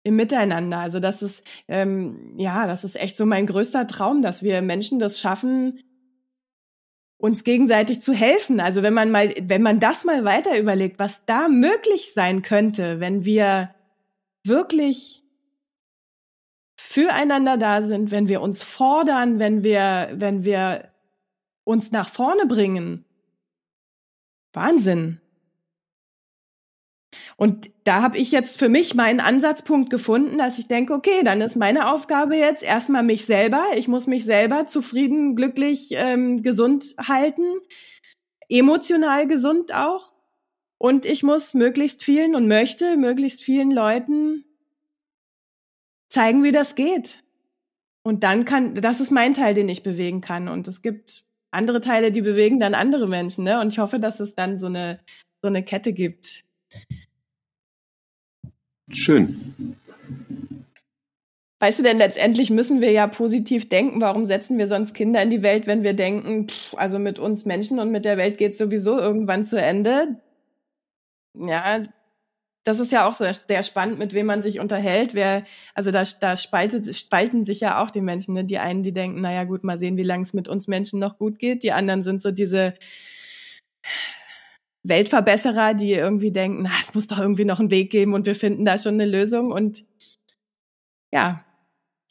im 0.04 0.16
Miteinander. 0.16 0.80
Also 0.80 1.00
das 1.00 1.22
ist 1.22 1.44
ähm, 1.68 2.34
ja, 2.38 2.68
das 2.68 2.84
ist 2.84 2.96
echt 2.96 3.18
so 3.18 3.26
mein 3.26 3.46
größter 3.46 3.88
Traum, 3.88 4.22
dass 4.22 4.44
wir 4.44 4.62
Menschen 4.62 5.00
das 5.00 5.20
schaffen, 5.20 5.80
uns 7.18 7.44
gegenseitig 7.44 8.02
zu 8.02 8.14
helfen. 8.14 8.60
Also 8.60 8.82
wenn 8.82 8.94
man 8.94 9.12
mal, 9.12 9.34
wenn 9.42 9.62
man 9.62 9.80
das 9.80 10.06
mal 10.06 10.24
weiter 10.24 10.58
überlegt, 10.58 11.00
was 11.00 11.26
da 11.26 11.50
möglich 11.50 12.14
sein 12.14 12.42
könnte, 12.42 13.00
wenn 13.00 13.26
wir 13.26 13.76
wirklich 14.44 15.22
füreinander 16.78 17.58
da 17.58 17.82
sind, 17.82 18.10
wenn 18.10 18.30
wir 18.30 18.42
uns 18.42 18.64
fordern, 18.64 19.38
wenn 19.38 19.64
wir, 19.64 20.12
wenn 20.14 20.46
wir 20.46 20.94
uns 21.66 21.92
nach 21.92 22.10
vorne 22.10 22.46
bringen. 22.46 23.06
Wahnsinn. 24.54 25.20
Und 27.40 27.72
da 27.86 28.02
habe 28.02 28.18
ich 28.18 28.34
jetzt 28.34 28.60
für 28.60 28.68
mich 28.68 28.96
meinen 28.96 29.22
Ansatzpunkt 29.22 29.90
gefunden, 29.90 30.38
dass 30.38 30.60
ich 30.60 30.68
denke, 30.68 30.94
okay, 30.94 31.24
dann 31.24 31.40
ist 31.40 31.56
meine 31.56 31.90
Aufgabe 31.90 32.36
jetzt 32.36 32.64
erstmal 32.64 33.02
mich 33.02 33.26
selber. 33.26 33.64
Ich 33.78 33.88
muss 33.88 34.08
mich 34.08 34.26
selber 34.26 34.68
zufrieden, 34.68 35.38
glücklich, 35.38 35.92
ähm, 35.92 36.44
gesund 36.44 36.96
halten, 36.98 37.46
emotional 38.50 39.26
gesund 39.26 39.74
auch. 39.74 40.12
Und 40.78 41.06
ich 41.06 41.24
muss 41.24 41.54
möglichst 41.54 42.04
vielen 42.04 42.36
und 42.36 42.50
möchte 42.50 42.98
möglichst 42.98 43.42
vielen 43.42 43.72
Leuten 43.72 44.44
zeigen, 46.10 46.44
wie 46.44 46.52
das 46.52 46.76
geht. 46.76 47.24
Und 48.04 48.26
dann 48.26 48.44
kann, 48.44 48.76
das 48.76 49.00
ist 49.00 49.12
mein 49.12 49.34
Teil, 49.34 49.54
den 49.54 49.70
ich 49.70 49.82
bewegen 49.82 50.20
kann. 50.20 50.50
Und 50.50 50.68
es 50.68 50.82
gibt 50.82 51.24
andere 51.52 51.80
Teile, 51.80 52.12
die 52.12 52.22
bewegen 52.22 52.60
dann 52.60 52.74
andere 52.74 53.08
Menschen. 53.08 53.46
Ne? 53.46 53.62
Und 53.62 53.72
ich 53.72 53.80
hoffe, 53.80 53.98
dass 53.98 54.20
es 54.20 54.36
dann 54.36 54.60
so 54.60 54.68
eine 54.68 55.00
so 55.42 55.48
eine 55.48 55.64
Kette 55.64 55.94
gibt. 55.94 56.44
Schön. 58.92 59.76
Weißt 61.60 61.80
du 61.80 61.84
denn, 61.84 61.98
letztendlich 61.98 62.52
müssen 62.52 62.80
wir 62.80 62.92
ja 62.92 63.08
positiv 63.08 63.68
denken. 63.68 64.02
Warum 64.02 64.26
setzen 64.26 64.58
wir 64.58 64.68
sonst 64.68 64.94
Kinder 64.94 65.22
in 65.22 65.30
die 65.30 65.44
Welt, 65.44 65.68
wenn 65.68 65.84
wir 65.84 65.94
denken, 65.94 66.48
pff, 66.48 66.74
also 66.76 67.00
mit 67.00 67.20
uns 67.20 67.46
Menschen 67.46 67.80
und 67.80 67.92
mit 67.92 68.06
der 68.06 68.18
Welt 68.18 68.38
geht 68.38 68.58
sowieso 68.58 68.98
irgendwann 68.98 69.46
zu 69.46 69.60
Ende? 69.60 70.20
Ja, 71.34 71.82
das 72.64 72.80
ist 72.80 72.92
ja 72.92 73.08
auch 73.08 73.14
so 73.14 73.26
sehr 73.48 73.64
spannend, 73.64 74.00
mit 74.00 74.14
wem 74.14 74.28
man 74.28 74.42
sich 74.42 74.60
unterhält. 74.60 75.14
Wer, 75.14 75.44
also 75.74 75.92
da, 75.92 76.04
da 76.22 76.38
spaltet, 76.38 76.96
spalten 76.96 77.44
sich 77.44 77.60
ja 77.60 77.84
auch 77.84 77.90
die 77.90 78.02
Menschen. 78.02 78.36
Ne? 78.36 78.46
Die 78.46 78.60
einen, 78.60 78.84
die 78.84 78.94
denken, 78.94 79.22
naja 79.22 79.44
gut, 79.44 79.64
mal 79.64 79.80
sehen, 79.80 79.98
wie 79.98 80.04
lange 80.04 80.24
es 80.24 80.34
mit 80.34 80.48
uns 80.48 80.68
Menschen 80.68 81.00
noch 81.00 81.18
gut 81.18 81.40
geht. 81.40 81.64
Die 81.64 81.74
anderen 81.74 82.04
sind 82.04 82.22
so 82.22 82.32
diese 82.32 82.74
Weltverbesserer, 84.84 85.74
die 85.74 85.92
irgendwie 85.92 86.32
denken, 86.32 86.64
na, 86.64 86.72
es 86.82 86.94
muss 86.94 87.08
doch 87.08 87.20
irgendwie 87.20 87.46
noch 87.46 87.60
einen 87.60 87.72
Weg 87.72 87.92
geben 87.92 88.14
und 88.14 88.26
wir 88.26 88.36
finden 88.36 88.66
da 88.66 88.78
schon 88.78 88.94
eine 88.96 89.06
Lösung. 89.06 89.52
Und 89.52 89.84
ja, 91.12 91.44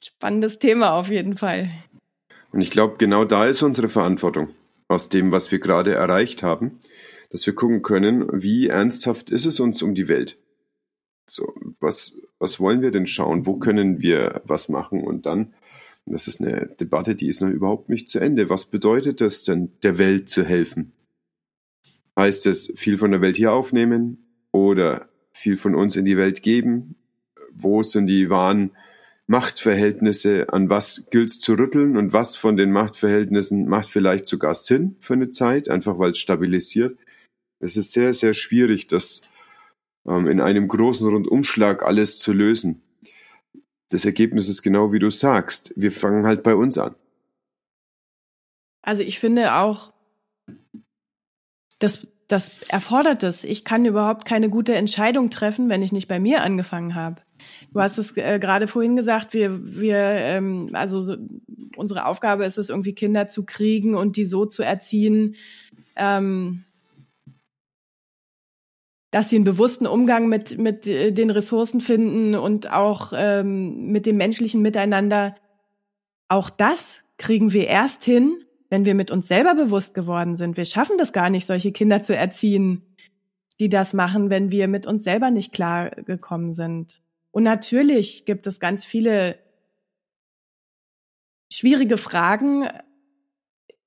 spannendes 0.02 0.58
Thema 0.58 0.92
auf 0.92 1.08
jeden 1.08 1.36
Fall. 1.36 1.70
Und 2.52 2.60
ich 2.60 2.70
glaube, 2.70 2.96
genau 2.98 3.24
da 3.24 3.46
ist 3.46 3.62
unsere 3.62 3.88
Verantwortung 3.88 4.50
aus 4.88 5.08
dem, 5.08 5.32
was 5.32 5.52
wir 5.52 5.58
gerade 5.58 5.94
erreicht 5.94 6.42
haben, 6.42 6.80
dass 7.30 7.46
wir 7.46 7.54
gucken 7.54 7.82
können, 7.82 8.26
wie 8.32 8.68
ernsthaft 8.68 9.30
ist 9.30 9.46
es 9.46 9.60
uns 9.60 9.82
um 9.82 9.94
die 9.94 10.08
Welt? 10.08 10.38
So, 11.26 11.52
was, 11.78 12.16
was 12.38 12.58
wollen 12.58 12.80
wir 12.80 12.90
denn 12.90 13.06
schauen? 13.06 13.46
Wo 13.46 13.58
können 13.58 14.00
wir 14.00 14.40
was 14.44 14.70
machen? 14.70 15.04
Und 15.04 15.26
dann, 15.26 15.52
das 16.06 16.26
ist 16.26 16.40
eine 16.40 16.66
Debatte, 16.80 17.14
die 17.14 17.28
ist 17.28 17.42
noch 17.42 17.50
überhaupt 17.50 17.90
nicht 17.90 18.08
zu 18.08 18.18
Ende. 18.18 18.48
Was 18.48 18.64
bedeutet 18.66 19.20
das 19.20 19.42
denn, 19.42 19.72
der 19.82 19.98
Welt 19.98 20.30
zu 20.30 20.42
helfen? 20.42 20.92
Heißt 22.18 22.46
es, 22.46 22.72
viel 22.74 22.98
von 22.98 23.12
der 23.12 23.20
Welt 23.20 23.36
hier 23.36 23.52
aufnehmen 23.52 24.18
oder 24.50 25.08
viel 25.30 25.56
von 25.56 25.76
uns 25.76 25.94
in 25.94 26.04
die 26.04 26.16
Welt 26.16 26.42
geben? 26.42 26.96
Wo 27.52 27.84
sind 27.84 28.08
die 28.08 28.28
wahren 28.28 28.72
Machtverhältnisse, 29.28 30.52
an 30.52 30.68
was 30.68 31.06
gilt 31.10 31.28
es 31.28 31.38
zu 31.38 31.52
rütteln 31.52 31.96
und 31.96 32.12
was 32.12 32.34
von 32.34 32.56
den 32.56 32.72
Machtverhältnissen 32.72 33.68
macht 33.68 33.88
vielleicht 33.88 34.26
sogar 34.26 34.54
Sinn 34.54 34.96
für 34.98 35.12
eine 35.12 35.30
Zeit, 35.30 35.68
einfach 35.68 36.00
weil 36.00 36.10
es 36.10 36.18
stabilisiert. 36.18 36.98
Es 37.60 37.76
ist 37.76 37.92
sehr, 37.92 38.12
sehr 38.14 38.34
schwierig, 38.34 38.88
das 38.88 39.22
ähm, 40.04 40.26
in 40.26 40.40
einem 40.40 40.66
großen 40.66 41.06
Rundumschlag 41.06 41.84
alles 41.84 42.18
zu 42.18 42.32
lösen. 42.32 42.82
Das 43.90 44.04
Ergebnis 44.04 44.48
ist 44.48 44.62
genau 44.62 44.92
wie 44.92 44.98
du 44.98 45.08
sagst. 45.08 45.72
Wir 45.76 45.92
fangen 45.92 46.26
halt 46.26 46.42
bei 46.42 46.56
uns 46.56 46.78
an. 46.78 46.96
Also 48.82 49.04
ich 49.04 49.20
finde 49.20 49.54
auch, 49.54 49.92
das, 51.78 52.06
das 52.28 52.62
erfordert 52.68 53.22
es. 53.22 53.44
Ich 53.44 53.64
kann 53.64 53.84
überhaupt 53.84 54.24
keine 54.24 54.48
gute 54.50 54.74
Entscheidung 54.74 55.30
treffen, 55.30 55.68
wenn 55.68 55.82
ich 55.82 55.92
nicht 55.92 56.08
bei 56.08 56.20
mir 56.20 56.42
angefangen 56.42 56.94
habe. 56.94 57.22
Du 57.72 57.80
hast 57.80 57.98
es 57.98 58.16
äh, 58.16 58.38
gerade 58.40 58.66
vorhin 58.66 58.96
gesagt, 58.96 59.32
wir, 59.34 59.60
wir 59.80 59.96
ähm, 59.96 60.70
also 60.72 61.02
so, 61.02 61.16
unsere 61.76 62.06
Aufgabe 62.06 62.44
ist 62.44 62.58
es, 62.58 62.68
irgendwie 62.68 62.94
Kinder 62.94 63.28
zu 63.28 63.44
kriegen 63.44 63.94
und 63.94 64.16
die 64.16 64.24
so 64.24 64.44
zu 64.46 64.62
erziehen, 64.62 65.36
ähm, 65.96 66.64
dass 69.10 69.30
sie 69.30 69.36
einen 69.36 69.44
bewussten 69.44 69.86
Umgang 69.86 70.28
mit, 70.28 70.58
mit 70.58 70.86
äh, 70.86 71.12
den 71.12 71.30
Ressourcen 71.30 71.80
finden 71.80 72.34
und 72.34 72.70
auch 72.70 73.12
ähm, 73.14 73.86
mit 73.86 74.06
dem 74.06 74.16
menschlichen 74.16 74.60
Miteinander. 74.60 75.36
Auch 76.28 76.50
das 76.50 77.02
kriegen 77.16 77.52
wir 77.52 77.66
erst 77.66 78.04
hin, 78.04 78.44
wenn 78.68 78.84
wir 78.84 78.94
mit 78.94 79.10
uns 79.10 79.28
selber 79.28 79.54
bewusst 79.54 79.94
geworden 79.94 80.36
sind. 80.36 80.56
Wir 80.56 80.64
schaffen 80.64 80.98
das 80.98 81.12
gar 81.12 81.30
nicht, 81.30 81.46
solche 81.46 81.72
Kinder 81.72 82.02
zu 82.02 82.14
erziehen, 82.14 82.82
die 83.60 83.68
das 83.68 83.94
machen, 83.94 84.30
wenn 84.30 84.52
wir 84.52 84.68
mit 84.68 84.86
uns 84.86 85.04
selber 85.04 85.30
nicht 85.30 85.52
klar 85.52 85.90
gekommen 85.90 86.52
sind. 86.52 87.00
Und 87.30 87.42
natürlich 87.42 88.24
gibt 88.24 88.46
es 88.46 88.60
ganz 88.60 88.84
viele 88.84 89.38
schwierige 91.50 91.96
Fragen 91.96 92.68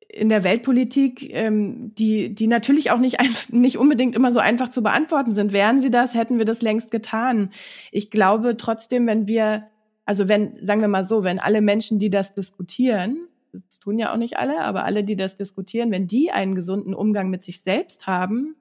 in 0.09 0.29
der 0.29 0.43
Weltpolitik, 0.43 1.33
ähm, 1.33 1.93
die, 1.95 2.35
die 2.35 2.47
natürlich 2.47 2.91
auch 2.91 2.97
nicht, 2.99 3.17
nicht 3.53 3.77
unbedingt 3.77 4.15
immer 4.15 4.31
so 4.31 4.39
einfach 4.39 4.69
zu 4.69 4.83
beantworten 4.83 5.33
sind. 5.33 5.53
Wären 5.53 5.79
sie 5.79 5.89
das, 5.89 6.15
hätten 6.15 6.37
wir 6.37 6.45
das 6.45 6.61
längst 6.61 6.91
getan. 6.91 7.51
Ich 7.91 8.11
glaube 8.11 8.57
trotzdem, 8.57 9.07
wenn 9.07 9.27
wir, 9.27 9.67
also 10.05 10.27
wenn, 10.27 10.65
sagen 10.65 10.81
wir 10.81 10.89
mal 10.89 11.05
so, 11.05 11.23
wenn 11.23 11.39
alle 11.39 11.61
Menschen, 11.61 11.97
die 11.97 12.09
das 12.09 12.33
diskutieren, 12.33 13.27
das 13.51 13.79
tun 13.79 13.99
ja 13.99 14.11
auch 14.11 14.17
nicht 14.17 14.37
alle, 14.37 14.61
aber 14.61 14.85
alle, 14.85 15.03
die 15.03 15.15
das 15.15 15.37
diskutieren, 15.37 15.91
wenn 15.91 16.07
die 16.07 16.31
einen 16.31 16.55
gesunden 16.55 16.93
Umgang 16.93 17.29
mit 17.29 17.43
sich 17.43 17.61
selbst 17.61 18.07
haben, 18.07 18.55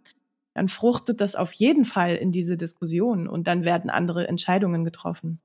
dann 0.54 0.68
fruchtet 0.68 1.20
das 1.20 1.36
auf 1.36 1.52
jeden 1.52 1.84
Fall 1.84 2.16
in 2.16 2.32
diese 2.32 2.56
Diskussion 2.56 3.28
und 3.28 3.46
dann 3.46 3.64
werden 3.64 3.90
andere 3.90 4.26
Entscheidungen 4.26 4.84
getroffen. 4.84 5.40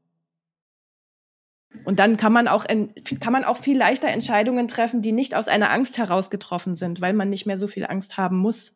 Und 1.83 1.99
dann 1.99 2.17
kann 2.17 2.31
man 2.31 2.47
auch, 2.47 2.65
kann 2.65 3.33
man 3.33 3.43
auch 3.43 3.57
viel 3.57 3.77
leichter 3.77 4.07
Entscheidungen 4.07 4.67
treffen, 4.67 5.01
die 5.01 5.11
nicht 5.11 5.35
aus 5.35 5.47
einer 5.47 5.71
Angst 5.71 5.97
heraus 5.97 6.29
getroffen 6.29 6.75
sind, 6.75 7.01
weil 7.01 7.13
man 7.13 7.29
nicht 7.29 7.45
mehr 7.45 7.57
so 7.57 7.67
viel 7.67 7.85
Angst 7.85 8.17
haben 8.17 8.37
muss. 8.37 8.74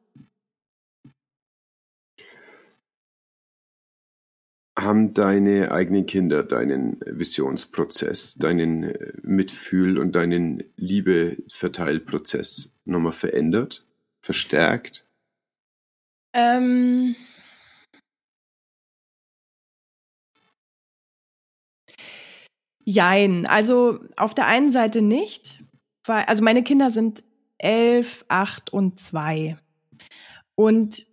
Haben 4.82 5.13
deine 5.13 5.71
eigenen 5.71 6.05
Kinder 6.05 6.43
deinen 6.43 7.01
Visionsprozess, 7.05 8.36
deinen 8.36 8.84
äh, 8.84 9.13
Mitfühl- 9.23 9.97
und 9.97 10.13
deinen 10.13 10.63
Liebeverteilprozess 10.77 12.71
nochmal 12.86 13.11
verändert, 13.11 13.86
verstärkt? 14.21 15.05
Ähm 16.34 17.15
Jein. 22.86 23.45
Also 23.45 23.99
auf 24.17 24.34
der 24.34 24.47
einen 24.47 24.71
Seite 24.71 25.01
nicht, 25.01 25.63
weil, 26.05 26.23
also 26.23 26.43
meine 26.43 26.63
Kinder 26.63 26.89
sind 26.89 27.23
elf, 27.59 28.25
acht 28.30 28.71
und 28.71 28.99
zwei. 28.99 29.57
Und 30.55 31.05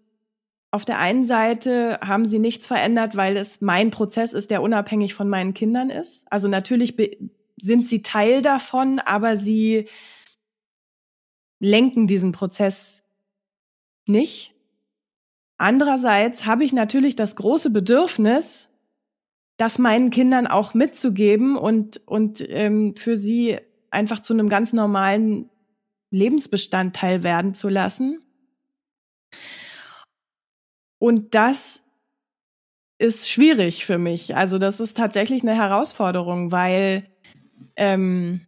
auf 0.76 0.84
der 0.84 0.98
einen 0.98 1.24
Seite 1.24 1.98
haben 2.04 2.26
sie 2.26 2.38
nichts 2.38 2.66
verändert, 2.66 3.16
weil 3.16 3.38
es 3.38 3.62
mein 3.62 3.90
Prozess 3.90 4.34
ist, 4.34 4.50
der 4.50 4.60
unabhängig 4.60 5.14
von 5.14 5.26
meinen 5.26 5.54
Kindern 5.54 5.88
ist. 5.88 6.22
Also 6.30 6.48
natürlich 6.48 6.94
sind 7.56 7.86
sie 7.86 8.02
Teil 8.02 8.42
davon, 8.42 8.98
aber 8.98 9.38
sie 9.38 9.88
lenken 11.60 12.06
diesen 12.06 12.32
Prozess 12.32 13.02
nicht. 14.06 14.54
Andererseits 15.56 16.44
habe 16.44 16.64
ich 16.64 16.74
natürlich 16.74 17.16
das 17.16 17.36
große 17.36 17.70
Bedürfnis, 17.70 18.68
das 19.56 19.78
meinen 19.78 20.10
Kindern 20.10 20.46
auch 20.46 20.74
mitzugeben 20.74 21.56
und, 21.56 22.06
und 22.06 22.46
ähm, 22.50 22.94
für 22.96 23.16
sie 23.16 23.56
einfach 23.90 24.20
zu 24.20 24.34
einem 24.34 24.50
ganz 24.50 24.74
normalen 24.74 25.48
Lebensbestandteil 26.10 27.22
werden 27.22 27.54
zu 27.54 27.70
lassen. 27.70 28.20
Und 30.98 31.34
das 31.34 31.82
ist 32.98 33.28
schwierig 33.28 33.84
für 33.84 33.98
mich. 33.98 34.36
Also 34.36 34.58
das 34.58 34.80
ist 34.80 34.96
tatsächlich 34.96 35.42
eine 35.42 35.54
Herausforderung, 35.54 36.50
weil 36.52 37.06
ähm, 37.76 38.40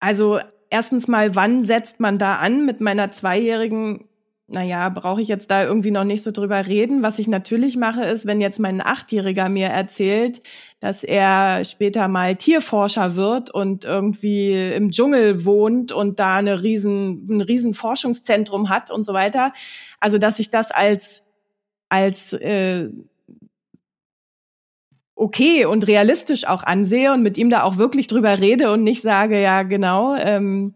also 0.00 0.40
erstens 0.68 1.08
mal, 1.08 1.34
wann 1.34 1.64
setzt 1.64 2.00
man 2.00 2.18
da 2.18 2.36
an? 2.36 2.66
Mit 2.66 2.80
meiner 2.80 3.12
Zweijährigen, 3.12 4.08
naja, 4.52 4.88
brauche 4.88 5.22
ich 5.22 5.28
jetzt 5.28 5.50
da 5.50 5.64
irgendwie 5.64 5.90
noch 5.90 6.04
nicht 6.04 6.22
so 6.22 6.30
drüber 6.30 6.66
reden. 6.66 7.02
Was 7.02 7.18
ich 7.18 7.28
natürlich 7.28 7.76
mache, 7.76 8.04
ist, 8.04 8.26
wenn 8.26 8.40
jetzt 8.40 8.58
mein 8.60 8.80
Achtjähriger 8.80 9.48
mir 9.48 9.68
erzählt, 9.68 10.42
dass 10.80 11.04
er 11.04 11.64
später 11.64 12.08
mal 12.08 12.36
Tierforscher 12.36 13.16
wird 13.16 13.50
und 13.50 13.84
irgendwie 13.84 14.72
im 14.72 14.90
Dschungel 14.90 15.44
wohnt 15.44 15.92
und 15.92 16.20
da 16.20 16.36
eine 16.36 16.62
riesen, 16.62 17.26
ein 17.30 17.40
riesen 17.40 17.74
Forschungszentrum 17.74 18.68
hat 18.68 18.90
und 18.90 19.04
so 19.04 19.12
weiter. 19.12 19.52
Also, 20.00 20.18
dass 20.18 20.38
ich 20.38 20.50
das 20.50 20.70
als, 20.70 21.22
als 21.88 22.32
äh, 22.34 22.88
okay 25.14 25.64
und 25.66 25.86
realistisch 25.86 26.46
auch 26.46 26.64
ansehe 26.64 27.12
und 27.12 27.22
mit 27.22 27.38
ihm 27.38 27.48
da 27.48 27.62
auch 27.62 27.76
wirklich 27.76 28.08
drüber 28.08 28.40
rede 28.40 28.72
und 28.72 28.82
nicht 28.82 29.02
sage, 29.02 29.40
ja, 29.40 29.62
genau, 29.62 30.16
ähm, 30.16 30.74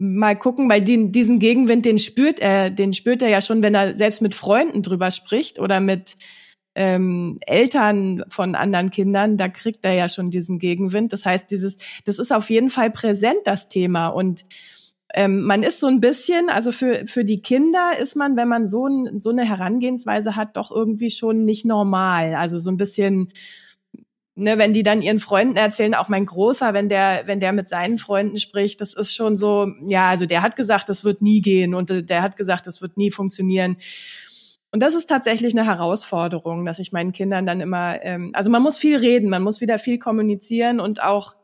mal 0.00 0.34
gucken, 0.34 0.70
weil 0.70 0.82
den, 0.82 1.12
diesen 1.12 1.38
Gegenwind, 1.38 1.84
den 1.84 1.98
spürt 1.98 2.40
er, 2.40 2.70
den 2.70 2.94
spürt 2.94 3.20
er 3.22 3.28
ja 3.28 3.42
schon, 3.42 3.62
wenn 3.62 3.74
er 3.74 3.94
selbst 3.94 4.22
mit 4.22 4.34
Freunden 4.34 4.82
drüber 4.82 5.10
spricht 5.10 5.58
oder 5.58 5.78
mit 5.78 6.16
ähm, 6.74 7.38
Eltern 7.46 8.24
von 8.28 8.54
anderen 8.54 8.90
Kindern, 8.90 9.36
da 9.36 9.48
kriegt 9.48 9.84
er 9.84 9.92
ja 9.92 10.08
schon 10.08 10.30
diesen 10.30 10.58
Gegenwind. 10.58 11.12
Das 11.12 11.26
heißt, 11.26 11.50
dieses, 11.50 11.76
das 12.06 12.18
ist 12.18 12.32
auf 12.32 12.48
jeden 12.48 12.70
Fall 12.70 12.90
präsent, 12.90 13.40
das 13.44 13.68
Thema. 13.68 14.08
Und 14.08 14.46
ähm, 15.12 15.42
man 15.42 15.62
ist 15.62 15.80
so 15.80 15.88
ein 15.88 16.00
bisschen, 16.00 16.48
also 16.48 16.72
für, 16.72 17.06
für 17.06 17.24
die 17.24 17.42
Kinder 17.42 17.92
ist 18.00 18.16
man, 18.16 18.36
wenn 18.36 18.48
man 18.48 18.66
so, 18.66 18.86
ein, 18.86 19.20
so 19.20 19.30
eine 19.30 19.44
Herangehensweise 19.44 20.34
hat, 20.34 20.56
doch 20.56 20.70
irgendwie 20.70 21.10
schon 21.10 21.44
nicht 21.44 21.66
normal. 21.66 22.34
Also 22.36 22.58
so 22.58 22.70
ein 22.70 22.78
bisschen 22.78 23.32
ne, 24.40 24.58
wenn 24.58 24.72
die 24.72 24.82
dann 24.82 25.02
ihren 25.02 25.20
Freunden 25.20 25.56
erzählen, 25.56 25.94
auch 25.94 26.08
mein 26.08 26.26
Großer, 26.26 26.74
wenn 26.74 26.88
der, 26.88 27.22
wenn 27.26 27.40
der 27.40 27.52
mit 27.52 27.68
seinen 27.68 27.98
Freunden 27.98 28.38
spricht, 28.38 28.80
das 28.80 28.94
ist 28.94 29.14
schon 29.14 29.36
so, 29.36 29.68
ja, 29.86 30.08
also 30.08 30.26
der 30.26 30.42
hat 30.42 30.56
gesagt, 30.56 30.88
das 30.88 31.04
wird 31.04 31.22
nie 31.22 31.40
gehen 31.40 31.74
und 31.74 31.90
äh, 31.90 32.02
der 32.02 32.22
hat 32.22 32.36
gesagt, 32.36 32.66
das 32.66 32.82
wird 32.82 32.96
nie 32.96 33.10
funktionieren. 33.10 33.76
Und 34.72 34.82
das 34.82 34.94
ist 34.94 35.08
tatsächlich 35.08 35.52
eine 35.52 35.66
Herausforderung, 35.66 36.64
dass 36.64 36.78
ich 36.78 36.92
meinen 36.92 37.12
Kindern 37.12 37.44
dann 37.44 37.60
immer, 37.60 38.02
ähm, 38.02 38.30
also 38.34 38.50
man 38.50 38.62
muss 38.62 38.76
viel 38.76 38.96
reden, 38.96 39.28
man 39.28 39.42
muss 39.42 39.60
wieder 39.60 39.78
viel 39.78 39.98
kommunizieren 39.98 40.80
und 40.80 41.02
auch 41.02 41.34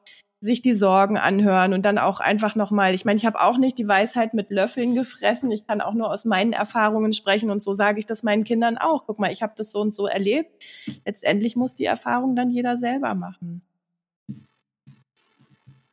sich 0.40 0.60
die 0.60 0.72
Sorgen 0.72 1.16
anhören 1.16 1.72
und 1.72 1.82
dann 1.82 1.98
auch 1.98 2.20
einfach 2.20 2.56
nochmal, 2.56 2.94
ich 2.94 3.04
meine, 3.04 3.16
ich 3.16 3.24
habe 3.24 3.40
auch 3.40 3.56
nicht 3.56 3.78
die 3.78 3.88
Weisheit 3.88 4.34
mit 4.34 4.50
Löffeln 4.50 4.94
gefressen, 4.94 5.50
ich 5.50 5.66
kann 5.66 5.80
auch 5.80 5.94
nur 5.94 6.10
aus 6.10 6.24
meinen 6.24 6.52
Erfahrungen 6.52 7.12
sprechen 7.12 7.50
und 7.50 7.62
so 7.62 7.72
sage 7.72 7.98
ich 7.98 8.06
das 8.06 8.22
meinen 8.22 8.44
Kindern 8.44 8.76
auch. 8.76 9.06
Guck 9.06 9.18
mal, 9.18 9.32
ich 9.32 9.42
habe 9.42 9.54
das 9.56 9.72
so 9.72 9.80
und 9.80 9.94
so 9.94 10.06
erlebt. 10.06 10.62
Letztendlich 11.04 11.56
muss 11.56 11.74
die 11.74 11.86
Erfahrung 11.86 12.36
dann 12.36 12.50
jeder 12.50 12.76
selber 12.76 13.14
machen. 13.14 13.62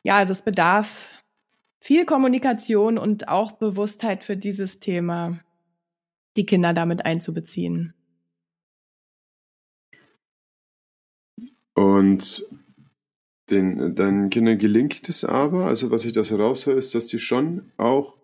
Ja, 0.04 0.18
also 0.18 0.32
es 0.34 0.42
bedarf 0.42 1.14
viel 1.80 2.06
Kommunikation 2.06 2.98
und 2.98 3.30
auch 3.30 3.54
Bewusstheit 3.54 4.24
für 4.24 4.36
dieses 4.36 4.80
Thema, 4.80 5.40
die 6.36 6.46
Kinder 6.46 6.74
damit 6.74 7.06
einzubeziehen. 7.06 7.94
Und 11.74 12.46
den, 13.50 13.96
deinen 13.96 14.30
Kindern 14.30 14.58
gelingt 14.58 15.10
es 15.10 15.26
aber, 15.26 15.66
also 15.66 15.92
was 15.92 16.06
ich 16.06 16.14
da 16.14 16.24
so 16.24 16.38
raushöre, 16.38 16.78
ist, 16.78 16.96
dass 16.96 17.10
sie 17.10 17.20
schon 17.20 17.72
auch 17.78 18.18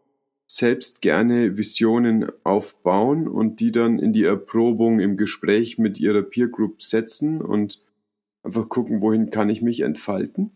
selbst 0.47 1.01
gerne 1.01 1.57
Visionen 1.57 2.32
aufbauen 2.43 3.28
und 3.28 3.59
die 3.59 3.72
dann 3.72 3.99
in 3.99 4.13
die 4.13 4.24
Erprobung 4.24 4.99
im 4.99 5.15
Gespräch 5.15 5.78
mit 5.78 5.99
ihrer 5.99 6.24
Peer 6.24 6.47
Group 6.47 6.82
setzen 6.82 7.41
und 7.41 7.82
einfach 8.41 8.67
gucken, 8.67 9.01
wohin 9.01 9.30
kann 9.30 9.49
ich 9.49 9.61
mich 9.61 9.82
entfalten? 9.82 10.51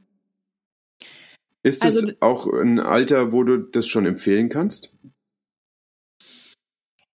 Ist 1.62 1.86
das 1.86 2.04
also, 2.04 2.14
auch 2.22 2.48
ein 2.48 2.80
Alter, 2.80 3.32
wo 3.32 3.44
du 3.44 3.58
das 3.58 3.88
schon 3.88 4.06
empfehlen 4.06 4.50
kannst? 4.50 4.94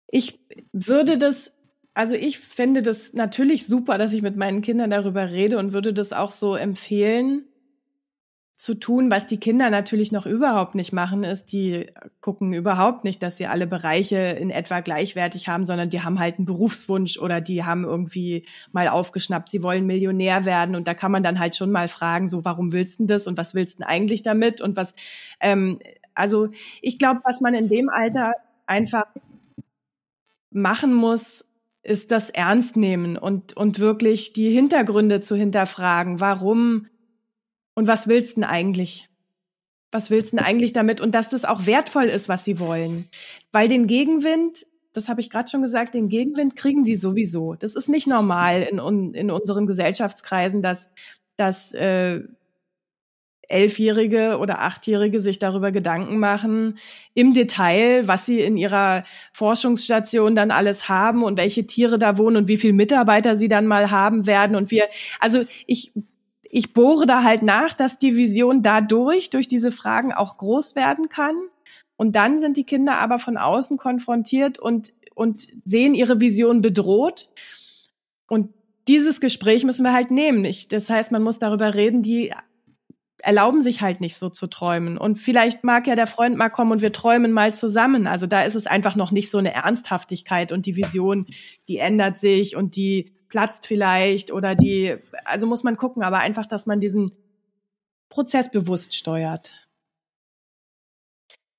Ich 0.08 0.38
würde 0.72 1.18
das 1.18 1.55
also 1.96 2.14
ich 2.14 2.38
finde 2.40 2.82
das 2.82 3.14
natürlich 3.14 3.66
super, 3.66 3.96
dass 3.96 4.12
ich 4.12 4.20
mit 4.20 4.36
meinen 4.36 4.60
Kindern 4.60 4.90
darüber 4.90 5.30
rede 5.30 5.56
und 5.56 5.72
würde 5.72 5.94
das 5.94 6.12
auch 6.12 6.30
so 6.30 6.54
empfehlen 6.54 7.46
zu 8.58 8.74
tun. 8.74 9.10
Was 9.10 9.26
die 9.26 9.40
Kinder 9.40 9.70
natürlich 9.70 10.12
noch 10.12 10.26
überhaupt 10.26 10.74
nicht 10.74 10.92
machen, 10.92 11.24
ist, 11.24 11.52
die 11.52 11.86
gucken 12.20 12.52
überhaupt 12.52 13.04
nicht, 13.04 13.22
dass 13.22 13.38
sie 13.38 13.46
alle 13.46 13.66
Bereiche 13.66 14.18
in 14.18 14.50
etwa 14.50 14.80
gleichwertig 14.80 15.48
haben, 15.48 15.64
sondern 15.64 15.88
die 15.88 16.02
haben 16.02 16.18
halt 16.18 16.36
einen 16.36 16.44
Berufswunsch 16.44 17.18
oder 17.18 17.40
die 17.40 17.64
haben 17.64 17.84
irgendwie 17.84 18.44
mal 18.72 18.88
aufgeschnappt, 18.88 19.48
sie 19.48 19.62
wollen 19.62 19.86
Millionär 19.86 20.44
werden 20.44 20.76
und 20.76 20.86
da 20.86 20.92
kann 20.92 21.12
man 21.12 21.22
dann 21.22 21.38
halt 21.38 21.56
schon 21.56 21.72
mal 21.72 21.88
fragen, 21.88 22.28
so 22.28 22.44
warum 22.44 22.72
willst 22.72 23.00
du 23.00 23.06
das 23.06 23.26
und 23.26 23.38
was 23.38 23.54
willst 23.54 23.80
du 23.80 23.88
eigentlich 23.88 24.22
damit 24.22 24.60
und 24.60 24.76
was, 24.76 24.94
ähm, 25.40 25.78
also 26.14 26.48
ich 26.82 26.98
glaube, 26.98 27.20
was 27.24 27.40
man 27.40 27.54
in 27.54 27.70
dem 27.70 27.88
Alter 27.88 28.34
einfach 28.66 29.06
machen 30.50 30.92
muss, 30.92 31.45
ist 31.86 32.10
das 32.10 32.30
ernst 32.30 32.76
nehmen 32.76 33.16
und, 33.16 33.56
und 33.56 33.78
wirklich 33.78 34.32
die 34.32 34.50
Hintergründe 34.50 35.20
zu 35.20 35.36
hinterfragen. 35.36 36.20
Warum 36.20 36.88
und 37.74 37.86
was 37.86 38.08
willst 38.08 38.32
du 38.32 38.40
denn 38.40 38.50
eigentlich? 38.50 39.06
Was 39.92 40.10
willst 40.10 40.32
du 40.32 40.36
denn 40.36 40.44
eigentlich 40.44 40.72
damit? 40.72 41.00
Und 41.00 41.14
dass 41.14 41.30
das 41.30 41.44
auch 41.44 41.66
wertvoll 41.66 42.06
ist, 42.06 42.28
was 42.28 42.44
sie 42.44 42.58
wollen. 42.58 43.08
Weil 43.52 43.68
den 43.68 43.86
Gegenwind, 43.86 44.66
das 44.92 45.08
habe 45.08 45.20
ich 45.20 45.30
gerade 45.30 45.48
schon 45.48 45.62
gesagt, 45.62 45.94
den 45.94 46.08
Gegenwind 46.08 46.56
kriegen 46.56 46.84
sie 46.84 46.96
sowieso. 46.96 47.54
Das 47.54 47.76
ist 47.76 47.88
nicht 47.88 48.08
normal 48.08 48.62
in, 48.62 49.14
in 49.14 49.30
unseren 49.30 49.66
Gesellschaftskreisen, 49.66 50.62
dass, 50.62 50.90
dass 51.36 51.72
äh, 51.72 52.22
Elfjährige 53.48 54.38
oder 54.38 54.60
Achtjährige 54.60 55.20
sich 55.20 55.38
darüber 55.38 55.72
Gedanken 55.72 56.18
machen, 56.18 56.74
im 57.14 57.34
Detail, 57.34 58.06
was 58.08 58.26
sie 58.26 58.40
in 58.40 58.56
ihrer 58.56 59.02
Forschungsstation 59.32 60.34
dann 60.34 60.50
alles 60.50 60.88
haben 60.88 61.22
und 61.22 61.38
welche 61.38 61.66
Tiere 61.66 61.98
da 61.98 62.18
wohnen 62.18 62.36
und 62.36 62.48
wie 62.48 62.56
viele 62.56 62.72
Mitarbeiter 62.72 63.36
sie 63.36 63.48
dann 63.48 63.66
mal 63.66 63.90
haben 63.90 64.26
werden. 64.26 64.56
Und 64.56 64.70
wir, 64.70 64.88
also 65.20 65.44
ich, 65.66 65.92
ich 66.42 66.72
bohre 66.72 67.06
da 67.06 67.22
halt 67.22 67.42
nach, 67.42 67.74
dass 67.74 67.98
die 67.98 68.16
Vision 68.16 68.62
dadurch, 68.62 69.30
durch 69.30 69.48
diese 69.48 69.72
Fragen 69.72 70.12
auch 70.12 70.38
groß 70.38 70.74
werden 70.74 71.08
kann. 71.08 71.34
Und 71.96 72.14
dann 72.14 72.38
sind 72.38 72.56
die 72.56 72.64
Kinder 72.64 72.98
aber 72.98 73.18
von 73.18 73.36
außen 73.36 73.78
konfrontiert 73.78 74.58
und, 74.58 74.92
und 75.14 75.48
sehen 75.64 75.94
ihre 75.94 76.20
Vision 76.20 76.60
bedroht. 76.60 77.30
Und 78.28 78.50
dieses 78.88 79.20
Gespräch 79.20 79.64
müssen 79.64 79.84
wir 79.84 79.92
halt 79.92 80.10
nehmen. 80.10 80.44
Ich, 80.44 80.68
das 80.68 80.90
heißt, 80.90 81.10
man 81.10 81.22
muss 81.22 81.38
darüber 81.38 81.74
reden, 81.74 82.02
die 82.02 82.32
erlauben 83.26 83.60
sich 83.60 83.80
halt 83.80 84.00
nicht 84.00 84.16
so 84.16 84.30
zu 84.30 84.46
träumen. 84.46 84.96
Und 84.98 85.16
vielleicht 85.16 85.64
mag 85.64 85.88
ja 85.88 85.96
der 85.96 86.06
Freund 86.06 86.36
mal 86.36 86.48
kommen 86.48 86.70
und 86.70 86.80
wir 86.80 86.92
träumen 86.92 87.32
mal 87.32 87.52
zusammen. 87.52 88.06
Also 88.06 88.28
da 88.28 88.44
ist 88.44 88.54
es 88.54 88.68
einfach 88.68 88.94
noch 88.94 89.10
nicht 89.10 89.32
so 89.32 89.38
eine 89.38 89.52
Ernsthaftigkeit 89.52 90.52
und 90.52 90.64
die 90.64 90.76
Vision, 90.76 91.26
die 91.66 91.78
ändert 91.78 92.18
sich 92.18 92.54
und 92.54 92.76
die 92.76 93.12
platzt 93.28 93.66
vielleicht 93.66 94.30
oder 94.30 94.54
die, 94.54 94.94
also 95.24 95.48
muss 95.48 95.64
man 95.64 95.76
gucken, 95.76 96.04
aber 96.04 96.20
einfach, 96.20 96.46
dass 96.46 96.66
man 96.66 96.78
diesen 96.78 97.10
Prozess 98.10 98.48
bewusst 98.48 98.94
steuert. 98.94 99.52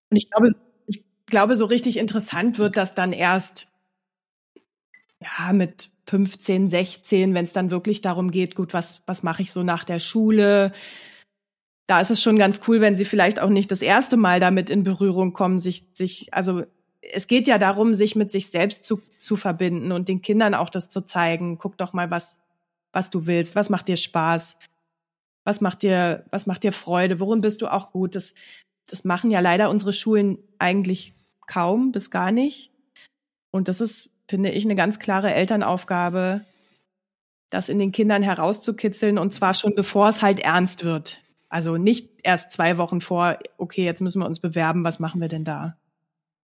Und 0.09 0.15
ich 0.15 0.29
glaube, 0.31 0.53
ich 0.85 1.03
glaube, 1.25 1.57
so 1.57 1.65
richtig 1.65 1.97
interessant 1.97 2.59
wird 2.59 2.77
das 2.77 2.95
dann 2.95 3.11
erst, 3.11 3.73
ja, 5.19 5.51
mit 5.51 5.89
15, 6.07 6.69
16, 6.69 7.33
wenn 7.33 7.43
es 7.43 7.51
dann 7.51 7.71
wirklich 7.71 7.99
darum 7.99 8.31
geht, 8.31 8.55
gut, 8.55 8.73
was, 8.73 9.01
was 9.05 9.21
mache 9.21 9.41
ich 9.41 9.51
so 9.51 9.63
nach 9.63 9.83
der 9.83 9.99
Schule? 9.99 10.71
Da 11.87 12.01
ist 12.01 12.11
es 12.11 12.21
schon 12.21 12.37
ganz 12.37 12.61
cool, 12.67 12.81
wenn 12.81 12.95
sie 12.95 13.05
vielleicht 13.05 13.39
auch 13.39 13.49
nicht 13.49 13.71
das 13.71 13.81
erste 13.81 14.17
Mal 14.17 14.39
damit 14.39 14.69
in 14.69 14.83
Berührung 14.83 15.31
kommen, 15.31 15.57
sich, 15.57 15.87
sich, 15.93 16.33
also 16.33 16.63
es 17.01 17.27
geht 17.27 17.47
ja 17.47 17.57
darum, 17.57 17.93
sich 17.93 18.15
mit 18.15 18.29
sich 18.29 18.51
selbst 18.51 18.83
zu, 18.83 19.01
zu 19.17 19.37
verbinden 19.37 19.93
und 19.93 20.09
den 20.09 20.21
Kindern 20.21 20.53
auch 20.53 20.69
das 20.69 20.89
zu 20.89 21.01
zeigen. 21.01 21.57
Guck 21.57 21.77
doch 21.77 21.93
mal, 21.93 22.11
was, 22.11 22.41
was 22.91 23.09
du 23.09 23.25
willst, 23.25 23.55
was 23.55 23.69
macht 23.69 23.87
dir 23.87 23.95
Spaß, 23.95 24.57
was 25.45 25.61
macht 25.61 25.81
dir, 25.81 26.25
was 26.29 26.45
macht 26.45 26.63
dir 26.63 26.73
Freude, 26.73 27.21
worin 27.21 27.39
bist 27.39 27.61
du 27.61 27.71
auch 27.71 27.93
gut. 27.93 28.15
Das, 28.15 28.33
das 28.89 29.05
machen 29.05 29.31
ja 29.31 29.39
leider 29.39 29.69
unsere 29.69 29.93
Schulen 29.93 30.39
eigentlich 30.59 31.13
kaum 31.47 31.93
bis 31.93 32.11
gar 32.11 32.33
nicht. 32.33 32.71
Und 33.51 33.69
das 33.69 33.79
ist, 33.79 34.09
finde 34.27 34.51
ich, 34.51 34.65
eine 34.65 34.75
ganz 34.75 34.99
klare 34.99 35.33
Elternaufgabe, 35.33 36.45
das 37.49 37.69
in 37.69 37.79
den 37.79 37.93
Kindern 37.93 38.23
herauszukitzeln 38.23 39.17
und 39.17 39.31
zwar 39.31 39.53
schon 39.53 39.73
bevor 39.73 40.09
es 40.09 40.21
halt 40.21 40.41
ernst 40.41 40.83
wird. 40.83 41.21
Also 41.49 41.77
nicht 41.77 42.09
erst 42.23 42.51
zwei 42.51 42.77
Wochen 42.77 43.01
vor, 43.01 43.37
okay, 43.57 43.85
jetzt 43.85 44.01
müssen 44.01 44.19
wir 44.19 44.25
uns 44.25 44.39
bewerben, 44.39 44.83
was 44.83 44.99
machen 44.99 45.21
wir 45.21 45.29
denn 45.29 45.45
da? 45.45 45.77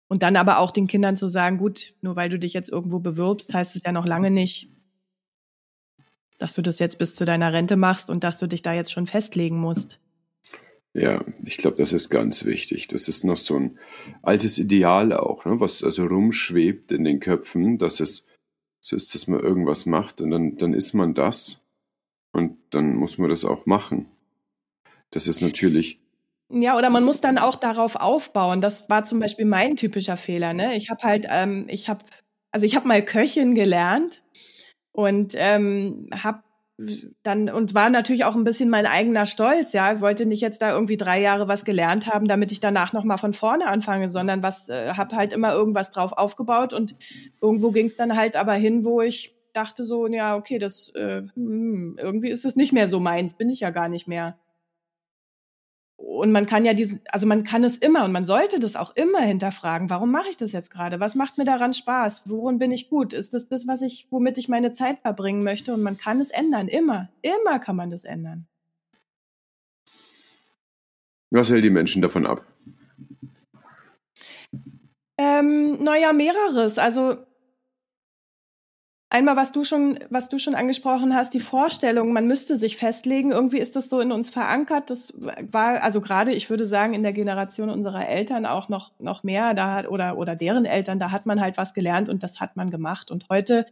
Und 0.07 0.23
dann 0.23 0.35
aber 0.35 0.57
auch 0.57 0.71
den 0.71 0.87
Kindern 0.87 1.15
zu 1.15 1.27
sagen, 1.27 1.59
gut, 1.59 1.93
nur 2.01 2.15
weil 2.15 2.29
du 2.29 2.39
dich 2.39 2.53
jetzt 2.53 2.69
irgendwo 2.69 2.99
bewirbst, 2.99 3.53
heißt 3.53 3.75
es 3.75 3.83
ja 3.85 3.91
noch 3.91 4.07
lange 4.07 4.31
nicht, 4.31 4.71
dass 6.39 6.55
du 6.55 6.63
das 6.63 6.79
jetzt 6.79 6.97
bis 6.97 7.13
zu 7.13 7.25
deiner 7.25 7.53
Rente 7.53 7.75
machst 7.75 8.09
und 8.09 8.23
dass 8.23 8.39
du 8.39 8.47
dich 8.47 8.63
da 8.63 8.73
jetzt 8.73 8.91
schon 8.91 9.05
festlegen 9.05 9.59
musst. 9.59 9.99
Ja, 10.93 11.23
ich 11.45 11.57
glaube, 11.57 11.77
das 11.77 11.93
ist 11.93 12.09
ganz 12.09 12.45
wichtig. 12.45 12.87
Das 12.87 13.07
ist 13.07 13.23
noch 13.23 13.37
so 13.37 13.55
ein 13.57 13.77
altes 14.23 14.57
Ideal 14.57 15.13
auch, 15.13 15.45
ne, 15.45 15.59
was 15.59 15.83
also 15.83 16.05
rumschwebt 16.05 16.91
in 16.91 17.03
den 17.03 17.19
Köpfen, 17.19 17.77
dass 17.77 17.99
es 17.99 18.25
so 18.81 18.95
ist, 18.95 19.13
dass 19.13 19.27
man 19.27 19.41
irgendwas 19.41 19.85
macht 19.85 20.21
und 20.21 20.31
dann, 20.31 20.57
dann 20.57 20.73
ist 20.73 20.93
man 20.93 21.13
das 21.13 21.61
und 22.31 22.57
dann 22.71 22.95
muss 22.95 23.19
man 23.19 23.29
das 23.29 23.45
auch 23.45 23.67
machen. 23.67 24.07
Das 25.11 25.27
ist 25.27 25.41
natürlich. 25.41 25.99
Ja, 26.51 26.77
oder 26.77 26.89
man 26.89 27.03
muss 27.03 27.21
dann 27.21 27.37
auch 27.37 27.55
darauf 27.55 27.95
aufbauen. 27.95 28.59
Das 28.61 28.89
war 28.89 29.03
zum 29.03 29.19
Beispiel 29.19 29.45
mein 29.45 29.75
typischer 29.75 30.17
Fehler. 30.17 30.53
Ne? 30.53 30.75
Ich 30.75 30.89
habe 30.89 31.03
halt, 31.03 31.27
ähm, 31.29 31.65
ich 31.69 31.89
habe, 31.89 32.03
also 32.51 32.65
ich 32.65 32.75
habe 32.75 32.87
mal 32.87 33.03
Köchin 33.03 33.53
gelernt 33.53 34.23
und 34.91 35.33
ähm, 35.35 36.09
habe 36.11 36.41
dann 37.23 37.49
und 37.49 37.75
war 37.75 37.89
natürlich 37.89 38.23
auch 38.23 38.35
ein 38.35 38.45
bisschen 38.45 38.69
mein 38.69 38.85
eigener 38.85 39.25
Stolz. 39.25 39.73
Ja, 39.73 39.93
ich 39.93 40.01
wollte 40.01 40.25
nicht 40.25 40.41
jetzt 40.41 40.61
da 40.61 40.71
irgendwie 40.71 40.97
drei 40.97 41.21
Jahre 41.21 41.47
was 41.47 41.65
gelernt 41.65 42.07
haben, 42.07 42.27
damit 42.27 42.51
ich 42.51 42.61
danach 42.61 42.93
noch 42.93 43.03
mal 43.03 43.17
von 43.17 43.33
vorne 43.33 43.67
anfange, 43.67 44.09
sondern 44.09 44.43
was 44.43 44.69
äh, 44.69 44.93
habe 44.95 45.15
halt 45.15 45.33
immer 45.33 45.53
irgendwas 45.53 45.89
drauf 45.89 46.13
aufgebaut 46.13 46.73
und 46.73 46.95
irgendwo 47.41 47.71
ging 47.71 47.87
es 47.87 47.97
dann 47.97 48.15
halt 48.15 48.35
aber 48.35 48.53
hin, 48.53 48.85
wo 48.85 49.01
ich 49.01 49.35
dachte 49.53 49.83
so, 49.83 50.07
ja 50.07 50.37
okay, 50.37 50.57
das 50.57 50.89
äh, 50.95 51.23
hm, 51.35 51.97
irgendwie 51.99 52.29
ist 52.29 52.45
es 52.45 52.55
nicht 52.55 52.71
mehr 52.71 52.87
so 52.87 52.99
meins, 52.99 53.33
bin 53.33 53.49
ich 53.49 53.59
ja 53.59 53.71
gar 53.71 53.89
nicht 53.89 54.07
mehr 54.07 54.39
und 55.99 56.31
man 56.31 56.45
kann 56.45 56.63
ja 56.63 56.73
diesen, 56.73 57.01
also 57.11 57.27
man 57.27 57.43
kann 57.43 57.63
es 57.65 57.77
immer 57.77 58.05
und 58.05 58.13
man 58.13 58.25
sollte 58.25 58.59
das 58.59 58.77
auch 58.77 58.95
immer 58.95 59.19
hinterfragen. 59.19 59.89
Warum 59.89 60.11
mache 60.11 60.29
ich 60.29 60.37
das 60.37 60.53
jetzt 60.53 60.71
gerade? 60.71 60.99
Was 61.01 61.13
macht 61.13 61.37
mir 61.37 61.43
daran 61.43 61.73
Spaß? 61.73 62.23
Worin 62.25 62.57
bin 62.57 62.71
ich 62.71 62.89
gut? 62.89 63.11
Ist 63.11 63.33
das 63.33 63.49
das, 63.49 63.67
was 63.67 63.81
ich, 63.81 64.07
womit 64.09 64.37
ich 64.37 64.47
meine 64.47 64.71
Zeit 64.71 64.99
verbringen 64.99 65.43
möchte? 65.43 65.73
Und 65.73 65.83
man 65.83 65.97
kann 65.97 66.21
es 66.21 66.29
ändern. 66.29 66.69
Immer. 66.69 67.09
Immer 67.21 67.59
kann 67.59 67.75
man 67.75 67.91
das 67.91 68.05
ändern. 68.05 68.47
Was 71.31 71.49
hält 71.49 71.65
die 71.65 71.69
Menschen 71.69 72.01
davon 72.01 72.25
ab? 72.25 72.45
Ähm, 75.17 75.83
naja, 75.83 76.13
mehreres. 76.13 76.79
Also 76.79 77.17
einmal, 79.09 79.35
was 79.35 79.51
du 79.51 79.63
schon, 79.63 79.99
was 80.09 80.29
du 80.29 80.37
schon 80.37 80.55
angesprochen 80.55 81.15
hast, 81.15 81.33
die 81.33 81.39
Vorstellung, 81.39 82.13
man 82.13 82.27
müsste 82.27 82.57
sich 82.57 82.77
festlegen. 82.77 83.31
Irgendwie 83.31 83.59
ist 83.59 83.75
das 83.75 83.89
so 83.89 83.99
in 83.99 84.11
uns 84.11 84.29
verankert. 84.29 84.89
Das 84.89 85.13
war, 85.17 85.83
also 85.83 86.01
gerade, 86.01 86.31
ich 86.31 86.49
würde 86.49 86.65
sagen, 86.65 86.93
in 86.93 87.03
der 87.03 87.13
Generation 87.13 87.69
unserer 87.69 88.07
Eltern 88.07 88.45
auch 88.45 88.69
noch, 88.69 88.91
noch 88.99 89.23
mehr, 89.23 89.53
da 89.53 89.85
oder, 89.87 90.17
oder 90.17 90.35
deren 90.35 90.65
Eltern, 90.65 90.99
da 90.99 91.11
hat 91.11 91.25
man 91.25 91.41
halt 91.41 91.57
was 91.57 91.73
gelernt 91.73 92.09
und 92.09 92.23
das 92.23 92.39
hat 92.39 92.55
man 92.55 92.69
gemacht. 92.69 93.11
Und 93.11 93.25
heute 93.29 93.65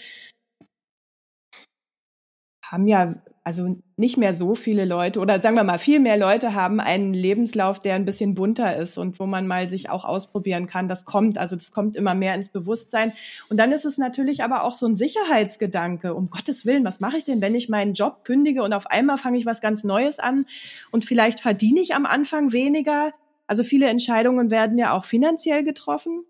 haben 2.71 2.87
ja 2.87 3.15
also 3.47 3.77
nicht 3.95 4.17
mehr 4.17 4.33
so 4.33 4.55
viele 4.55 4.83
Leute 4.83 5.21
oder 5.21 5.39
sagen 5.39 5.55
wir 5.55 5.63
mal 5.63 5.79
viel 5.79 6.01
mehr 6.01 6.17
Leute 6.17 6.53
haben 6.53 6.81
einen 6.81 7.13
Lebenslauf, 7.13 7.79
der 7.79 7.95
ein 7.95 8.03
bisschen 8.03 8.35
bunter 8.35 8.75
ist 8.75 8.97
und 8.97 9.21
wo 9.21 9.25
man 9.25 9.47
mal 9.47 9.69
sich 9.69 9.89
auch 9.89 10.03
ausprobieren 10.03 10.67
kann. 10.67 10.89
Das 10.89 11.05
kommt, 11.05 11.37
also 11.37 11.55
das 11.55 11.71
kommt 11.71 11.95
immer 11.95 12.13
mehr 12.13 12.35
ins 12.35 12.49
Bewusstsein. 12.49 13.13
Und 13.49 13.55
dann 13.55 13.71
ist 13.71 13.85
es 13.85 13.97
natürlich 13.97 14.43
aber 14.43 14.63
auch 14.63 14.73
so 14.73 14.85
ein 14.85 14.97
Sicherheitsgedanke. 14.97 16.13
Um 16.13 16.29
Gottes 16.29 16.65
Willen, 16.65 16.83
was 16.83 16.99
mache 16.99 17.15
ich 17.15 17.23
denn, 17.23 17.39
wenn 17.39 17.55
ich 17.55 17.69
meinen 17.69 17.93
Job 17.93 18.25
kündige 18.25 18.63
und 18.63 18.73
auf 18.73 18.87
einmal 18.87 19.17
fange 19.17 19.37
ich 19.37 19.45
was 19.45 19.61
ganz 19.61 19.85
Neues 19.85 20.19
an 20.19 20.45
und 20.91 21.05
vielleicht 21.05 21.39
verdiene 21.39 21.79
ich 21.79 21.95
am 21.95 22.05
Anfang 22.05 22.51
weniger? 22.51 23.13
Also 23.47 23.63
viele 23.63 23.87
Entscheidungen 23.87 24.51
werden 24.51 24.77
ja 24.77 24.91
auch 24.91 25.05
finanziell 25.05 25.63
getroffen. 25.63 26.25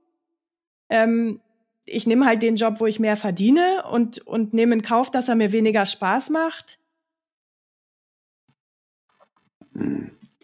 Ähm, 0.90 1.42
ich 1.88 2.06
nehme 2.06 2.26
halt 2.26 2.44
den 2.44 2.58
Job, 2.58 2.80
wo 2.80 2.86
ich 2.86 3.00
mehr 3.00 3.16
verdiene 3.16 3.84
und, 3.90 4.20
und 4.28 4.54
nehme 4.54 4.76
in 4.76 4.82
Kauf, 4.82 5.10
dass 5.10 5.30
er 5.30 5.36
mir 5.36 5.52
weniger 5.52 5.86
Spaß 5.86 6.30
macht. 6.30 6.80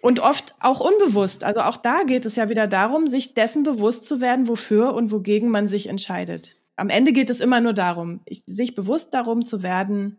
Und 0.01 0.19
oft 0.19 0.55
auch 0.59 0.79
unbewusst. 0.79 1.43
Also 1.43 1.61
auch 1.61 1.77
da 1.77 2.03
geht 2.03 2.25
es 2.25 2.35
ja 2.35 2.49
wieder 2.49 2.67
darum, 2.67 3.07
sich 3.07 3.33
dessen 3.33 3.63
bewusst 3.63 4.05
zu 4.05 4.21
werden, 4.21 4.47
wofür 4.47 4.93
und 4.93 5.11
wogegen 5.11 5.49
man 5.49 5.67
sich 5.67 5.87
entscheidet. 5.87 6.55
Am 6.75 6.89
Ende 6.89 7.13
geht 7.13 7.29
es 7.29 7.39
immer 7.39 7.61
nur 7.61 7.73
darum, 7.73 8.21
sich 8.45 8.73
bewusst 8.73 9.13
darum 9.13 9.45
zu 9.45 9.63
werden, 9.63 10.17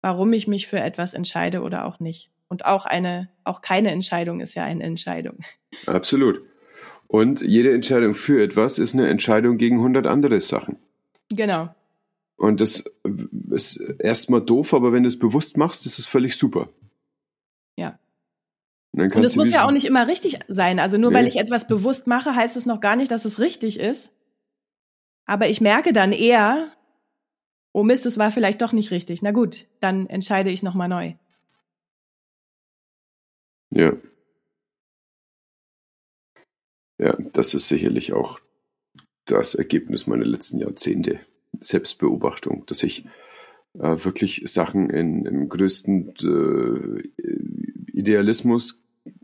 warum 0.00 0.32
ich 0.32 0.46
mich 0.46 0.66
für 0.66 0.80
etwas 0.80 1.14
entscheide 1.14 1.62
oder 1.62 1.86
auch 1.86 1.98
nicht. 1.98 2.30
Und 2.48 2.64
auch 2.64 2.86
eine, 2.86 3.28
auch 3.44 3.60
keine 3.60 3.90
Entscheidung 3.90 4.40
ist 4.40 4.54
ja 4.54 4.64
eine 4.64 4.84
Entscheidung. 4.84 5.38
Absolut. 5.86 6.42
Und 7.08 7.40
jede 7.40 7.72
Entscheidung 7.72 8.14
für 8.14 8.42
etwas 8.42 8.78
ist 8.78 8.94
eine 8.94 9.08
Entscheidung 9.08 9.58
gegen 9.58 9.76
100 9.76 10.06
andere 10.06 10.40
Sachen. 10.40 10.76
Genau. 11.30 11.74
Und 12.36 12.60
das 12.60 12.84
ist 13.50 13.76
erstmal 13.98 14.42
doof, 14.42 14.74
aber 14.74 14.92
wenn 14.92 15.04
du 15.04 15.08
es 15.08 15.18
bewusst 15.18 15.56
machst, 15.56 15.86
ist 15.86 15.98
es 15.98 16.06
völlig 16.06 16.36
super. 16.36 16.68
Ja. 17.76 17.98
Und, 18.92 19.14
und 19.14 19.24
es 19.24 19.36
muss 19.36 19.50
ja 19.50 19.64
auch 19.64 19.70
nicht 19.70 19.86
immer 19.86 20.06
richtig 20.08 20.38
sein. 20.48 20.78
Also 20.78 20.98
nur 20.98 21.10
nee. 21.10 21.16
weil 21.16 21.28
ich 21.28 21.36
etwas 21.36 21.66
bewusst 21.66 22.06
mache, 22.06 22.34
heißt 22.34 22.56
es 22.56 22.66
noch 22.66 22.80
gar 22.80 22.96
nicht, 22.96 23.10
dass 23.10 23.24
es 23.24 23.38
richtig 23.38 23.78
ist. 23.78 24.12
Aber 25.26 25.48
ich 25.48 25.60
merke 25.60 25.92
dann 25.92 26.12
eher, 26.12 26.68
oh 27.72 27.82
Mist, 27.82 28.06
es 28.06 28.18
war 28.18 28.30
vielleicht 28.30 28.62
doch 28.62 28.72
nicht 28.72 28.90
richtig. 28.90 29.22
Na 29.22 29.32
gut, 29.32 29.66
dann 29.80 30.06
entscheide 30.08 30.50
ich 30.50 30.62
nochmal 30.62 30.88
neu. 30.88 31.14
Ja. 33.70 33.92
Ja, 36.98 37.16
das 37.32 37.54
ist 37.54 37.68
sicherlich 37.68 38.12
auch 38.12 38.40
das 39.26 39.54
Ergebnis 39.54 40.06
meiner 40.06 40.24
letzten 40.24 40.58
Jahrzehnte. 40.58 41.20
Selbstbeobachtung, 41.60 42.64
dass 42.66 42.82
ich 42.82 43.06
äh, 43.74 44.04
wirklich 44.04 44.42
Sachen 44.46 44.90
in, 44.90 45.26
im 45.26 45.48
größten 45.48 46.14
äh, 46.22 47.08
Idealismus 47.92 48.82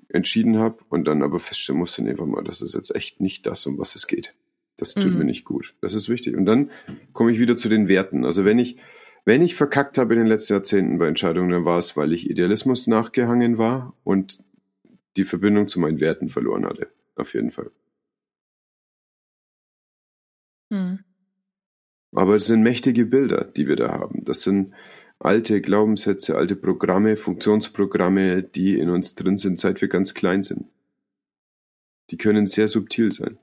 entschieden 0.08 0.58
habe 0.58 0.78
und 0.88 1.06
dann 1.06 1.22
aber 1.22 1.38
feststellen 1.38 1.78
musste, 1.78 2.02
nee, 2.02 2.14
mal, 2.14 2.44
das 2.44 2.62
ist 2.62 2.74
jetzt 2.74 2.94
echt 2.94 3.20
nicht 3.20 3.46
das, 3.46 3.66
um 3.66 3.78
was 3.78 3.94
es 3.94 4.06
geht. 4.06 4.34
Das 4.76 4.94
tut 4.94 5.12
mhm. 5.12 5.18
mir 5.18 5.24
nicht 5.24 5.44
gut. 5.44 5.74
Das 5.80 5.94
ist 5.94 6.08
wichtig. 6.08 6.36
Und 6.36 6.46
dann 6.46 6.70
komme 7.12 7.32
ich 7.32 7.38
wieder 7.38 7.56
zu 7.56 7.68
den 7.68 7.88
Werten. 7.88 8.24
Also 8.24 8.44
wenn 8.44 8.58
ich, 8.58 8.78
wenn 9.24 9.42
ich 9.42 9.54
verkackt 9.54 9.98
habe 9.98 10.14
in 10.14 10.20
den 10.20 10.28
letzten 10.28 10.54
Jahrzehnten 10.54 10.98
bei 10.98 11.08
Entscheidungen, 11.08 11.50
dann 11.50 11.64
war 11.64 11.78
es, 11.78 11.96
weil 11.96 12.12
ich 12.12 12.28
Idealismus 12.28 12.86
nachgehangen 12.86 13.58
war 13.58 13.94
und 14.04 14.42
die 15.16 15.24
Verbindung 15.24 15.68
zu 15.68 15.78
meinen 15.78 16.00
Werten 16.00 16.28
verloren 16.28 16.64
hatte. 16.64 16.88
Auf 17.14 17.34
jeden 17.34 17.50
Fall. 17.50 17.70
Mhm. 20.70 21.04
Aber 22.14 22.36
es 22.36 22.46
sind 22.46 22.62
mächtige 22.62 23.06
Bilder, 23.06 23.44
die 23.44 23.68
wir 23.68 23.76
da 23.76 23.90
haben. 23.90 24.24
Das 24.24 24.42
sind 24.42 24.74
alte 25.18 25.60
Glaubenssätze, 25.60 26.36
alte 26.36 26.56
Programme, 26.56 27.16
Funktionsprogramme, 27.16 28.42
die 28.42 28.78
in 28.78 28.90
uns 28.90 29.14
drin 29.14 29.36
sind, 29.36 29.58
seit 29.58 29.80
wir 29.80 29.88
ganz 29.88 30.14
klein 30.14 30.42
sind. 30.42 30.66
Die 32.10 32.16
können 32.16 32.46
sehr 32.46 32.68
subtil 32.68 33.12
sein. 33.12 33.38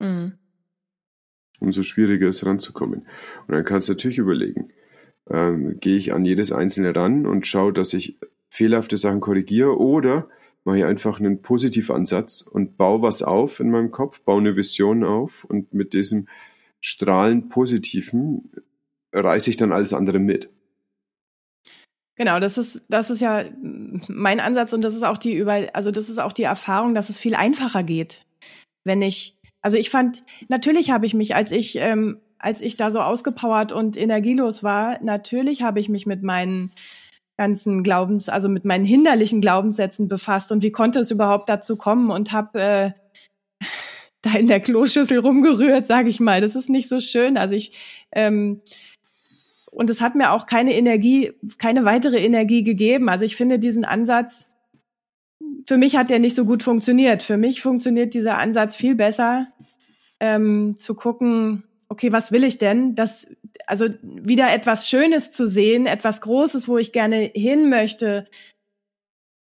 Mhm. 0.00 0.32
Umso 1.60 1.82
schwieriger 1.82 2.28
ist 2.28 2.44
ranzukommen. 2.44 3.06
Und 3.46 3.54
dann 3.54 3.64
kannst 3.64 3.88
du 3.88 3.92
natürlich 3.92 4.18
überlegen, 4.18 4.72
ähm, 5.30 5.78
gehe 5.80 5.96
ich 5.96 6.12
an 6.12 6.24
jedes 6.24 6.52
einzelne 6.52 6.94
ran 6.94 7.26
und 7.26 7.46
schaue, 7.46 7.72
dass 7.72 7.94
ich 7.94 8.18
fehlerhafte 8.50 8.96
Sachen 8.96 9.20
korrigiere 9.20 9.78
oder 9.78 10.28
mache 10.64 10.78
ich 10.78 10.84
einfach 10.84 11.20
einen 11.20 11.42
Positivansatz 11.42 12.40
und 12.40 12.76
baue 12.76 13.02
was 13.02 13.22
auf 13.22 13.60
in 13.60 13.70
meinem 13.70 13.90
Kopf, 13.90 14.22
baue 14.22 14.40
eine 14.40 14.56
Vision 14.56 15.04
auf 15.04 15.44
und 15.44 15.72
mit 15.74 15.92
diesem 15.92 16.26
strahlend 16.80 17.50
Positiven 17.50 18.50
reiße 19.12 19.50
ich 19.50 19.56
dann 19.56 19.72
alles 19.72 19.92
andere 19.92 20.18
mit. 20.18 20.50
Genau, 22.16 22.38
das 22.38 22.58
ist, 22.58 22.84
das 22.88 23.10
ist 23.10 23.20
ja 23.20 23.44
mein 24.08 24.38
Ansatz 24.38 24.72
und 24.72 24.82
das 24.82 24.94
ist 24.94 25.02
auch 25.02 25.18
die 25.18 25.34
über, 25.34 25.68
also 25.72 25.90
das 25.90 26.08
ist 26.08 26.18
auch 26.18 26.32
die 26.32 26.44
Erfahrung, 26.44 26.94
dass 26.94 27.08
es 27.08 27.18
viel 27.18 27.34
einfacher 27.34 27.82
geht, 27.82 28.24
wenn 28.84 29.02
ich, 29.02 29.36
also 29.62 29.76
ich 29.76 29.90
fand, 29.90 30.24
natürlich 30.48 30.90
habe 30.90 31.06
ich 31.06 31.14
mich, 31.14 31.34
als 31.34 31.50
ich, 31.50 31.76
ähm, 31.76 32.20
als 32.38 32.60
ich 32.60 32.76
da 32.76 32.90
so 32.90 33.00
ausgepowert 33.00 33.72
und 33.72 33.96
energielos 33.96 34.62
war, 34.62 35.02
natürlich 35.02 35.62
habe 35.62 35.80
ich 35.80 35.88
mich 35.88 36.06
mit 36.06 36.22
meinen 36.22 36.70
ganzen 37.36 37.82
Glaubens, 37.82 38.28
also 38.28 38.48
mit 38.48 38.64
meinen 38.64 38.84
hinderlichen 38.84 39.40
Glaubenssätzen 39.40 40.08
befasst 40.08 40.52
und 40.52 40.62
wie 40.62 40.72
konnte 40.72 41.00
es 41.00 41.10
überhaupt 41.10 41.48
dazu 41.48 41.76
kommen 41.76 42.10
und 42.10 42.32
habe 42.32 42.60
äh, 42.60 42.90
da 44.22 44.34
in 44.38 44.46
der 44.46 44.60
Kloschüssel 44.60 45.18
rumgerührt, 45.18 45.86
sage 45.86 46.08
ich 46.08 46.20
mal. 46.20 46.40
Das 46.40 46.54
ist 46.54 46.68
nicht 46.68 46.88
so 46.88 47.00
schön. 47.00 47.36
Also 47.36 47.56
ich 47.56 47.72
ähm, 48.12 48.62
und 49.74 49.90
es 49.90 50.00
hat 50.00 50.14
mir 50.14 50.30
auch 50.30 50.46
keine 50.46 50.74
Energie, 50.74 51.32
keine 51.58 51.84
weitere 51.84 52.18
Energie 52.18 52.62
gegeben. 52.62 53.08
Also 53.08 53.24
ich 53.24 53.34
finde 53.34 53.58
diesen 53.58 53.84
Ansatz, 53.84 54.46
für 55.66 55.76
mich 55.76 55.96
hat 55.96 56.10
der 56.10 56.20
nicht 56.20 56.36
so 56.36 56.44
gut 56.44 56.62
funktioniert. 56.62 57.24
Für 57.24 57.36
mich 57.36 57.60
funktioniert 57.60 58.14
dieser 58.14 58.38
Ansatz 58.38 58.76
viel 58.76 58.94
besser, 58.94 59.48
ähm, 60.20 60.76
zu 60.78 60.94
gucken, 60.94 61.64
okay, 61.88 62.12
was 62.12 62.30
will 62.30 62.44
ich 62.44 62.58
denn? 62.58 62.94
Das, 62.94 63.26
also 63.66 63.88
wieder 64.02 64.52
etwas 64.52 64.88
Schönes 64.88 65.30
zu 65.30 65.46
sehen, 65.46 65.86
etwas 65.86 66.20
Großes, 66.20 66.68
wo 66.68 66.78
ich 66.78 66.92
gerne 66.92 67.30
hin 67.34 67.68
möchte 67.68 68.26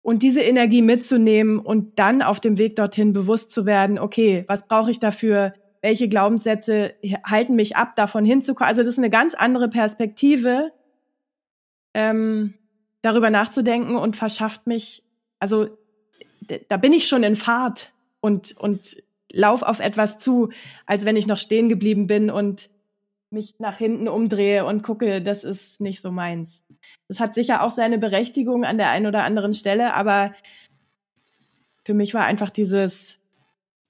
und 0.03 0.23
diese 0.23 0.43
Energie 0.43 0.83
mitzunehmen 0.83 1.59
und 1.59 1.99
dann 1.99 2.21
auf 2.21 2.39
dem 2.39 2.59
Weg 2.59 2.77
dorthin 2.77 3.13
bewusst 3.13 3.51
zu 3.51 3.65
werden, 3.65 3.99
okay, 3.99 4.45
was 4.49 4.67
brauche 4.69 4.91
ich 4.91 5.01
dafür? 5.01 5.55
Welche 5.81 6.09
Glaubenssätze 6.09 6.95
halten 7.25 7.55
mich 7.55 7.77
ab, 7.77 7.97
davon 7.97 8.25
hinzukommen? 8.25 8.69
Also 8.69 8.83
das 8.83 8.89
ist 8.89 8.99
eine 8.99 9.11
ganz 9.11 9.35
andere 9.35 9.69
Perspektive, 9.69 10.73
ähm, 11.95 12.55
darüber 13.01 13.31
nachzudenken 13.31 13.97
und 13.97 14.17
verschafft 14.17 14.67
mich, 14.67 15.03
also 15.39 15.69
da 16.69 16.77
bin 16.77 16.93
ich 16.93 17.09
schon 17.09 17.23
in 17.23 17.37
Fahrt 17.37 17.93
und, 18.21 18.57
und 18.59 18.99
lauf 19.33 19.63
auf 19.63 19.81
etwas 19.81 20.19
zu, 20.19 20.51
als 20.87 21.05
wenn 21.05 21.17
ich 21.17 21.27
noch 21.27 21.39
stehen 21.39 21.69
geblieben 21.69 22.07
bin 22.07 22.31
und 22.31 22.69
mich 23.35 23.57
nach 23.59 23.77
hinten 23.77 24.09
umdrehe 24.09 24.65
und 24.65 24.83
gucke, 24.83 25.21
das 25.21 25.45
ist 25.45 25.81
nicht 25.81 26.01
so 26.01 26.11
meins. 26.11 26.63
Das 27.09 27.21
hat 27.21 27.35
sicher 27.35 27.63
auch 27.63 27.71
seine 27.71 27.99
Berechtigung 27.99 28.65
an 28.65 28.79
der 28.79 28.91
einen 28.91 29.07
oder 29.07 29.25
anderen 29.25 29.53
Stelle, 29.53 29.95
aber 29.95 30.33
für 31.85 31.95
mich 31.95 32.15
war 32.15 32.25
einfach 32.25 32.51
dieses, 32.51 33.21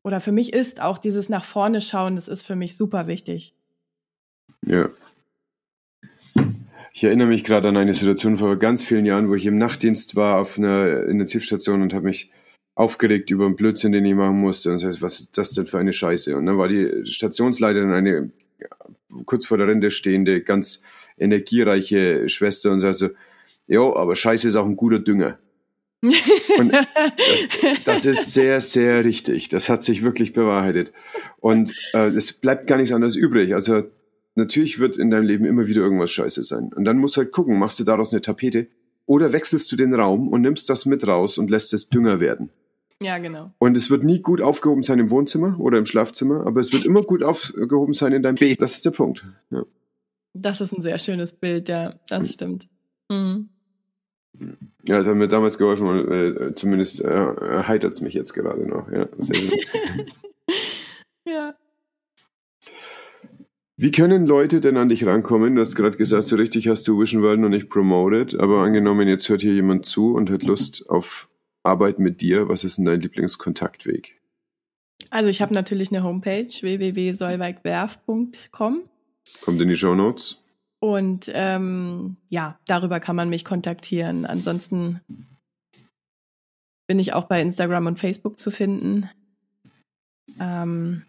oder 0.03 0.21
für 0.21 0.33
mich 0.33 0.53
ist 0.53 0.81
auch 0.81 0.99
dieses 0.99 1.29
nach 1.29 1.45
vorne 1.45 1.81
schauen, 1.81 2.17
das 2.17 2.27
ist 2.27 2.43
für 2.43 2.57
mich 2.57 2.77
super 2.77 3.07
wichtig. 3.07 3.55
Ja. 4.67 4.89
Ich 6.93 7.05
erinnere 7.05 7.29
mich 7.29 7.45
gerade 7.45 7.69
an 7.69 7.77
eine 7.77 7.95
Situation 7.95 8.37
vor 8.37 8.57
ganz 8.57 8.83
vielen 8.83 9.05
Jahren, 9.07 9.29
wo 9.29 9.35
ich 9.35 9.47
im 9.47 9.59
Nachtdienst 9.59 10.17
war 10.17 10.39
auf 10.39 10.59
einer 10.59 11.05
Intensivstation 11.05 11.83
und 11.83 11.93
habe 11.93 12.07
mich 12.07 12.31
aufgeregt 12.77 13.31
über 13.31 13.47
einen 13.47 13.57
Blödsinn, 13.57 13.93
den 13.93 14.05
ich 14.05 14.15
machen 14.15 14.41
musste. 14.41 14.71
Und 14.71 14.81
das 14.81 14.87
heißt, 14.87 15.03
was 15.03 15.21
ist 15.21 15.39
das 15.39 15.51
denn 15.51 15.67
für 15.67 15.79
eine 15.79 15.93
Scheiße? 15.93 16.37
Und 16.37 16.47
dann 16.47 16.59
war 16.59 16.69
die 16.69 17.05
Stationsleiterin 17.05 17.93
eine 17.93 18.31
kurz 19.27 19.47
vor 19.47 19.59
der 19.59 19.69
Rente 19.69 19.91
stehende, 19.91 20.43
ganz 20.43 20.83
energiereiche 21.19 22.29
Schwester 22.29 22.73
und 22.73 22.81
sagte 22.81 22.99
so, 22.99 23.09
jo, 23.67 23.95
aber 23.95 24.17
Scheiße 24.17 24.49
ist 24.49 24.57
auch 24.57 24.67
ein 24.67 24.77
guter 24.77 24.99
Dünger. 24.99 25.39
Und 26.59 26.71
das, 26.73 27.85
das, 27.85 28.05
ist 28.05 28.35
sehr, 28.35 28.61
sehr 28.61 29.05
richtig. 29.05 29.49
Das 29.49 29.71
hat 29.71 29.83
sich 29.83 30.03
wirklich 30.03 30.35
bewahrheitet. 30.35 30.93
Und 31.41 31.75
äh, 31.95 32.09
es 32.09 32.35
bleibt 32.35 32.67
gar 32.67 32.77
nichts 32.77 32.93
anderes 32.93 33.17
übrig. 33.17 33.55
Also 33.55 33.85
natürlich 34.35 34.79
wird 34.79 34.99
in 34.99 35.11
deinem 35.11 35.25
Leben 35.25 35.47
immer 35.47 35.67
wieder 35.67 35.81
irgendwas 35.81 36.11
scheiße 36.11 36.43
sein. 36.43 36.71
Und 36.75 36.85
dann 36.85 36.99
musst 36.99 37.17
du 37.17 37.23
halt 37.23 37.33
gucken, 37.33 37.59
machst 37.59 37.81
du 37.81 37.85
daraus 37.85 38.13
eine 38.13 38.21
Tapete 38.21 38.67
oder 39.07 39.33
wechselst 39.33 39.73
du 39.73 39.77
den 39.77 39.95
Raum 39.95 40.29
und 40.29 40.43
nimmst 40.43 40.69
das 40.69 40.85
mit 40.85 41.07
raus 41.07 41.39
und 41.39 41.51
lässt 41.51 41.73
es 41.73 41.89
Dünger 41.89 42.21
werden. 42.21 42.51
Ja, 43.03 43.19
genau. 43.19 43.53
Und 43.59 43.77
es 43.77 43.91
wird 43.91 44.05
nie 44.05 44.21
gut 44.21 44.41
aufgehoben 44.41 44.83
sein 44.83 44.99
im 44.99 45.11
Wohnzimmer 45.11 45.59
oder 45.59 45.79
im 45.79 45.87
Schlafzimmer, 45.87 46.47
aber 46.47 46.61
es 46.61 46.73
wird 46.73 46.85
immer 46.85 47.03
gut 47.03 47.23
aufgehoben 47.23 47.93
sein 47.93 48.13
in 48.13 48.23
deinem 48.23 48.37
Bett. 48.37 48.63
Das 48.63 48.75
ist 48.75 48.85
der 48.85 48.93
Punkt. 48.93 49.27
Ja. 49.51 49.65
Das 50.33 50.61
ist 50.61 50.73
ein 50.73 50.83
sehr 50.83 50.99
schönes 50.99 51.33
Bild, 51.33 51.69
ja, 51.69 51.95
das 52.09 52.33
stimmt. 52.33 52.69
Mhm. 53.11 53.49
Ja, 54.83 54.99
das 54.99 55.07
hat 55.07 55.17
mir 55.17 55.29
damals 55.29 55.59
geholfen 55.59 55.87
und 55.87 56.11
äh, 56.11 56.55
zumindest 56.55 57.03
äh, 57.03 57.09
erheitert 57.09 57.93
es 57.93 58.01
mich 58.01 58.15
jetzt 58.15 58.33
gerade 58.33 58.67
noch. 58.67 58.91
Ja, 58.91 59.09
ja. 61.25 61.55
Wie 63.77 63.91
können 63.91 64.27
Leute 64.27 64.61
denn 64.61 64.77
an 64.77 64.89
dich 64.89 65.07
rankommen? 65.07 65.55
Du 65.55 65.61
hast 65.61 65.75
gerade 65.75 65.97
gesagt, 65.97 66.25
so 66.25 66.37
richtig 66.37 66.69
hast 66.69 66.87
du 66.87 67.01
Vision 67.01 67.23
World 67.23 67.41
noch 67.41 67.49
nicht 67.49 67.69
promoted, 67.69 68.39
aber 68.39 68.63
angenommen, 68.63 69.09
jetzt 69.09 69.29
hört 69.29 69.43
hier 69.43 69.55
jemand 69.55 69.87
zu 69.87 70.15
und 70.15 70.31
hat 70.31 70.43
Lust 70.43 70.89
auf 70.89 71.29
Arbeit 71.65 71.99
mit 71.99 72.21
dir. 72.21 72.49
Was 72.49 72.63
ist 72.63 72.79
denn 72.79 72.85
dein 72.85 73.01
Lieblingskontaktweg? 73.01 74.21
Also 75.11 75.29
ich 75.31 75.43
habe 75.43 75.55
natürlich 75.55 75.91
eine 75.91 76.03
Homepage 76.03 76.47
www.solveigwerf.com. 76.47 78.83
Kommt 79.41 79.61
in 79.61 79.69
die 79.69 79.77
Show 79.77 79.95
Notes. 79.95 80.41
Und 80.81 81.31
ähm, 81.33 82.17
ja, 82.29 82.59
darüber 82.67 82.99
kann 83.01 83.17
man 83.17 83.31
mich 83.31 83.45
kontaktieren. 83.45 84.27
Ansonsten 84.27 85.01
bin 86.87 86.99
ich 86.99 87.15
auch 87.15 87.25
bei 87.25 87.41
Instagram 87.41 87.87
und 87.87 87.99
Facebook 87.99 88.39
zu 88.39 88.51
finden. 88.51 89.09
Ähm, 90.39 91.07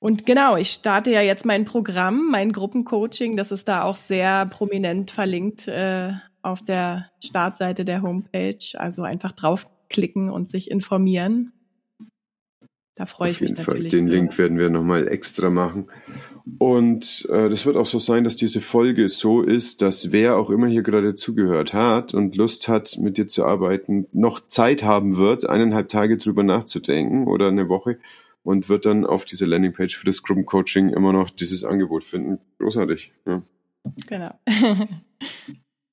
und 0.00 0.26
genau, 0.26 0.56
ich 0.56 0.70
starte 0.70 1.10
ja 1.10 1.22
jetzt 1.22 1.44
mein 1.44 1.64
Programm, 1.64 2.28
mein 2.30 2.52
Gruppencoaching. 2.52 3.36
Das 3.36 3.50
ist 3.50 3.66
da 3.66 3.82
auch 3.82 3.96
sehr 3.96 4.46
prominent 4.46 5.10
verlinkt 5.10 5.66
äh, 5.66 6.12
auf 6.42 6.62
der 6.62 7.10
Startseite 7.22 7.84
der 7.84 8.02
Homepage. 8.02 8.58
Also 8.74 9.02
einfach 9.02 9.32
draufklicken 9.32 10.30
und 10.30 10.48
sich 10.48 10.70
informieren. 10.70 11.52
Da 12.94 13.06
freue 13.06 13.30
ich 13.30 13.40
mich 13.40 13.50
natürlich. 13.50 13.68
Auf 13.68 13.74
jeden 13.74 13.90
Fall. 13.90 14.00
Den 14.00 14.06
Link 14.08 14.38
werden 14.38 14.58
wir 14.58 14.70
nochmal 14.70 15.08
extra 15.08 15.50
machen. 15.50 15.88
Und 16.58 17.28
äh, 17.30 17.48
das 17.48 17.66
wird 17.66 17.76
auch 17.76 17.86
so 17.86 17.98
sein, 17.98 18.24
dass 18.24 18.36
diese 18.36 18.60
Folge 18.60 19.08
so 19.08 19.42
ist, 19.42 19.82
dass 19.82 20.12
wer 20.12 20.36
auch 20.36 20.50
immer 20.50 20.66
hier 20.66 20.82
gerade 20.82 21.14
zugehört 21.14 21.74
hat 21.74 22.14
und 22.14 22.36
Lust 22.36 22.68
hat, 22.68 22.98
mit 22.98 23.18
dir 23.18 23.26
zu 23.26 23.44
arbeiten, 23.44 24.06
noch 24.12 24.46
Zeit 24.46 24.82
haben 24.82 25.16
wird, 25.16 25.48
eineinhalb 25.48 25.88
Tage 25.88 26.16
drüber 26.18 26.42
nachzudenken 26.42 27.26
oder 27.26 27.48
eine 27.48 27.68
Woche 27.68 27.98
und 28.42 28.68
wird 28.68 28.86
dann 28.86 29.04
auf 29.04 29.24
dieser 29.24 29.46
Landingpage 29.46 29.96
für 29.96 30.06
das 30.06 30.22
Gruppencoaching 30.22 30.90
immer 30.90 31.12
noch 31.12 31.30
dieses 31.30 31.64
Angebot 31.64 32.04
finden. 32.04 32.38
Großartig. 32.58 33.12
Ja. 33.26 33.42
Genau. 34.06 34.30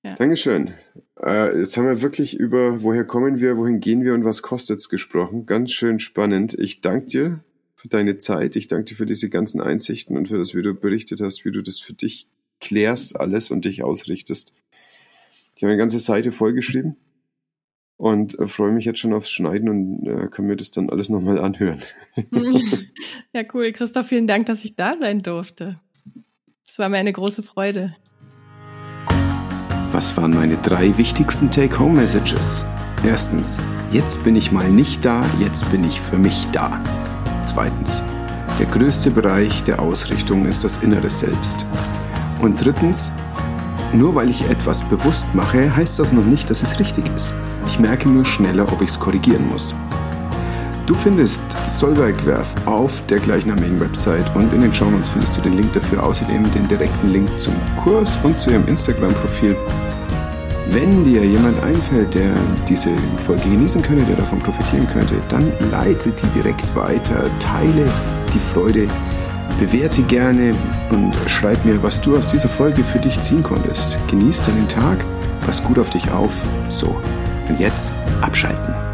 ja. 0.03 0.15
Dankeschön. 0.15 0.73
Äh, 1.21 1.59
jetzt 1.59 1.77
haben 1.77 1.87
wir 1.87 2.01
wirklich 2.01 2.37
über, 2.37 2.81
woher 2.81 3.05
kommen 3.05 3.39
wir, 3.39 3.57
wohin 3.57 3.79
gehen 3.79 4.03
wir 4.03 4.13
und 4.13 4.25
was 4.25 4.41
kostet 4.41 4.79
es 4.79 4.89
gesprochen. 4.89 5.45
Ganz 5.45 5.71
schön 5.71 5.99
spannend. 5.99 6.53
Ich 6.57 6.81
danke 6.81 7.07
dir 7.07 7.43
für 7.75 7.87
deine 7.87 8.17
Zeit. 8.17 8.55
Ich 8.55 8.67
danke 8.67 8.85
dir 8.85 8.95
für 8.95 9.05
diese 9.05 9.29
ganzen 9.29 9.61
Einsichten 9.61 10.17
und 10.17 10.27
für 10.27 10.37
das, 10.37 10.55
wie 10.55 10.61
du 10.61 10.73
berichtet 10.73 11.21
hast, 11.21 11.45
wie 11.45 11.51
du 11.51 11.61
das 11.61 11.79
für 11.79 11.93
dich 11.93 12.27
klärst 12.59 13.19
alles 13.19 13.51
und 13.51 13.65
dich 13.65 13.83
ausrichtest. 13.83 14.53
Ich 15.55 15.63
habe 15.63 15.71
eine 15.71 15.79
ganze 15.79 15.99
Seite 15.99 16.31
vollgeschrieben 16.31 16.97
und 17.97 18.37
äh, 18.39 18.47
freue 18.47 18.71
mich 18.71 18.85
jetzt 18.85 18.99
schon 18.99 19.13
aufs 19.13 19.29
Schneiden 19.29 19.69
und 19.69 20.07
äh, 20.07 20.27
kann 20.27 20.45
mir 20.45 20.55
das 20.55 20.71
dann 20.71 20.89
alles 20.89 21.09
nochmal 21.09 21.39
anhören. 21.39 21.81
ja, 23.33 23.43
cool. 23.53 23.71
Christoph, 23.71 24.07
vielen 24.07 24.27
Dank, 24.27 24.45
dass 24.47 24.63
ich 24.63 24.75
da 24.75 24.95
sein 24.99 25.21
durfte. 25.21 25.79
Es 26.67 26.79
war 26.79 26.89
mir 26.89 26.97
eine 26.97 27.13
große 27.13 27.43
Freude. 27.43 27.95
Was 29.91 30.17
waren 30.17 30.31
meine 30.31 30.57
drei 30.57 30.97
wichtigsten 30.97 31.49
Take-Home-Messages? 31.51 32.65
Erstens, 33.05 33.61
jetzt 33.91 34.23
bin 34.23 34.35
ich 34.35 34.51
mal 34.51 34.69
nicht 34.69 35.05
da, 35.05 35.23
jetzt 35.39 35.71
bin 35.71 35.83
ich 35.83 36.01
für 36.01 36.17
mich 36.17 36.47
da. 36.51 36.83
Zweitens, 37.43 38.03
der 38.59 38.65
größte 38.65 39.11
Bereich 39.11 39.63
der 39.63 39.79
Ausrichtung 39.79 40.45
ist 40.45 40.63
das 40.63 40.81
innere 40.83 41.09
Selbst. 41.09 41.65
Und 42.41 42.59
drittens, 42.59 43.11
nur 43.93 44.15
weil 44.15 44.29
ich 44.29 44.49
etwas 44.49 44.83
bewusst 44.83 45.33
mache, 45.33 45.75
heißt 45.75 45.99
das 45.99 46.11
noch 46.11 46.25
nicht, 46.25 46.49
dass 46.49 46.63
es 46.63 46.79
richtig 46.79 47.05
ist. 47.15 47.33
Ich 47.67 47.79
merke 47.79 48.09
nur 48.09 48.25
schneller, 48.25 48.71
ob 48.71 48.81
ich 48.81 48.89
es 48.89 48.99
korrigieren 48.99 49.47
muss. 49.49 49.75
Du 50.85 50.93
findest 50.93 51.43
Solveigwerf 51.67 52.53
auf 52.67 53.05
der 53.07 53.17
gleichnamigen 53.17 53.79
Website 53.79 54.23
und 54.35 54.53
in 54.53 54.61
den 54.61 54.73
Shownotes 54.73 55.09
findest 55.09 55.35
du 55.35 55.41
den 55.41 55.53
Link 55.53 55.73
dafür, 55.73 56.03
außerdem 56.03 56.43
den 56.51 56.67
direkten 56.67 57.11
Link 57.11 57.27
zum 57.39 57.55
Kurs 57.83 58.19
und 58.21 58.39
zu 58.39 58.51
ihrem 58.51 58.67
Instagram-Profil. 58.67 59.55
Wenn 60.69 61.03
dir 61.03 61.25
jemand 61.25 61.61
einfällt, 61.63 62.13
der 62.13 62.33
diese 62.67 62.89
Folge 63.17 63.49
genießen 63.49 63.81
könnte, 63.81 64.03
der 64.05 64.17
davon 64.17 64.39
profitieren 64.39 64.87
könnte, 64.87 65.15
dann 65.29 65.51
leite 65.71 66.11
die 66.11 66.27
direkt 66.39 66.75
weiter, 66.75 67.29
teile 67.39 67.85
die 68.33 68.39
Freude, 68.39 68.87
bewerte 69.59 70.01
gerne 70.03 70.53
und 70.91 71.13
schreib 71.27 71.63
mir, 71.65 71.81
was 71.81 72.01
du 72.01 72.17
aus 72.17 72.27
dieser 72.27 72.49
Folge 72.49 72.83
für 72.83 72.99
dich 72.99 73.19
ziehen 73.21 73.43
konntest. 73.43 73.97
Genieß 74.07 74.43
deinen 74.43 74.67
Tag, 74.67 74.97
pass 75.45 75.63
gut 75.63 75.79
auf 75.79 75.89
dich 75.89 76.11
auf. 76.11 76.33
So, 76.69 76.95
und 77.47 77.59
jetzt 77.59 77.93
abschalten. 78.21 78.84